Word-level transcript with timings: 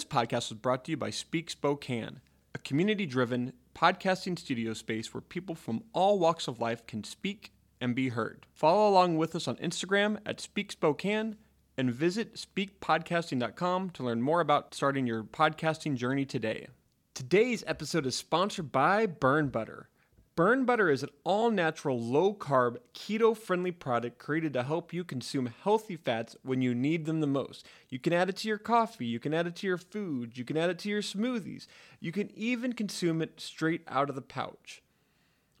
This 0.00 0.06
podcast 0.06 0.48
was 0.48 0.58
brought 0.58 0.86
to 0.86 0.92
you 0.92 0.96
by 0.96 1.10
Speak 1.10 1.50
Spokane, 1.50 2.22
a 2.54 2.58
community 2.60 3.04
driven 3.04 3.52
podcasting 3.76 4.38
studio 4.38 4.72
space 4.72 5.12
where 5.12 5.20
people 5.20 5.54
from 5.54 5.82
all 5.92 6.18
walks 6.18 6.48
of 6.48 6.58
life 6.58 6.86
can 6.86 7.04
speak 7.04 7.52
and 7.82 7.94
be 7.94 8.08
heard. 8.08 8.46
Follow 8.54 8.88
along 8.88 9.18
with 9.18 9.36
us 9.36 9.46
on 9.46 9.56
Instagram 9.56 10.16
at 10.24 10.40
Speak 10.40 10.72
Spokane 10.72 11.36
and 11.76 11.92
visit 11.92 12.36
speakpodcasting.com 12.36 13.90
to 13.90 14.02
learn 14.02 14.22
more 14.22 14.40
about 14.40 14.72
starting 14.72 15.06
your 15.06 15.22
podcasting 15.22 15.96
journey 15.96 16.24
today. 16.24 16.68
Today's 17.12 17.62
episode 17.66 18.06
is 18.06 18.16
sponsored 18.16 18.72
by 18.72 19.04
Burn 19.04 19.48
Butter. 19.48 19.90
Burn 20.36 20.64
Butter 20.64 20.88
is 20.88 21.02
an 21.02 21.10
all 21.24 21.50
natural, 21.50 22.00
low 22.00 22.32
carb, 22.32 22.76
keto 22.94 23.36
friendly 23.36 23.72
product 23.72 24.18
created 24.18 24.52
to 24.52 24.62
help 24.62 24.92
you 24.92 25.02
consume 25.02 25.52
healthy 25.64 25.96
fats 25.96 26.36
when 26.42 26.62
you 26.62 26.74
need 26.74 27.04
them 27.04 27.20
the 27.20 27.26
most. 27.26 27.66
You 27.88 27.98
can 27.98 28.12
add 28.12 28.28
it 28.28 28.36
to 28.36 28.48
your 28.48 28.58
coffee, 28.58 29.06
you 29.06 29.18
can 29.18 29.34
add 29.34 29.48
it 29.48 29.56
to 29.56 29.66
your 29.66 29.76
food, 29.76 30.38
you 30.38 30.44
can 30.44 30.56
add 30.56 30.70
it 30.70 30.78
to 30.80 30.88
your 30.88 31.02
smoothies, 31.02 31.66
you 31.98 32.12
can 32.12 32.30
even 32.36 32.72
consume 32.72 33.20
it 33.20 33.40
straight 33.40 33.82
out 33.88 34.08
of 34.08 34.14
the 34.14 34.22
pouch. 34.22 34.82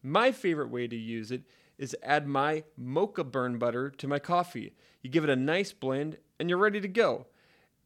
My 0.02 0.30
favorite 0.30 0.70
way 0.70 0.86
to 0.86 0.96
use 0.96 1.32
it 1.32 1.42
is 1.76 1.96
add 2.02 2.28
my 2.28 2.62
mocha 2.78 3.24
burn 3.24 3.58
butter 3.58 3.90
to 3.90 4.06
my 4.06 4.18
coffee. 4.18 4.74
You 5.02 5.10
give 5.10 5.24
it 5.24 5.30
a 5.30 5.36
nice 5.36 5.72
blend 5.72 6.16
and 6.38 6.48
you're 6.48 6.58
ready 6.58 6.80
to 6.80 6.88
go. 6.88 7.26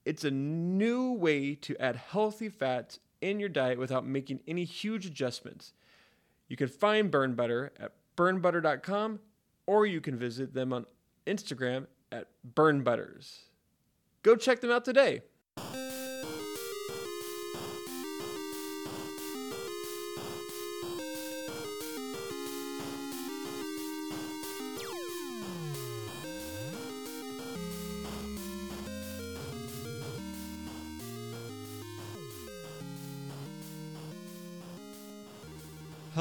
It's 0.05 0.25
a 0.25 0.31
new 0.31 1.13
way 1.13 1.55
to 1.55 1.77
add 1.81 1.97
healthy 1.97 2.51
fats 2.51 3.01
in 3.21 3.41
your 3.41 3.49
diet 3.49 3.79
without 3.79 4.07
making 4.07 4.41
any 4.47 4.65
huge 4.65 5.07
adjustments. 5.07 5.73
You 6.49 6.57
can 6.57 6.69
find 6.69 7.11
Burn 7.11 7.35
Butter 7.35 7.73
at 7.79 7.93
burnbutter.com 8.17 9.21
or 9.67 9.87
you 9.87 10.01
can 10.01 10.17
visit 10.17 10.55
them 10.55 10.73
on 10.73 10.87
Instagram 11.27 11.87
at 12.13 12.29
burnbutters. 12.55 13.39
Go 14.23 14.37
check 14.37 14.61
them 14.61 14.71
out 14.71 14.85
today. 14.85 15.23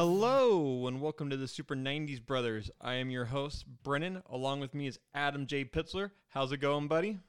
Hello 0.06 0.86
and 0.88 1.00
welcome 1.00 1.30
to 1.30 1.38
the 1.38 1.48
Super 1.48 1.78
90s 1.78 2.22
Brothers. 2.26 2.70
I 2.82 2.96
am 2.96 3.10
your 3.10 3.24
host, 3.24 3.64
Brennan. 3.84 4.22
Along 4.30 4.60
with 4.60 4.74
me 4.74 4.86
is 4.86 5.00
Adam 5.14 5.48
J. 5.48 5.64
Pitzler. 5.64 6.12
How's 6.28 6.52
it 6.52 6.58
going, 6.58 6.90
buddy? 6.90 7.20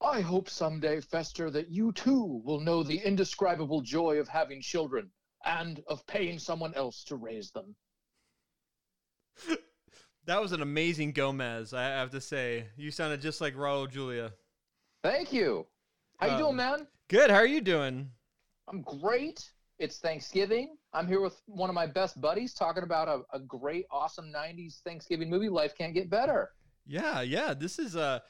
I 0.00 0.20
hope 0.20 0.48
someday, 0.48 1.00
Fester, 1.00 1.50
that 1.50 1.68
you 1.68 1.90
too 1.90 2.42
will 2.44 2.60
know 2.60 2.84
the 2.84 2.98
indescribable 2.98 3.80
joy 3.80 4.18
of 4.18 4.28
having 4.28 4.62
children 4.62 5.10
and 5.44 5.82
of 5.88 6.06
paying 6.06 6.38
someone 6.38 6.74
else 6.74 7.02
to 7.06 7.16
raise 7.16 7.50
them. 7.50 7.74
that 10.26 10.40
was 10.40 10.52
an 10.52 10.62
amazing 10.62 11.10
Gomez, 11.10 11.74
I 11.74 11.82
have 11.86 12.10
to 12.10 12.20
say. 12.20 12.68
You 12.76 12.92
sounded 12.92 13.20
just 13.20 13.40
like 13.40 13.56
Raul 13.56 13.90
Julia. 13.90 14.32
Thank 15.02 15.32
you. 15.32 15.66
How 16.18 16.28
um, 16.28 16.32
you 16.34 16.38
doing, 16.38 16.56
man? 16.56 16.86
Good. 17.08 17.30
How 17.30 17.38
are 17.38 17.46
you 17.46 17.60
doing? 17.60 18.10
I'm 18.68 18.82
great. 18.82 19.50
It's 19.80 19.98
Thanksgiving. 19.98 20.76
I'm 20.96 21.06
here 21.06 21.20
with 21.20 21.42
one 21.44 21.68
of 21.68 21.74
my 21.74 21.86
best 21.86 22.18
buddies 22.22 22.54
talking 22.54 22.82
about 22.82 23.06
a, 23.06 23.36
a 23.36 23.38
great, 23.38 23.84
awesome 23.90 24.32
90s 24.34 24.80
Thanksgiving 24.80 25.28
movie. 25.28 25.50
Life 25.50 25.74
can't 25.76 25.92
get 25.92 26.08
better. 26.08 26.52
Yeah, 26.86 27.20
yeah. 27.20 27.52
This 27.52 27.78
is 27.78 27.96
uh 27.96 28.20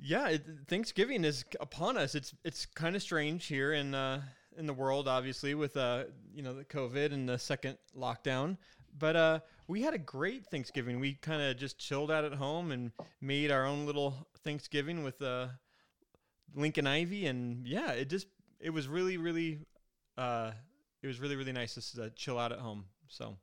yeah, 0.00 0.28
it, 0.28 0.44
Thanksgiving 0.68 1.24
is 1.24 1.44
upon 1.58 1.96
us. 1.96 2.14
It's 2.14 2.34
it's 2.44 2.66
kind 2.66 2.94
of 2.94 3.02
strange 3.02 3.46
here 3.46 3.72
in 3.72 3.96
uh 3.96 4.22
in 4.56 4.66
the 4.66 4.72
world 4.72 5.08
obviously 5.08 5.56
with 5.56 5.76
uh 5.76 6.04
you 6.32 6.42
know 6.42 6.54
the 6.54 6.64
COVID 6.64 7.12
and 7.12 7.28
the 7.28 7.36
second 7.36 7.78
lockdown. 7.96 8.56
But 8.96 9.16
uh 9.16 9.40
we 9.66 9.82
had 9.82 9.94
a 9.94 9.98
great 9.98 10.46
Thanksgiving. 10.46 11.00
We 11.00 11.14
kind 11.14 11.42
of 11.42 11.56
just 11.56 11.78
chilled 11.78 12.12
out 12.12 12.24
at 12.24 12.34
home 12.34 12.70
and 12.70 12.92
made 13.20 13.50
our 13.50 13.66
own 13.66 13.86
little 13.86 14.28
Thanksgiving 14.44 15.02
with 15.02 15.20
uh 15.20 15.48
Lincoln 16.54 16.86
Ivy 16.86 17.26
and 17.26 17.66
yeah, 17.66 17.90
it 17.90 18.08
just 18.08 18.28
it 18.60 18.70
was 18.70 18.86
really 18.86 19.16
really 19.16 19.58
uh, 20.18 20.50
it 21.02 21.06
was 21.06 21.20
really 21.20 21.36
really 21.36 21.52
nice 21.52 21.74
just 21.74 21.94
to 21.96 22.10
chill 22.10 22.38
out 22.38 22.52
at 22.52 22.58
home. 22.58 22.84
So. 23.08 23.36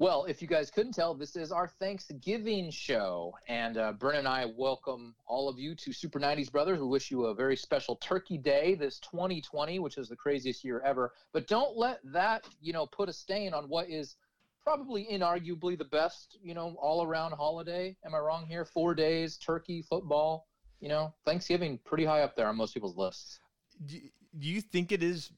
Well, 0.00 0.24
if 0.24 0.40
you 0.40 0.48
guys 0.48 0.70
couldn't 0.70 0.94
tell, 0.94 1.12
this 1.12 1.36
is 1.36 1.52
our 1.52 1.68
Thanksgiving 1.68 2.70
show, 2.70 3.34
and 3.48 3.76
uh, 3.76 3.92
Brent 3.92 4.16
and 4.16 4.26
I 4.26 4.46
welcome 4.46 5.14
all 5.26 5.46
of 5.46 5.58
you 5.58 5.74
to 5.74 5.92
Super 5.92 6.18
90s 6.18 6.50
Brothers. 6.50 6.80
We 6.80 6.86
wish 6.86 7.10
you 7.10 7.26
a 7.26 7.34
very 7.34 7.54
special 7.54 7.96
Turkey 7.96 8.38
Day 8.38 8.74
this 8.74 8.98
2020, 9.00 9.78
which 9.78 9.98
is 9.98 10.08
the 10.08 10.16
craziest 10.16 10.64
year 10.64 10.80
ever. 10.86 11.12
But 11.34 11.46
don't 11.48 11.76
let 11.76 12.00
that, 12.02 12.48
you 12.62 12.72
know, 12.72 12.86
put 12.86 13.10
a 13.10 13.12
stain 13.12 13.52
on 13.52 13.64
what 13.64 13.90
is 13.90 14.16
probably 14.64 15.06
inarguably 15.12 15.76
the 15.76 15.84
best, 15.84 16.38
you 16.42 16.54
know, 16.54 16.76
all 16.80 17.04
around 17.04 17.32
holiday. 17.32 17.94
Am 18.02 18.14
I 18.14 18.20
wrong 18.20 18.46
here? 18.46 18.64
Four 18.64 18.94
days, 18.94 19.36
turkey, 19.36 19.82
football, 19.82 20.46
you 20.80 20.88
know, 20.88 21.12
Thanksgiving 21.26 21.78
pretty 21.84 22.06
high 22.06 22.22
up 22.22 22.36
there 22.36 22.46
on 22.46 22.56
most 22.56 22.72
people's 22.72 22.96
lists. 22.96 23.40
Do 23.86 23.98
you 24.40 24.62
think 24.62 24.92
it 24.92 25.02
is 25.02 25.30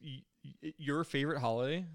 your 0.77 1.03
favorite 1.03 1.39
holiday? 1.39 1.85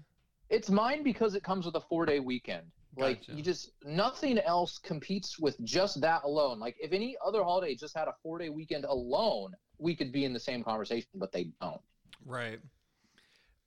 It's 0.49 0.69
mine 0.69 1.03
because 1.03 1.35
it 1.35 1.43
comes 1.43 1.65
with 1.65 1.75
a 1.75 1.81
four 1.81 2.05
day 2.05 2.19
weekend. 2.19 2.63
Like 2.97 3.19
gotcha. 3.19 3.33
you 3.33 3.43
just 3.43 3.71
nothing 3.85 4.39
else 4.39 4.79
competes 4.79 5.39
with 5.39 5.59
just 5.63 6.01
that 6.01 6.23
alone. 6.23 6.59
Like 6.59 6.75
if 6.81 6.91
any 6.91 7.15
other 7.25 7.43
holiday 7.43 7.75
just 7.75 7.95
had 7.95 8.07
a 8.07 8.13
four 8.23 8.39
day 8.39 8.49
weekend 8.49 8.85
alone, 8.85 9.53
we 9.77 9.95
could 9.95 10.11
be 10.11 10.25
in 10.25 10.33
the 10.33 10.39
same 10.39 10.63
conversation, 10.63 11.07
but 11.15 11.31
they 11.31 11.51
don't. 11.61 11.81
Right. 12.25 12.59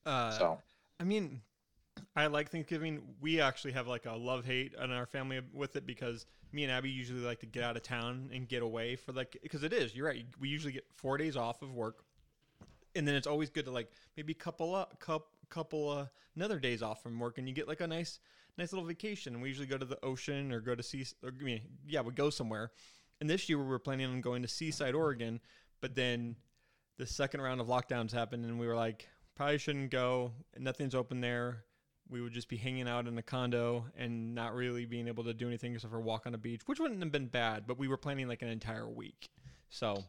Uh, 0.04 0.30
so 0.32 0.58
I 0.98 1.04
mean, 1.04 1.40
I 2.16 2.26
like 2.26 2.50
Thanksgiving. 2.50 3.00
We 3.20 3.40
actually 3.40 3.72
have 3.72 3.86
like 3.86 4.06
a 4.06 4.12
love 4.12 4.44
hate 4.44 4.74
in 4.82 4.90
our 4.90 5.06
family 5.06 5.40
with 5.52 5.76
it 5.76 5.86
because 5.86 6.26
me 6.52 6.64
and 6.64 6.72
Abby 6.72 6.90
usually 6.90 7.20
like 7.20 7.40
to 7.40 7.46
get 7.46 7.62
out 7.62 7.76
of 7.76 7.82
town 7.82 8.28
and 8.34 8.48
get 8.48 8.62
away 8.62 8.96
for 8.96 9.12
like 9.12 9.38
because 9.42 9.62
it 9.62 9.72
is. 9.72 9.94
You're 9.94 10.06
right. 10.06 10.26
We 10.40 10.48
usually 10.48 10.72
get 10.72 10.84
four 10.94 11.16
days 11.16 11.36
off 11.36 11.62
of 11.62 11.72
work 11.72 12.04
and 12.94 13.06
then 13.06 13.14
it's 13.14 13.26
always 13.26 13.50
good 13.50 13.64
to 13.66 13.70
like 13.70 13.90
maybe 14.16 14.34
couple 14.34 14.74
up 14.74 14.98
couple 15.00 15.28
couple 15.48 15.90
uh, 15.90 16.06
another 16.34 16.58
days 16.58 16.82
off 16.82 17.02
from 17.02 17.18
work 17.18 17.38
and 17.38 17.46
you 17.46 17.54
get 17.54 17.68
like 17.68 17.80
a 17.80 17.86
nice 17.86 18.18
nice 18.58 18.72
little 18.72 18.86
vacation. 18.86 19.40
We 19.40 19.48
usually 19.48 19.66
go 19.66 19.78
to 19.78 19.84
the 19.84 20.02
ocean 20.04 20.52
or 20.52 20.60
go 20.60 20.74
to 20.74 20.82
sea 20.82 21.06
or, 21.22 21.30
I 21.38 21.42
mean, 21.42 21.60
yeah 21.86 22.00
we 22.00 22.12
go 22.12 22.30
somewhere. 22.30 22.70
And 23.20 23.30
this 23.30 23.48
year 23.48 23.58
we 23.58 23.64
were 23.64 23.78
planning 23.78 24.06
on 24.06 24.20
going 24.20 24.42
to 24.42 24.48
seaside 24.48 24.94
oregon 24.94 25.40
but 25.80 25.94
then 25.94 26.36
the 26.98 27.06
second 27.06 27.40
round 27.40 27.60
of 27.60 27.66
lockdowns 27.66 28.12
happened 28.12 28.44
and 28.44 28.58
we 28.58 28.66
were 28.66 28.76
like 28.76 29.08
probably 29.34 29.58
shouldn't 29.58 29.90
go. 29.90 30.32
Nothing's 30.58 30.94
open 30.94 31.20
there. 31.20 31.64
We 32.08 32.20
would 32.20 32.32
just 32.32 32.48
be 32.48 32.56
hanging 32.56 32.88
out 32.88 33.06
in 33.06 33.16
a 33.16 33.22
condo 33.22 33.86
and 33.96 34.34
not 34.34 34.54
really 34.54 34.84
being 34.84 35.08
able 35.08 35.24
to 35.24 35.32
do 35.32 35.46
anything 35.48 35.74
except 35.74 35.92
for 35.92 36.00
walk 36.00 36.26
on 36.26 36.34
a 36.34 36.38
beach 36.38 36.62
which 36.66 36.80
wouldn't 36.80 37.02
have 37.02 37.12
been 37.12 37.28
bad 37.28 37.66
but 37.66 37.78
we 37.78 37.88
were 37.88 37.96
planning 37.96 38.28
like 38.28 38.42
an 38.42 38.48
entire 38.48 38.88
week. 38.88 39.28
So 39.68 40.04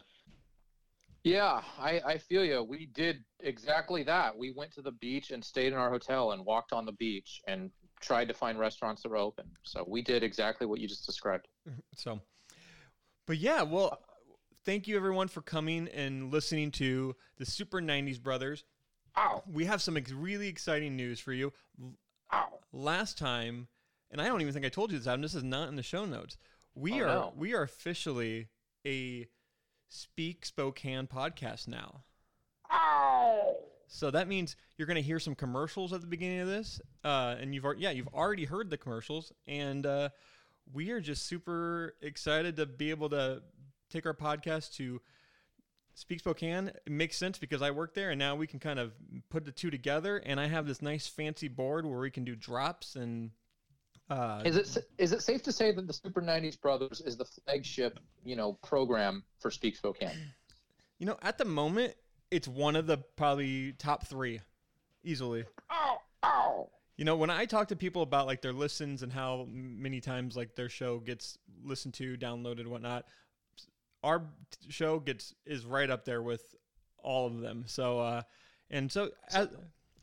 yeah, 1.24 1.62
I, 1.80 2.02
I 2.06 2.18
feel 2.18 2.44
you. 2.44 2.64
We 2.64 2.88
did 2.88 3.24
exactly 3.40 4.04
that. 4.04 4.38
We 4.38 4.52
went 4.52 4.74
to 4.74 4.82
the 4.82 4.92
beach 4.92 5.32
and 5.32 5.44
stayed 5.44 5.68
in 5.68 5.80
our 5.80 5.90
hotel 5.90 6.32
and 6.32 6.46
walked 6.46 6.74
on 6.74 6.86
the 6.86 6.92
beach 6.92 7.42
and 7.48 7.72
tried 8.02 8.28
to 8.28 8.34
find 8.34 8.60
restaurants 8.60 9.04
that 9.04 9.10
were 9.10 9.18
open. 9.18 9.46
So 9.64 9.86
we 9.88 10.02
did 10.02 10.24
exactly 10.24 10.68
what 10.68 10.80
you 10.80 10.88
just 10.88 11.06
described. 11.06 11.48
Mm-hmm. 11.68 11.80
So, 11.96 12.20
but 13.26 13.38
yeah, 13.38 13.62
well, 13.62 14.00
thank 14.66 14.88
you 14.88 14.98
everyone 14.98 15.30
for 15.30 15.42
coming 15.42 15.88
and 15.90 16.32
listening 16.32 16.72
to 16.72 17.16
the 17.38 17.46
Super 17.46 17.80
90s 17.82 18.22
Brothers. 18.22 18.66
Ow. 19.18 19.44
We 19.52 19.66
have 19.66 19.82
some 19.82 19.96
ex- 19.96 20.12
really 20.12 20.50
exciting 20.50 20.98
news 20.98 21.22
for 21.22 21.32
you. 21.32 21.54
Ow. 22.34 22.60
Last 22.74 23.18
time, 23.18 23.68
and 24.12 24.22
I 24.22 24.28
don't 24.28 24.42
even 24.42 24.54
think 24.54 24.66
I 24.66 24.70
told 24.70 24.92
you 24.92 24.98
this, 24.98 25.08
Adam, 25.08 25.22
this 25.22 25.36
is 25.36 25.44
not 25.44 25.70
in 25.70 25.78
the 25.78 25.84
show 25.84 26.04
notes. 26.04 26.38
We 26.76 27.02
oh, 27.02 27.06
are 27.06 27.08
no. 27.08 27.34
we 27.38 27.54
are 27.54 27.62
officially 27.62 28.50
a 28.86 29.28
Speak 29.94 30.44
Spokane 30.44 31.06
podcast 31.06 31.68
now. 31.68 32.02
Ow! 32.72 33.58
So 33.86 34.10
that 34.10 34.28
means 34.28 34.56
you're 34.76 34.88
going 34.88 34.96
to 34.96 35.04
hear 35.04 35.20
some 35.20 35.36
commercials 35.36 35.94
at 35.94 36.02
the 36.02 36.08
beginning 36.08 36.40
of 36.40 36.48
this, 36.48 36.82
uh, 37.04 37.36
and 37.40 37.54
you've 37.54 37.64
yeah 37.78 37.92
you've 37.92 38.08
already 38.08 38.46
heard 38.46 38.72
the 38.72 38.78
commercials, 38.78 39.32
and 39.46 39.86
uh, 39.86 40.10
we 40.74 40.90
are 40.90 41.00
just 41.00 41.28
super 41.28 41.94
excited 42.02 42.56
to 42.56 42.66
be 42.66 42.90
able 42.90 43.08
to 43.10 43.44
take 43.92 44.08
our 44.08 44.16
podcast 44.16 44.74
to 44.78 45.00
Speak 45.94 46.22
Spokane. 46.22 46.70
It 46.70 46.92
makes 46.92 47.16
sense 47.16 47.38
because 47.38 47.62
I 47.62 47.70
work 47.70 47.94
there, 47.94 48.10
and 48.10 48.18
now 48.18 48.36
we 48.36 48.48
can 48.48 48.60
kind 48.60 48.80
of 48.80 48.94
put 49.30 49.46
the 49.46 49.52
two 49.52 49.70
together. 49.70 50.18
And 50.18 50.40
I 50.40 50.48
have 50.48 50.66
this 50.66 50.82
nice 50.82 51.06
fancy 51.06 51.50
board 51.50 51.86
where 51.86 52.00
we 52.00 52.10
can 52.10 52.24
do 52.24 52.36
drops 52.36 52.96
and 52.96 53.30
uh, 54.10 54.42
is 54.46 54.56
it 54.56 54.86
is 54.98 55.12
it 55.12 55.22
safe 55.22 55.44
to 55.44 55.52
say 55.52 55.72
that 55.72 55.88
the 55.88 55.94
Super 55.94 56.22
90s 56.22 56.60
Brothers 56.60 57.02
is 57.02 57.18
the 57.18 57.26
flagship, 57.26 58.00
you 58.26 58.36
know, 58.36 58.54
program 58.64 59.24
for 59.40 59.50
Speak 59.50 59.76
Spokane? 59.76 60.12
You 61.00 61.08
know, 61.08 61.18
at 61.22 61.38
the 61.38 61.46
moment, 61.46 61.96
it's 62.32 62.48
one 62.48 62.76
of 62.76 62.88
the 62.88 62.98
probably 63.16 63.74
top 63.74 64.06
three, 64.06 64.42
easily. 65.04 65.46
You 66.96 67.06
know, 67.06 67.16
when 67.16 67.32
I 67.32 67.46
talk 67.46 67.70
to 67.70 67.76
people 67.76 68.04
about 68.04 68.28
like 68.28 68.42
their 68.42 68.54
listens 68.54 69.02
and 69.02 69.12
how 69.12 69.48
many 69.50 70.00
times 70.00 70.38
like 70.38 70.56
their 70.56 70.70
show 70.70 71.00
gets 71.00 71.38
listened 71.64 71.96
to, 71.96 72.16
downloaded, 72.18 72.68
whatnot, 72.68 73.06
our 74.04 74.24
show 74.70 75.00
gets 75.00 75.34
is 75.46 75.66
right 75.66 75.90
up 75.90 76.06
there 76.06 76.22
with 76.22 76.56
all 77.00 77.26
of 77.26 77.40
them. 77.40 77.64
So, 77.66 78.00
uh, 78.00 78.22
and 78.70 78.92
so 78.92 79.10
as 79.32 79.48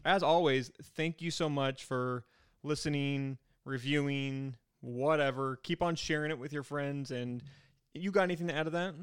as 0.04 0.22
always, 0.22 0.72
thank 0.96 1.22
you 1.22 1.30
so 1.30 1.48
much 1.48 1.84
for 1.84 2.24
listening, 2.62 3.38
reviewing, 3.70 4.56
whatever. 4.80 5.58
Keep 5.62 5.82
on 5.82 5.94
sharing 5.94 6.30
it 6.30 6.38
with 6.38 6.52
your 6.52 6.62
friends. 6.62 7.10
And 7.10 7.42
you 7.94 8.10
got 8.10 8.24
anything 8.24 8.48
to 8.48 8.54
add 8.54 8.64
to 8.64 8.70
that? 8.70 8.94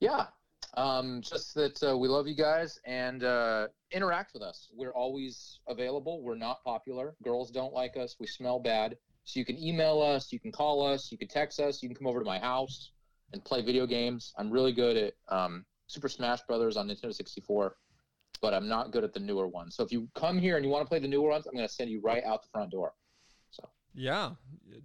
Yeah, 0.00 0.26
um, 0.74 1.22
just 1.22 1.54
that 1.54 1.82
uh, 1.82 1.96
we 1.96 2.08
love 2.08 2.28
you 2.28 2.36
guys 2.36 2.78
and 2.84 3.24
uh, 3.24 3.68
interact 3.90 4.32
with 4.34 4.42
us. 4.42 4.68
We're 4.74 4.92
always 4.92 5.60
available. 5.68 6.22
We're 6.22 6.36
not 6.36 6.62
popular. 6.64 7.14
Girls 7.22 7.50
don't 7.50 7.72
like 7.72 7.96
us. 7.96 8.16
We 8.20 8.26
smell 8.26 8.60
bad. 8.60 8.96
So 9.24 9.38
you 9.38 9.44
can 9.44 9.62
email 9.62 10.00
us, 10.00 10.32
you 10.32 10.40
can 10.40 10.52
call 10.52 10.86
us, 10.86 11.12
you 11.12 11.18
can 11.18 11.28
text 11.28 11.60
us, 11.60 11.82
you 11.82 11.88
can 11.90 11.94
come 11.94 12.06
over 12.06 12.18
to 12.18 12.24
my 12.24 12.38
house 12.38 12.92
and 13.34 13.44
play 13.44 13.60
video 13.60 13.86
games. 13.86 14.32
I'm 14.38 14.50
really 14.50 14.72
good 14.72 14.96
at 14.96 15.12
um, 15.28 15.66
Super 15.86 16.08
Smash 16.08 16.40
Brothers 16.42 16.78
on 16.78 16.88
Nintendo 16.88 17.12
64, 17.12 17.76
but 18.40 18.54
I'm 18.54 18.68
not 18.68 18.90
good 18.90 19.04
at 19.04 19.12
the 19.12 19.20
newer 19.20 19.46
ones. 19.46 19.76
So 19.76 19.82
if 19.82 19.92
you 19.92 20.08
come 20.14 20.38
here 20.38 20.56
and 20.56 20.64
you 20.64 20.70
want 20.70 20.84
to 20.84 20.88
play 20.88 20.98
the 20.98 21.08
newer 21.08 21.30
ones, 21.30 21.46
I'm 21.46 21.54
going 21.54 21.66
to 21.66 21.72
send 21.72 21.90
you 21.90 22.00
right 22.00 22.24
out 22.24 22.42
the 22.42 22.48
front 22.50 22.70
door. 22.70 22.94
So 23.50 23.68
yeah, 23.94 24.30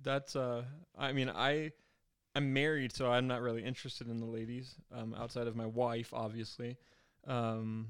that's. 0.02 0.36
Uh, 0.36 0.64
I 0.98 1.14
mean, 1.14 1.30
I 1.30 1.72
I'm 2.36 2.54
married, 2.54 2.94
so 2.94 3.12
I'm 3.12 3.28
not 3.28 3.42
really 3.42 3.64
interested 3.64 4.08
in 4.08 4.20
the 4.20 4.26
ladies 4.26 4.76
um, 4.96 5.16
outside 5.18 5.48
of 5.48 5.56
my 5.56 5.68
wife, 5.68 6.14
obviously. 6.14 6.78
Um, 7.28 7.90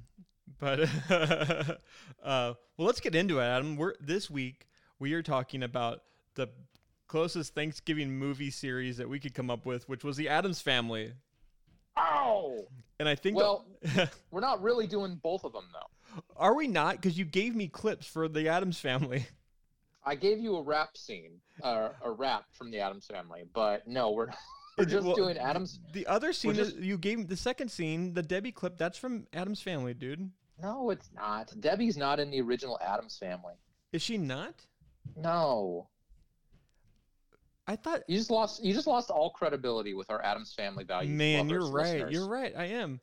but 0.59 0.81
uh, 1.09 1.77
well, 2.23 2.55
let's 2.77 2.99
get 2.99 3.15
into 3.15 3.39
it, 3.39 3.43
Adam. 3.43 3.77
We're 3.77 3.93
this 3.99 4.29
week 4.29 4.67
we 4.99 5.13
are 5.13 5.23
talking 5.23 5.63
about 5.63 6.01
the 6.35 6.49
closest 7.07 7.53
Thanksgiving 7.53 8.11
movie 8.11 8.51
series 8.51 8.97
that 8.97 9.07
we 9.07 9.19
could 9.19 9.33
come 9.33 9.49
up 9.49 9.65
with, 9.65 9.87
which 9.87 10.03
was 10.03 10.17
the 10.17 10.29
Addams 10.29 10.61
Family. 10.61 11.13
Oh, 11.97 12.67
and 13.03 13.09
I 13.09 13.15
think 13.15 13.35
well, 13.35 13.65
we're 14.31 14.39
not 14.39 14.61
really 14.61 14.87
doing 14.87 15.19
both 15.21 15.43
of 15.43 15.51
them 15.51 15.65
though. 15.73 16.21
Are 16.37 16.55
we 16.55 16.67
not? 16.67 16.95
Because 16.95 17.17
you 17.17 17.25
gave 17.25 17.53
me 17.53 17.67
clips 17.67 18.07
for 18.07 18.29
the 18.29 18.47
Addams 18.47 18.79
Family. 18.79 19.27
I 20.05 20.15
gave 20.15 20.39
you 20.39 20.55
a 20.55 20.61
rap 20.61 20.95
scene, 20.95 21.41
uh, 21.61 21.89
a 22.01 22.11
rap 22.11 22.45
from 22.53 22.71
the 22.71 22.79
Addams 22.79 23.05
Family, 23.07 23.43
but 23.53 23.87
no, 23.87 24.11
we're. 24.11 24.29
We're 24.75 24.85
just 24.85 25.05
well, 25.05 25.15
doing 25.15 25.37
Addams. 25.37 25.79
The 25.91 26.07
other 26.07 26.33
scene 26.33 26.55
just, 26.55 26.77
you 26.77 26.97
gave 26.97 27.27
the 27.27 27.37
second 27.37 27.69
scene, 27.69 28.15
the 28.15 28.23
Debbie 28.23 28.51
clip. 28.51 28.75
That's 28.75 28.97
from 28.97 29.27
Addams 29.31 29.61
Family, 29.61 29.93
dude. 29.93 30.31
No, 30.59 30.89
it's 30.89 31.11
not. 31.13 31.53
Debbie's 31.59 31.95
not 31.95 32.19
in 32.19 32.31
the 32.31 32.41
original 32.41 32.79
Addams 32.83 33.15
Family. 33.19 33.53
Is 33.91 34.01
she 34.01 34.17
not? 34.17 34.55
No. 35.15 35.89
I 37.67 37.75
thought 37.75 38.01
you 38.07 38.17
just 38.17 38.29
lost. 38.31 38.63
You 38.63 38.73
just 38.73 38.87
lost 38.87 39.09
all 39.09 39.29
credibility 39.29 39.93
with 39.93 40.09
our 40.09 40.23
Addams 40.23 40.53
Family 40.53 40.83
values. 40.83 41.11
Man, 41.11 41.49
you're 41.49 41.69
right. 41.69 41.93
Listeners. 41.93 42.13
You're 42.13 42.27
right. 42.27 42.53
I 42.55 42.65
am. 42.65 42.99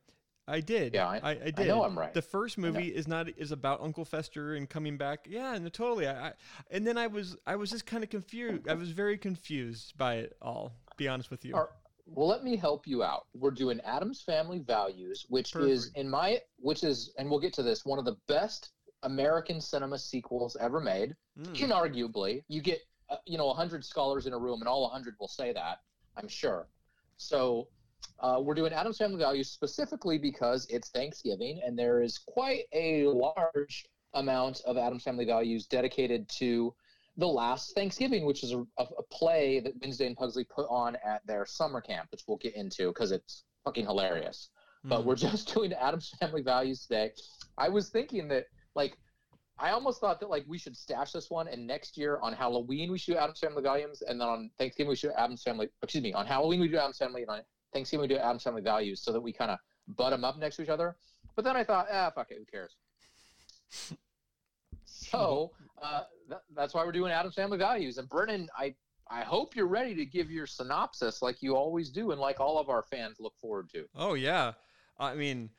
I 0.47 0.61
did. 0.61 0.95
Yeah, 0.95 1.09
I, 1.09 1.21
I, 1.23 1.31
I 1.31 1.35
did. 1.35 1.61
I 1.61 1.65
know 1.67 1.85
I'm 1.85 1.97
right. 1.97 2.13
The 2.13 2.23
first 2.23 2.59
movie 2.59 2.89
is 2.89 3.07
not 3.07 3.29
is 3.39 3.53
about 3.53 3.81
Uncle 3.81 4.05
Fester 4.05 4.55
and 4.55 4.69
coming 4.69 4.97
back. 4.97 5.27
Yeah, 5.29 5.55
and 5.55 5.73
totally. 5.73 6.09
I, 6.09 6.29
I 6.29 6.33
and 6.71 6.87
then 6.87 6.99
I 6.99 7.07
was 7.07 7.37
I 7.47 7.57
was 7.57 7.71
just 7.71 7.87
kind 7.87 8.03
of 8.03 8.11
confused. 8.11 8.69
I 8.69 8.75
was 8.75 8.91
very 8.91 9.17
confused 9.17 9.97
by 9.97 10.17
it 10.17 10.37
all. 10.43 10.73
Be 10.97 11.09
honest 11.09 11.31
with 11.31 11.45
you. 11.45 11.55
well, 12.07 12.27
let 12.27 12.43
me 12.43 12.57
help 12.57 12.87
you 12.87 13.03
out. 13.03 13.27
We're 13.33 13.53
doing 13.53 13.81
Addams 13.83 14.23
Family 14.23 14.59
Values, 14.59 15.25
which 15.29 15.53
Perfect. 15.53 15.71
is 15.71 15.91
in 15.95 16.11
my 16.11 16.41
which 16.59 16.83
is, 16.83 17.15
and 17.17 17.31
we'll 17.31 17.41
get 17.41 17.55
to 17.55 17.63
this, 17.63 17.87
one 17.87 17.99
of 17.99 18.05
the 18.05 18.17
best 18.27 18.73
American 19.05 19.61
cinema 19.61 19.99
sequels 19.99 20.57
ever 20.61 20.81
made. 20.81 21.15
Mm. 21.39 21.57
Inarguably, 21.57 22.43
you 22.49 22.61
get 22.61 22.81
uh, 23.11 23.17
you 23.27 23.39
know 23.39 23.47
100 23.47 23.85
scholars 23.85 24.27
in 24.27 24.33
a 24.33 24.39
room 24.39 24.61
and 24.61 24.69
all 24.69 24.83
100 24.83 25.15
will 25.21 25.29
say 25.29 25.53
that 25.53 25.79
i'm 26.17 26.29
sure 26.29 26.69
so 27.17 27.69
uh, 28.21 28.39
we're 28.41 28.55
doing 28.55 28.73
Addams 28.73 28.99
Family 28.99 29.19
Values 29.19 29.51
specifically 29.51 30.19
because 30.19 30.67
it's 30.71 30.91
Thanksgiving 30.91 31.61
and 31.65 31.79
there 31.79 32.03
is 32.03 32.19
quite 32.19 32.65
a 32.73 33.07
large 33.07 33.87
amount 34.15 34.61
of 34.67 34.77
Addams 34.77 35.03
Family 35.03 35.25
Values 35.25 35.67
dedicated 35.67 36.29
to 36.39 36.75
the 37.17 37.27
last 37.27 37.75
Thanksgiving, 37.75 38.25
which 38.25 38.43
is 38.43 38.53
a, 38.53 38.65
a 38.79 39.03
play 39.11 39.61
that 39.61 39.75
Wednesday 39.81 40.07
and 40.07 40.17
Pugsley 40.17 40.45
put 40.45 40.67
on 40.69 40.97
at 41.05 41.27
their 41.27 41.45
summer 41.47 41.81
camp, 41.81 42.09
which 42.11 42.23
we'll 42.27 42.39
get 42.39 42.55
into 42.55 42.89
because 42.89 43.13
it's 43.13 43.45
fucking 43.65 43.87
hilarious. 43.87 44.51
Mm. 44.85 44.89
But 44.91 45.01
hmm. 45.03 45.09
we're 45.09 45.17
just 45.31 45.53
doing 45.53 45.73
Addams 45.73 46.11
Family 46.21 46.43
Values 46.43 46.87
today. 46.87 47.13
I 47.59 47.69
was 47.69 47.89
thinking 47.89 48.29
that 48.29 48.47
like 48.75 48.97
I 49.61 49.73
almost 49.73 50.01
thought 50.01 50.21
that 50.21 50.31
like 50.31 50.45
we 50.49 50.59
should 50.59 50.77
stash 50.77 51.13
this 51.13 51.31
one, 51.31 51.47
and 51.47 51.67
next 51.67 51.99
year 51.99 52.19
on 52.23 52.33
Halloween 52.33 52.91
we 52.91 52.99
should 52.99 53.13
do 53.13 53.19
Addams 53.19 53.41
Family 53.41 53.63
Values, 53.63 54.03
and 54.07 54.21
then 54.21 54.29
on 54.29 54.51
Thanksgiving 54.59 54.89
we 54.89 54.97
should 54.97 55.11
do 55.11 55.17
Addams 55.17 55.43
Family. 55.43 55.69
Excuse 55.83 56.03
me, 56.03 56.13
on 56.15 56.27
Halloween 56.27 56.61
we 56.61 56.69
do 56.69 56.79
Addams 56.79 56.99
Family, 56.99 57.23
and 57.23 57.31
on 57.31 57.41
Thanksgiving 57.73 58.03
we 58.03 58.09
do 58.09 58.17
Addams 58.17 58.43
Family 58.43 58.63
Values, 58.63 59.03
so 59.03 59.13
that 59.13 59.21
we 59.21 59.33
kind 59.33 59.51
of 59.51 59.59
butt 59.97 60.11
them 60.11 60.25
up 60.25 60.39
next 60.39 60.57
to 60.57 60.63
each 60.63 60.69
other. 60.69 60.97
But 61.37 61.45
then 61.45 61.57
I 61.57 61.65
thought, 61.65 61.87
ah, 61.93 62.11
fuck 62.15 62.31
it, 62.31 62.39
who 62.39 62.45
cares? 62.47 62.75
so 64.85 65.53
uh, 65.83 66.03
th- 66.29 66.41
that's 66.55 66.73
why 66.75 66.85
we're 66.85 66.93
doing 66.93 67.13
Addams 67.13 67.35
Family 67.35 67.59
Values. 67.59 67.99
And 67.99 68.09
Brennan, 68.09 68.49
I 68.59 68.75
I 69.11 69.23
hope 69.23 69.57
you're 69.57 69.67
ready 69.67 69.95
to 69.97 70.07
give 70.07 70.31
your 70.31 70.47
synopsis 70.47 71.21
like 71.21 71.43
you 71.43 71.57
always 71.57 71.91
do, 71.91 72.13
and 72.13 72.21
like 72.21 72.41
all 72.41 72.59
of 72.59 72.71
our 72.71 72.83
fans 72.83 73.17
look 73.21 73.35
forward 73.41 73.69
to. 73.75 73.85
Oh 73.95 74.15
yeah, 74.15 74.53
I 74.99 75.15
mean 75.15 75.51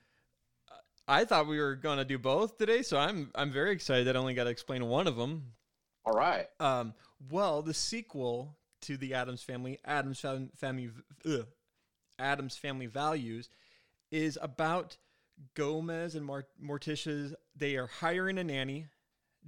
I 1.12 1.26
thought 1.26 1.46
we 1.46 1.60
were 1.60 1.76
gonna 1.76 2.06
do 2.06 2.18
both 2.18 2.58
today, 2.58 2.84
so 2.84 2.98
I'm 2.98 3.32
I'm 3.36 3.52
very 3.52 3.72
excited 3.72 4.08
that 4.08 4.16
I 4.16 4.20
only 4.20 4.34
got 4.34 4.46
to 4.46 4.50
explain 4.50 4.86
one 4.86 5.08
of 5.08 5.18
them. 5.18 5.52
All 6.06 6.14
right. 6.14 6.48
Um, 6.62 6.94
well, 7.30 7.62
the 7.62 7.74
sequel 7.74 8.56
to 8.84 8.96
the 8.96 9.14
Addams 9.14 9.44
Family, 9.44 9.78
Addams 9.84 10.22
fam- 10.22 10.52
Family, 10.56 10.90
ugh, 11.26 11.48
Addams 12.18 12.56
Family 12.56 12.86
Values, 12.86 13.50
is 14.10 14.40
about 14.42 14.96
Gomez 15.54 16.16
and 16.16 16.26
Mart- 16.26 16.48
Morticia. 16.64 17.36
They 17.58 17.76
are 17.76 17.88
hiring 17.88 18.38
a 18.38 18.46
nanny, 18.46 18.88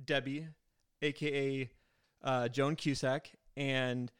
Debbie, 0.04 0.48
aka 1.02 1.70
uh, 2.26 2.50
Joan 2.50 2.76
Cusack, 2.76 3.32
and 3.56 4.12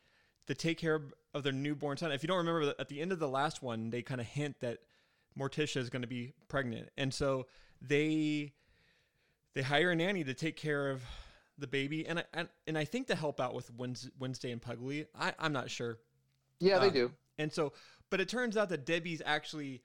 to 0.48 0.56
take 0.56 0.78
care 0.78 1.02
of 1.34 1.44
their 1.44 1.52
newborn 1.52 1.98
son. 1.98 2.14
If 2.14 2.24
you 2.24 2.28
don't 2.28 2.38
remember, 2.38 2.74
at 2.80 2.88
the 2.88 3.02
end 3.02 3.12
of 3.12 3.20
the 3.20 3.28
last 3.28 3.62
one, 3.62 3.90
they 3.90 4.02
kind 4.02 4.22
of 4.22 4.28
hint 4.28 4.62
that 4.62 4.80
Morticia 5.38 5.78
is 5.78 5.90
going 5.90 6.02
to 6.02 6.08
be 6.08 6.34
pregnant, 6.48 6.90
and 6.98 7.14
so 7.14 7.48
they 7.82 8.54
they 9.54 9.62
hire 9.62 9.92
a 9.92 9.96
nanny 9.96 10.24
to 10.24 10.34
take 10.34 10.58
care 10.58 10.90
of 10.90 11.02
the 11.58 11.68
baby, 11.68 12.08
and 12.08 12.20
I, 12.20 12.24
and, 12.34 12.50
and 12.68 12.78
I 12.78 12.86
think 12.86 13.08
to 13.08 13.16
help 13.16 13.40
out 13.40 13.54
with 13.54 13.70
Wednesday 13.78 14.52
and 14.52 14.62
Pugly. 14.62 15.06
I, 15.18 15.34
I'm 15.38 15.54
not 15.54 15.70
sure. 15.70 16.00
Yeah, 16.60 16.80
they 16.80 16.88
uh, 16.88 16.92
do. 16.92 17.12
And 17.38 17.52
so, 17.52 17.74
but 18.10 18.22
it 18.22 18.30
turns 18.30 18.58
out 18.58 18.70
that 18.70 18.86
Debbie's 18.86 19.22
actually 19.26 19.84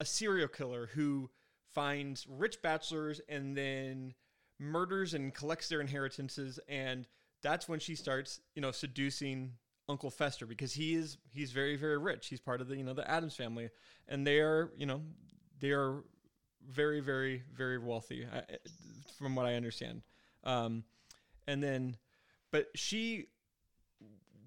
a 0.00 0.04
serial 0.04 0.48
killer 0.48 0.90
who 0.94 1.30
finds 1.72 2.26
rich 2.28 2.62
bachelors 2.62 3.20
and 3.28 3.56
then 3.56 4.14
murders 4.58 5.14
and 5.14 5.34
collects 5.34 5.68
their 5.68 5.80
inheritances 5.80 6.58
and 6.68 7.06
that's 7.42 7.68
when 7.68 7.78
she 7.78 7.94
starts 7.94 8.40
you 8.54 8.62
know 8.62 8.70
seducing 8.70 9.52
Uncle 9.88 10.10
Fester 10.10 10.46
because 10.46 10.72
he 10.72 10.94
is 10.94 11.18
he's 11.32 11.52
very 11.52 11.76
very 11.76 11.98
rich. 11.98 12.28
He's 12.28 12.40
part 12.40 12.60
of 12.60 12.68
the 12.68 12.76
you 12.76 12.84
know 12.84 12.94
the 12.94 13.08
Addams 13.08 13.36
family, 13.36 13.70
and 14.08 14.26
they 14.26 14.40
are 14.40 14.70
you 14.76 14.86
know 14.86 15.02
they 15.60 15.70
are 15.70 16.02
very 16.68 17.00
very 17.00 17.42
very 17.54 17.78
wealthy 17.78 18.26
from 19.18 19.34
what 19.34 19.46
I 19.46 19.54
understand. 19.54 20.02
Um, 20.44 20.84
and 21.46 21.62
then, 21.62 21.96
but 22.50 22.68
she 22.74 23.26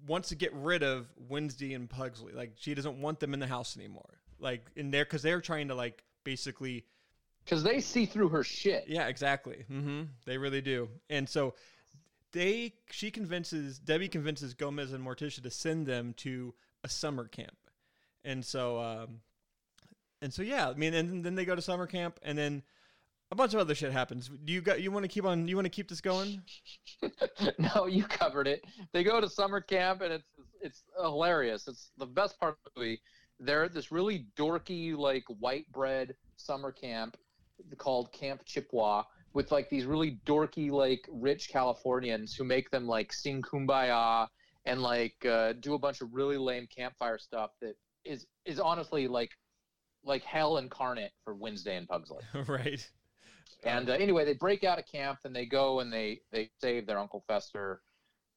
wants 0.06 0.30
to 0.30 0.34
get 0.34 0.52
rid 0.54 0.82
of 0.82 1.06
Wednesday 1.28 1.74
and 1.74 1.88
Pugsley. 1.88 2.32
Like 2.32 2.52
she 2.56 2.74
doesn't 2.74 3.00
want 3.00 3.20
them 3.20 3.34
in 3.34 3.40
the 3.40 3.46
house 3.46 3.76
anymore. 3.76 4.18
Like 4.38 4.66
in 4.76 4.90
there 4.90 5.04
because 5.04 5.22
they're 5.22 5.40
trying 5.40 5.68
to 5.68 5.74
like 5.74 6.02
basically 6.24 6.84
because 7.44 7.62
they 7.62 7.80
see 7.80 8.06
through 8.06 8.30
her 8.30 8.44
shit. 8.44 8.84
Yeah, 8.88 9.08
exactly. 9.08 9.64
Mm-hmm. 9.70 10.02
They 10.26 10.38
really 10.38 10.60
do. 10.60 10.88
And 11.08 11.28
so 11.28 11.54
they 12.32 12.74
she 12.90 13.10
convinces 13.10 13.78
Debbie 13.78 14.08
convinces 14.08 14.54
Gomez 14.54 14.92
and 14.92 15.04
Morticia 15.04 15.42
to 15.42 15.50
send 15.50 15.86
them 15.86 16.14
to 16.18 16.54
a 16.84 16.88
summer 16.88 17.26
camp, 17.26 17.56
and 18.24 18.44
so 18.44 18.80
um, 18.80 19.20
and 20.22 20.32
so 20.32 20.42
yeah, 20.42 20.68
I 20.68 20.74
mean, 20.74 20.94
and 20.94 21.24
then 21.24 21.34
they 21.34 21.44
go 21.44 21.54
to 21.54 21.62
summer 21.62 21.86
camp, 21.86 22.18
and 22.22 22.36
then 22.36 22.62
a 23.30 23.34
bunch 23.34 23.54
of 23.54 23.60
other 23.60 23.74
shit 23.74 23.92
happens. 23.92 24.30
Do 24.44 24.52
you 24.52 24.60
got 24.60 24.80
you 24.80 24.90
want 24.90 25.04
to 25.04 25.08
keep 25.08 25.24
on? 25.24 25.46
You 25.48 25.56
want 25.56 25.66
to 25.66 25.70
keep 25.70 25.88
this 25.88 26.00
going? 26.00 26.42
no, 27.58 27.86
you 27.86 28.04
covered 28.04 28.46
it. 28.46 28.64
They 28.92 29.04
go 29.04 29.20
to 29.20 29.28
summer 29.28 29.60
camp, 29.60 30.02
and 30.02 30.12
it's 30.12 30.28
it's 30.60 30.82
hilarious. 31.00 31.68
It's 31.68 31.90
the 31.96 32.06
best 32.06 32.38
part 32.38 32.52
of 32.52 32.72
the 32.74 32.80
movie. 32.80 33.00
They're 33.38 33.64
at 33.64 33.72
this 33.72 33.90
really 33.90 34.26
dorky, 34.36 34.96
like 34.96 35.24
white 35.38 35.70
bread 35.72 36.14
summer 36.36 36.72
camp 36.72 37.16
called 37.78 38.12
Camp 38.12 38.42
Chippewa 38.44 39.04
with 39.32 39.52
like 39.52 39.68
these 39.70 39.84
really 39.84 40.18
dorky 40.26 40.70
like 40.70 41.08
rich 41.10 41.48
Californians 41.50 42.34
who 42.34 42.44
make 42.44 42.70
them 42.70 42.86
like 42.86 43.12
sing 43.12 43.42
kumbaya 43.42 44.26
and 44.64 44.82
like 44.82 45.14
uh, 45.24 45.52
do 45.60 45.74
a 45.74 45.78
bunch 45.78 46.00
of 46.00 46.12
really 46.12 46.36
lame 46.36 46.66
campfire 46.74 47.18
stuff 47.18 47.50
that 47.60 47.74
is 48.04 48.26
is 48.44 48.58
honestly 48.60 49.08
like 49.08 49.30
like 50.04 50.22
hell 50.22 50.56
incarnate 50.56 51.12
for 51.24 51.34
Wednesday 51.34 51.76
and 51.76 51.88
Pugsley. 51.88 52.22
right. 52.48 52.88
And 53.64 53.90
uh, 53.90 53.94
anyway, 53.94 54.24
they 54.24 54.32
break 54.34 54.64
out 54.64 54.78
of 54.78 54.86
camp 54.86 55.18
and 55.24 55.34
they 55.36 55.46
go 55.46 55.80
and 55.80 55.92
they 55.92 56.20
they 56.32 56.50
save 56.60 56.86
their 56.86 56.98
Uncle 56.98 57.22
Fester 57.26 57.82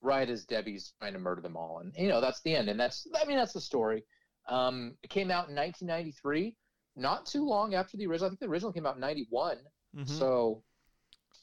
right 0.02 0.30
as 0.30 0.44
Debbie's 0.46 0.94
trying 1.00 1.14
to 1.14 1.20
murder 1.20 1.42
them 1.42 1.56
all. 1.56 1.80
And 1.80 1.94
you 1.98 2.10
know 2.10 2.22
that's 2.22 2.42
the 2.42 2.56
end. 2.56 2.70
And 2.70 2.80
that's 2.80 3.08
I 3.20 3.26
mean 3.26 3.38
that's 3.38 3.54
the 3.54 3.62
story. 3.62 4.04
Um, 4.50 4.98
it 5.02 5.10
came 5.10 5.32
out 5.32 5.48
in 5.50 5.56
1993. 5.56 6.56
not 6.98 7.26
too 7.26 7.46
long 7.46 7.74
after 7.74 7.96
the 7.98 8.06
original. 8.08 8.28
I 8.28 8.30
think 8.30 8.42
the 8.42 8.48
original 8.48 8.74
came 8.74 8.86
out 8.86 8.96
in 8.96 9.02
91. 9.02 9.58
Mhm. 9.96 10.10
So 10.10 10.64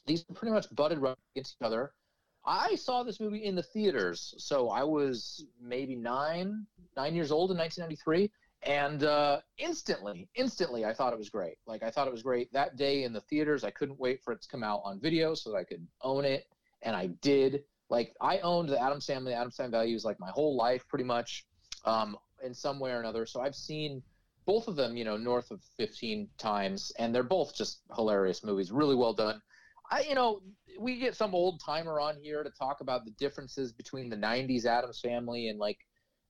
these 0.05 0.23
pretty 0.23 0.53
much 0.53 0.73
butted 0.73 0.99
right 0.99 1.17
against 1.35 1.55
each 1.59 1.65
other. 1.65 1.93
I 2.45 2.75
saw 2.75 3.03
this 3.03 3.19
movie 3.19 3.43
in 3.45 3.55
the 3.55 3.63
theaters, 3.63 4.33
so 4.37 4.69
I 4.69 4.83
was 4.83 5.45
maybe 5.61 5.95
nine, 5.95 6.65
nine 6.97 7.13
years 7.13 7.31
old 7.31 7.51
in 7.51 7.57
1993, 7.57 8.31
and 8.63 9.03
uh, 9.03 9.41
instantly, 9.57 10.27
instantly, 10.35 10.85
I 10.85 10.93
thought 10.93 11.13
it 11.13 11.19
was 11.19 11.29
great. 11.29 11.57
Like 11.67 11.83
I 11.83 11.91
thought 11.91 12.07
it 12.07 12.11
was 12.11 12.23
great 12.23 12.51
that 12.53 12.77
day 12.77 13.03
in 13.03 13.13
the 13.13 13.21
theaters. 13.21 13.63
I 13.63 13.71
couldn't 13.71 13.99
wait 13.99 14.23
for 14.23 14.33
it 14.33 14.41
to 14.41 14.47
come 14.47 14.63
out 14.63 14.81
on 14.83 14.99
video 14.99 15.35
so 15.35 15.51
that 15.51 15.57
I 15.57 15.63
could 15.63 15.85
own 16.01 16.25
it, 16.25 16.45
and 16.81 16.95
I 16.95 17.07
did. 17.21 17.63
Like 17.89 18.15
I 18.21 18.39
owned 18.39 18.69
the 18.69 18.81
Addams 18.81 19.05
Family, 19.05 19.33
Adam 19.33 19.51
Family 19.51 19.71
Values, 19.71 20.03
like 20.03 20.19
my 20.19 20.29
whole 20.29 20.55
life, 20.55 20.87
pretty 20.87 21.05
much, 21.05 21.45
um, 21.85 22.17
in 22.43 22.53
some 22.53 22.79
way 22.79 22.91
or 22.91 22.99
another. 22.99 23.25
So 23.25 23.41
I've 23.41 23.55
seen 23.55 24.01
both 24.45 24.67
of 24.67 24.75
them, 24.75 24.97
you 24.97 25.05
know, 25.05 25.17
north 25.17 25.51
of 25.51 25.61
15 25.77 26.27
times, 26.37 26.91
and 26.97 27.13
they're 27.13 27.23
both 27.23 27.55
just 27.55 27.81
hilarious 27.95 28.43
movies, 28.43 28.71
really 28.71 28.95
well 28.95 29.13
done. 29.13 29.41
I, 29.91 30.01
you 30.07 30.15
know, 30.15 30.41
we 30.79 30.97
get 30.99 31.15
some 31.15 31.35
old 31.35 31.61
timer 31.63 31.99
on 31.99 32.15
here 32.17 32.43
to 32.43 32.49
talk 32.49 32.81
about 32.81 33.05
the 33.05 33.11
differences 33.11 33.73
between 33.73 34.09
the 34.09 34.15
90s 34.15 34.65
Addams 34.65 34.99
Family 35.01 35.49
and 35.49 35.59
like 35.59 35.77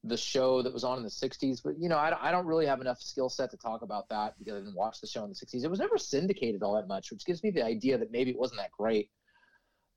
the 0.03 0.17
show 0.17 0.63
that 0.63 0.73
was 0.73 0.83
on 0.83 0.97
in 0.97 1.03
the 1.03 1.09
60s. 1.09 1.61
But, 1.63 1.77
you 1.79 1.87
know, 1.87 1.97
I, 1.97 2.09
don't- 2.09 2.21
I 2.23 2.31
don't 2.31 2.47
really 2.47 2.65
have 2.65 2.81
enough 2.81 2.99
skill 2.99 3.29
set 3.29 3.51
to 3.51 3.57
talk 3.57 3.83
about 3.83 4.09
that 4.09 4.33
because 4.39 4.55
I 4.55 4.59
didn't 4.59 4.75
watch 4.75 4.99
the 4.99 5.07
show 5.07 5.23
in 5.23 5.29
the 5.29 5.35
60s. 5.35 5.63
It 5.63 5.69
was 5.69 5.79
never 5.79 5.97
syndicated 5.97 6.63
all 6.63 6.75
that 6.75 6.87
much, 6.87 7.11
which 7.11 7.23
gives 7.23 7.43
me 7.43 7.51
the 7.51 7.63
idea 7.63 7.97
that 7.99 8.11
maybe 8.11 8.31
it 8.31 8.39
wasn't 8.39 8.59
that 8.61 8.71
great. 8.71 9.11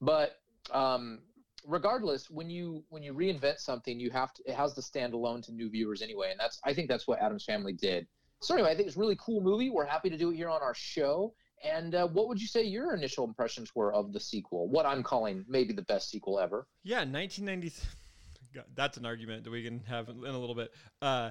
But 0.00 0.36
um, 0.70 1.20
regardless, 1.66 2.28
when 2.30 2.50
you 2.50 2.84
when 2.90 3.02
you 3.02 3.14
reinvent 3.14 3.58
something, 3.58 3.98
you 3.98 4.10
have 4.10 4.34
to 4.34 4.42
it 4.46 4.54
has 4.54 4.74
to 4.74 4.82
stand 4.82 5.14
alone 5.14 5.40
to 5.42 5.52
new 5.52 5.70
viewers 5.70 6.02
anyway, 6.02 6.30
and 6.30 6.38
that's 6.38 6.60
I 6.64 6.74
think 6.74 6.88
that's 6.88 7.06
what 7.06 7.20
Addams 7.20 7.44
Family 7.44 7.72
did. 7.72 8.06
So 8.42 8.54
anyway, 8.54 8.70
I 8.70 8.74
think 8.76 8.88
it's 8.88 8.96
a 8.96 9.00
really 9.00 9.16
cool 9.18 9.40
movie. 9.40 9.70
We're 9.70 9.86
happy 9.86 10.10
to 10.10 10.18
do 10.18 10.30
it 10.30 10.36
here 10.36 10.50
on 10.50 10.60
our 10.60 10.74
show. 10.74 11.34
And 11.64 11.94
uh, 11.94 12.06
what 12.06 12.28
would 12.28 12.40
you 12.40 12.46
say 12.46 12.62
your 12.62 12.94
initial 12.94 13.24
impressions 13.24 13.74
were 13.74 13.92
of 13.92 14.12
the 14.12 14.20
sequel? 14.20 14.68
What 14.68 14.84
I'm 14.84 15.02
calling 15.02 15.44
maybe 15.48 15.72
the 15.72 15.82
best 15.82 16.10
sequel 16.10 16.38
ever. 16.38 16.66
Yeah, 16.82 16.98
1993. 16.98 17.88
God, 18.54 18.64
that's 18.74 18.98
an 18.98 19.06
argument 19.06 19.44
that 19.44 19.50
we 19.50 19.64
can 19.64 19.80
have 19.80 20.08
in 20.08 20.16
a 20.16 20.38
little 20.38 20.54
bit. 20.54 20.72
Uh, 21.02 21.30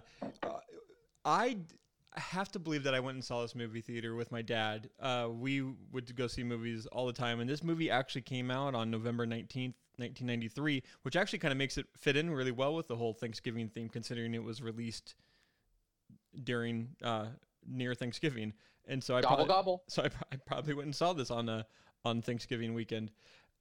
I 1.23 1.57
have 2.15 2.51
to 2.51 2.59
believe 2.59 2.83
that 2.83 2.93
I 2.93 2.99
went 2.99 3.15
and 3.15 3.23
saw 3.23 3.41
this 3.41 3.55
movie 3.55 3.81
theater 3.81 4.15
with 4.15 4.31
my 4.31 4.41
dad. 4.41 4.89
Uh, 4.99 5.29
we 5.31 5.61
would 5.91 6.13
go 6.15 6.27
see 6.27 6.43
movies 6.43 6.85
all 6.87 7.07
the 7.07 7.13
time, 7.13 7.39
and 7.39 7.49
this 7.49 7.63
movie 7.63 7.89
actually 7.89 8.21
came 8.21 8.51
out 8.51 8.75
on 8.75 8.91
November 8.91 9.25
19th, 9.25 9.75
1993, 9.97 10.83
which 11.03 11.15
actually 11.15 11.39
kind 11.39 11.51
of 11.51 11.57
makes 11.57 11.77
it 11.77 11.85
fit 11.95 12.17
in 12.17 12.29
really 12.29 12.51
well 12.51 12.75
with 12.75 12.87
the 12.87 12.95
whole 12.95 13.13
Thanksgiving 13.13 13.69
theme, 13.69 13.89
considering 13.89 14.33
it 14.33 14.43
was 14.43 14.61
released 14.61 15.15
during 16.43 16.89
uh, 17.01 17.27
near 17.65 17.95
Thanksgiving. 17.95 18.53
And 18.87 19.03
so 19.03 19.15
I 19.15 19.21
Gobble 19.21 19.35
probably, 19.35 19.53
gobble. 19.53 19.83
so 19.87 20.03
I, 20.03 20.09
I 20.31 20.35
probably 20.45 20.73
went 20.73 20.87
and 20.87 20.95
saw 20.95 21.13
this 21.13 21.31
on 21.31 21.49
uh, 21.49 21.63
on 22.05 22.21
Thanksgiving 22.21 22.73
weekend. 22.73 23.11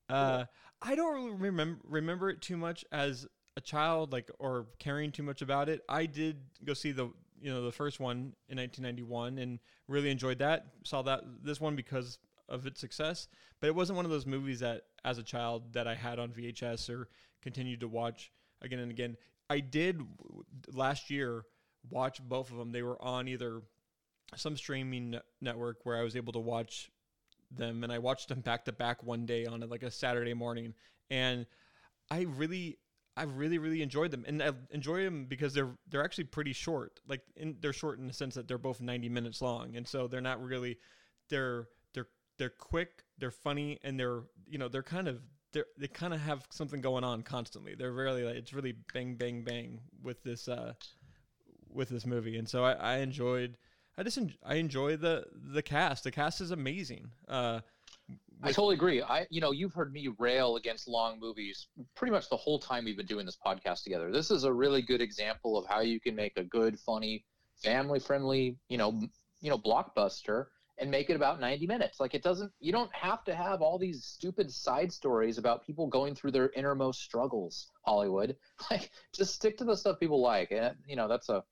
Uh, 0.09 0.45
I 0.81 0.95
don't 0.95 1.14
really 1.14 1.37
remember 1.37 1.81
remember 1.85 2.31
it 2.31 2.43
too 2.43 2.57
much 2.57 2.85
as 2.93 3.26
a 3.57 3.61
child, 3.61 4.12
like 4.12 4.31
or 4.38 4.67
caring 4.79 5.12
too 5.12 5.23
much 5.23 5.43
about 5.43 5.69
it. 5.69 5.83
I 5.88 6.07
did 6.07 6.41
go 6.64 6.75
see 6.75 6.93
the 6.93 7.11
you 7.41 7.52
know 7.52 7.64
the 7.64 7.73
first 7.73 8.00
one 8.00 8.35
in 8.49 8.59
1991 8.59 9.38
and 9.38 9.59
really 9.88 10.11
enjoyed 10.11 10.38
that. 10.38 10.67
Saw 10.85 11.02
that 11.02 11.23
this 11.43 11.61
one 11.61 11.76
because 11.76 12.19
of 12.49 12.67
its 12.67 12.81
success, 12.81 13.29
but 13.61 13.69
it 13.69 13.75
wasn't 13.75 13.97
one 13.97 14.05
of 14.05 14.11
those 14.11 14.26
movies 14.26 14.61
that 14.61 14.83
as 15.05 15.19
a 15.19 15.23
child 15.23 15.73
that 15.73 15.87
I 15.87 15.95
had 15.95 16.19
on 16.19 16.31
VHS 16.31 16.91
or 16.91 17.09
continued 17.43 17.81
to 17.81 17.88
watch 17.88 18.31
again 18.61 18.79
and 18.79 18.91
again. 18.91 19.17
I 19.49 19.61
did 19.61 20.00
last 20.73 21.11
year 21.11 21.45
watch 21.91 22.23
both 22.23 22.50
of 22.50 22.57
them. 22.57 22.73
They 22.73 22.83
were 22.83 23.00
on 23.02 23.29
either 23.29 23.62
some 24.36 24.56
streaming 24.56 25.18
network 25.40 25.84
where 25.84 25.96
I 25.96 26.02
was 26.02 26.16
able 26.16 26.32
to 26.34 26.38
watch 26.38 26.90
them, 27.50 27.84
and 27.84 27.92
I 27.92 27.98
watched 27.98 28.28
them 28.28 28.40
back 28.40 28.64
to 28.64 28.72
back 28.72 29.02
one 29.02 29.26
day 29.26 29.46
on 29.46 29.62
a, 29.62 29.66
like 29.66 29.82
a 29.82 29.90
Saturday 29.90 30.34
morning, 30.34 30.74
and 31.10 31.46
I 32.10 32.22
really. 32.22 32.78
I 33.14 33.24
really, 33.24 33.58
really 33.58 33.82
enjoyed 33.82 34.10
them, 34.10 34.24
and 34.26 34.42
I 34.42 34.52
enjoy 34.70 35.04
them 35.04 35.26
because 35.26 35.52
they're 35.52 35.76
they're 35.86 36.02
actually 36.02 36.24
pretty 36.24 36.54
short. 36.54 36.98
Like, 37.06 37.20
in, 37.36 37.58
they're 37.60 37.74
short 37.74 37.98
in 37.98 38.06
the 38.06 38.12
sense 38.14 38.34
that 38.36 38.48
they're 38.48 38.56
both 38.56 38.80
ninety 38.80 39.10
minutes 39.10 39.42
long, 39.42 39.76
and 39.76 39.86
so 39.86 40.08
they're 40.08 40.22
not 40.22 40.42
really 40.42 40.78
they're 41.28 41.68
they're 41.92 42.08
they're 42.38 42.48
quick, 42.48 43.04
they're 43.18 43.30
funny, 43.30 43.78
and 43.84 44.00
they're 44.00 44.22
you 44.46 44.56
know 44.56 44.68
they're 44.68 44.82
kind 44.82 45.08
of 45.08 45.20
they're, 45.52 45.66
they 45.76 45.88
kind 45.88 46.14
of 46.14 46.22
have 46.22 46.46
something 46.50 46.80
going 46.80 47.04
on 47.04 47.22
constantly. 47.22 47.74
They're 47.74 47.92
really 47.92 48.24
like 48.24 48.36
it's 48.36 48.54
really 48.54 48.76
bang 48.94 49.16
bang 49.16 49.44
bang 49.44 49.80
with 50.02 50.22
this 50.22 50.48
uh 50.48 50.72
with 51.68 51.90
this 51.90 52.06
movie, 52.06 52.38
and 52.38 52.48
so 52.48 52.64
I, 52.64 52.72
I 52.72 52.96
enjoyed. 53.00 53.58
I 54.02 54.04
just 54.04 54.18
en- 54.18 54.35
I 54.44 54.56
enjoy 54.56 54.97
the 54.97 55.26
the 55.32 55.62
cast. 55.62 56.02
The 56.02 56.11
cast 56.11 56.40
is 56.40 56.50
amazing. 56.50 57.12
Uh, 57.28 57.61
I 58.42 58.49
totally 58.49 58.75
agree. 58.75 59.00
I, 59.00 59.28
you 59.30 59.40
know, 59.40 59.52
you've 59.52 59.75
heard 59.75 59.92
me 59.92 60.09
rail 60.18 60.56
against 60.56 60.88
long 60.88 61.21
movies 61.21 61.68
pretty 61.94 62.11
much 62.11 62.28
the 62.28 62.37
whole 62.37 62.59
time 62.59 62.85
we've 62.85 62.97
been 62.97 63.06
doing 63.06 63.26
this 63.26 63.38
podcast 63.47 63.85
together. 63.85 64.11
This 64.11 64.32
is 64.32 64.42
a 64.42 64.52
really 64.52 64.82
good 64.82 65.00
example 65.00 65.56
of 65.56 65.66
how 65.68 65.82
you 65.82 66.00
can 66.00 66.16
make 66.16 66.37
a 66.37 66.42
good, 66.42 66.80
funny, 66.80 67.25
family-friendly, 67.62 68.59
you 68.68 68.76
know, 68.76 69.00
you 69.40 69.50
know, 69.50 69.59
blockbuster 69.59 70.47
and 70.78 70.90
make 70.90 71.09
it 71.09 71.14
about 71.14 71.38
90 71.38 71.68
minutes. 71.68 72.00
Like 72.00 72.14
it 72.14 72.25
doesn't 72.25 72.50
you 72.59 72.73
don't 72.73 72.92
have 72.92 73.23
to 73.26 73.37
have 73.37 73.62
all 73.62 73.78
these 73.78 74.04
stupid 74.04 74.50
side 74.50 74.92
stories 74.92 75.38
about 75.38 75.64
people 75.64 75.87
going 75.87 76.16
through 76.16 76.32
their 76.32 76.50
innermost 76.56 77.02
struggles, 77.02 77.71
Hollywood. 77.87 78.37
Like 78.68 78.90
just 79.14 79.37
stick 79.37 79.56
to 79.59 79.64
the 79.64 79.76
stuff 79.76 80.00
people 80.00 80.21
like. 80.21 80.50
And 80.50 80.75
you 80.88 80.97
know, 80.97 81.06
that's 81.06 81.28
a 81.28 81.44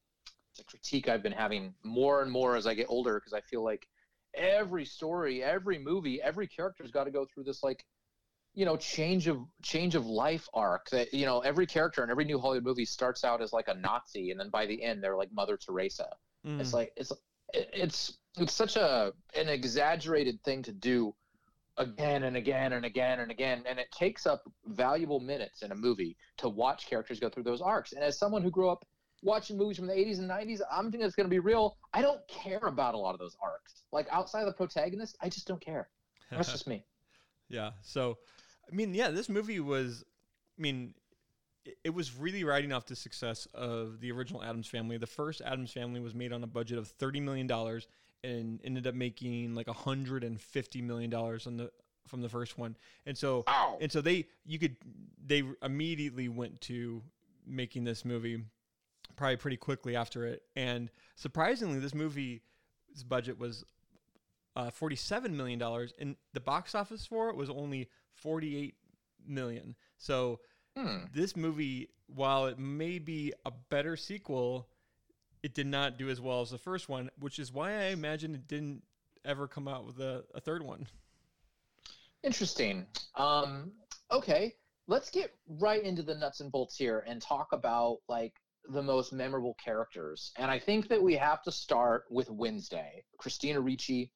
it's 0.51 0.61
a 0.61 0.65
critique 0.65 1.09
I've 1.09 1.23
been 1.23 1.33
having 1.33 1.75
more 1.85 2.23
and 2.23 2.31
more 2.31 2.57
as 2.57 2.67
I 2.67 2.75
get 2.75 2.87
older 2.89 3.15
because 3.21 3.33
I 3.33 3.41
feel 3.43 3.63
like 3.65 3.87
every 4.35 4.85
story, 4.85 5.43
every 5.43 5.79
movie, 5.79 6.21
every 6.23 6.47
character's 6.47 6.91
got 6.91 7.05
to 7.05 7.11
go 7.11 7.27
through 7.27 7.45
this 7.45 7.63
like 7.63 7.85
you 8.55 8.65
know 8.65 8.77
change 8.77 9.29
of 9.29 9.39
change 9.63 9.95
of 9.95 10.07
life 10.07 10.49
arc 10.55 10.91
that 10.91 11.15
you 11.15 11.25
know 11.27 11.41
every 11.41 11.67
character 11.67 12.03
in 12.03 12.11
every 12.11 12.25
new 12.25 12.39
Hollywood 12.39 12.65
movie 12.65 12.85
starts 12.85 13.25
out 13.25 13.41
as 13.43 13.53
like 13.53 13.69
a 13.69 13.75
Nazi 13.75 14.31
and 14.31 14.41
then 14.41 14.51
by 14.51 14.67
the 14.67 14.83
end 14.83 15.03
they're 15.03 15.17
like 15.17 15.33
Mother 15.33 15.57
Teresa. 15.57 16.09
mm, 16.45 16.61
It's 16.61 16.75
like 16.75 16.93
it's 16.97 17.13
it's 17.53 18.19
it's 18.39 18.53
such 18.53 18.77
a 18.77 19.13
an 19.37 19.49
exaggerated 19.49 20.43
thing 20.45 20.63
to 20.65 20.73
do 20.73 21.15
again 21.79 22.25
and 22.25 22.37
again 22.37 22.73
and 22.75 22.85
again 22.85 23.21
and 23.21 23.31
again 23.31 23.65
and 23.67 23.79
it 23.79 23.91
takes 23.93 24.27
up 24.27 24.43
valuable 24.67 25.21
minutes 25.21 25.63
in 25.63 25.73
a 25.73 25.75
movie 25.75 26.17
to 26.39 26.49
watch 26.49 26.87
characters 26.89 27.21
go 27.21 27.29
through 27.31 27.45
those 27.45 27.63
arcs. 27.63 27.93
And 27.93 28.03
as 28.05 28.19
someone 28.19 28.43
who 28.43 28.51
grew 28.51 28.69
up 28.71 28.85
watching 29.23 29.57
movies 29.57 29.77
from 29.77 29.87
the 29.87 29.93
80s 29.93 30.19
and 30.19 30.31
90s, 30.31 30.61
I'm 30.71 30.91
thinking 30.91 31.07
it's 31.07 31.15
going 31.15 31.27
to 31.27 31.31
be 31.31 31.39
real. 31.39 31.77
I 31.93 32.03
don't 32.03 32.27
care 32.29 32.61
about 32.63 32.95
a 32.95 32.99
lot 32.99 33.15
of 33.15 33.21
those 33.21 33.37
arcs. 33.43 33.83
Like 33.93 34.07
outside 34.11 34.41
of 34.41 34.47
the 34.47 34.53
protagonist, 34.53 35.17
I 35.21 35.29
just 35.29 35.47
don't 35.47 35.61
care. 35.61 35.89
That's 36.31 36.51
just 36.51 36.67
me. 36.67 36.85
yeah. 37.49 37.71
So, 37.83 38.19
I 38.71 38.75
mean, 38.75 38.95
yeah, 38.95 39.11
this 39.11 39.29
movie 39.29 39.61
was. 39.61 40.05
I 40.59 40.63
mean, 40.63 40.95
it, 41.85 41.95
was 41.95 42.15
really 42.15 42.45
riding 42.45 42.73
off 42.73 42.87
the 42.87 42.95
success 42.95 43.47
of 43.55 44.01
the 44.01 44.13
original 44.13 44.43
Addams 44.43 44.67
Family. 44.67 44.99
The 44.99 45.07
first 45.07 45.41
Addams 45.41 45.73
Family 45.73 46.01
was 46.01 46.15
made 46.15 46.33
on 46.33 46.43
a 46.45 46.47
budget 46.47 46.79
of 46.79 46.89
thirty 46.89 47.21
million 47.21 47.47
dollars 47.47 47.89
and 48.23 48.61
ended 48.63 48.87
up 48.87 48.95
making 48.95 49.55
like 49.55 49.69
hundred 49.69 50.23
and 50.23 50.41
fifty 50.41 50.83
million 50.83 51.11
dollars 51.11 51.47
on 51.47 51.57
the 51.57 51.71
from 52.07 52.21
the 52.21 52.29
first 52.29 52.59
one. 52.59 52.77
And 53.07 53.17
so, 53.17 53.45
Ow. 53.49 53.79
and 53.81 53.91
so 53.91 54.01
they 54.01 54.27
you 54.45 54.59
could 54.59 54.77
they 55.25 55.43
immediately 55.63 56.29
went 56.29 56.61
to 56.63 57.03
making 57.47 57.85
this 57.85 58.05
movie 58.05 58.45
probably 59.17 59.37
pretty 59.37 59.57
quickly 59.57 59.97
after 59.97 60.27
it 60.27 60.43
and 60.57 60.91
surprisingly 61.17 61.79
this 61.79 61.95
movie's 61.95 62.41
budget 63.07 63.39
was 63.39 63.65
uh, 64.57 64.71
47 64.71 65.37
million 65.37 65.59
dollars 65.59 65.93
and 65.99 66.17
the 66.33 66.41
box 66.41 66.75
office 66.75 67.07
for 67.07 67.29
it 67.29 67.37
was 67.37 67.51
only 67.51 67.89
48 68.15 68.75
million 69.27 69.75
so 69.99 70.41
Hmm. 70.77 70.99
this 71.13 71.37
movie 71.37 71.89
while 72.07 72.47
it 72.47 72.57
may 72.59 73.01
be 73.01 73.33
a 73.45 73.51
better 73.71 73.97
sequel 73.97 74.69
it 75.43 75.53
did 75.53 75.67
not 75.67 75.99
do 75.99 76.09
as 76.09 76.21
well 76.21 76.43
as 76.43 76.51
the 76.51 76.59
first 76.59 76.89
one 76.89 77.11
which 77.19 77.41
is 77.41 77.53
why 77.53 77.73
i 77.73 77.85
imagine 77.87 78.35
it 78.37 78.47
didn't 78.47 78.83
ever 79.25 79.49
come 79.49 79.67
out 79.67 79.85
with 79.85 79.99
a, 79.99 80.25
a 80.35 80.41
third 80.41 80.63
one 80.63 80.87
Interesting. 82.23 82.87
Um, 83.17 83.73
okay, 84.11 84.55
let's 84.87 85.11
get 85.11 85.33
right 85.49 85.83
into 85.83 86.03
the 86.03 86.15
nuts 86.15 86.41
and 86.41 86.53
bolts 86.53 86.77
here 86.77 87.05
and 87.07 87.21
talk 87.21 87.49
about 87.53 87.99
like 88.09 88.35
the 88.69 88.83
most 88.83 89.13
memorable 89.13 89.57
characters. 89.63 90.33
And 90.37 90.51
I 90.51 90.59
think 90.59 90.89
that 90.89 91.03
we 91.03 91.15
have 91.17 91.43
to 91.43 91.53
start 91.53 92.05
with 92.11 92.31
Wednesday, 92.31 93.05
Christina 93.19 93.61
Ricci. 93.61 94.13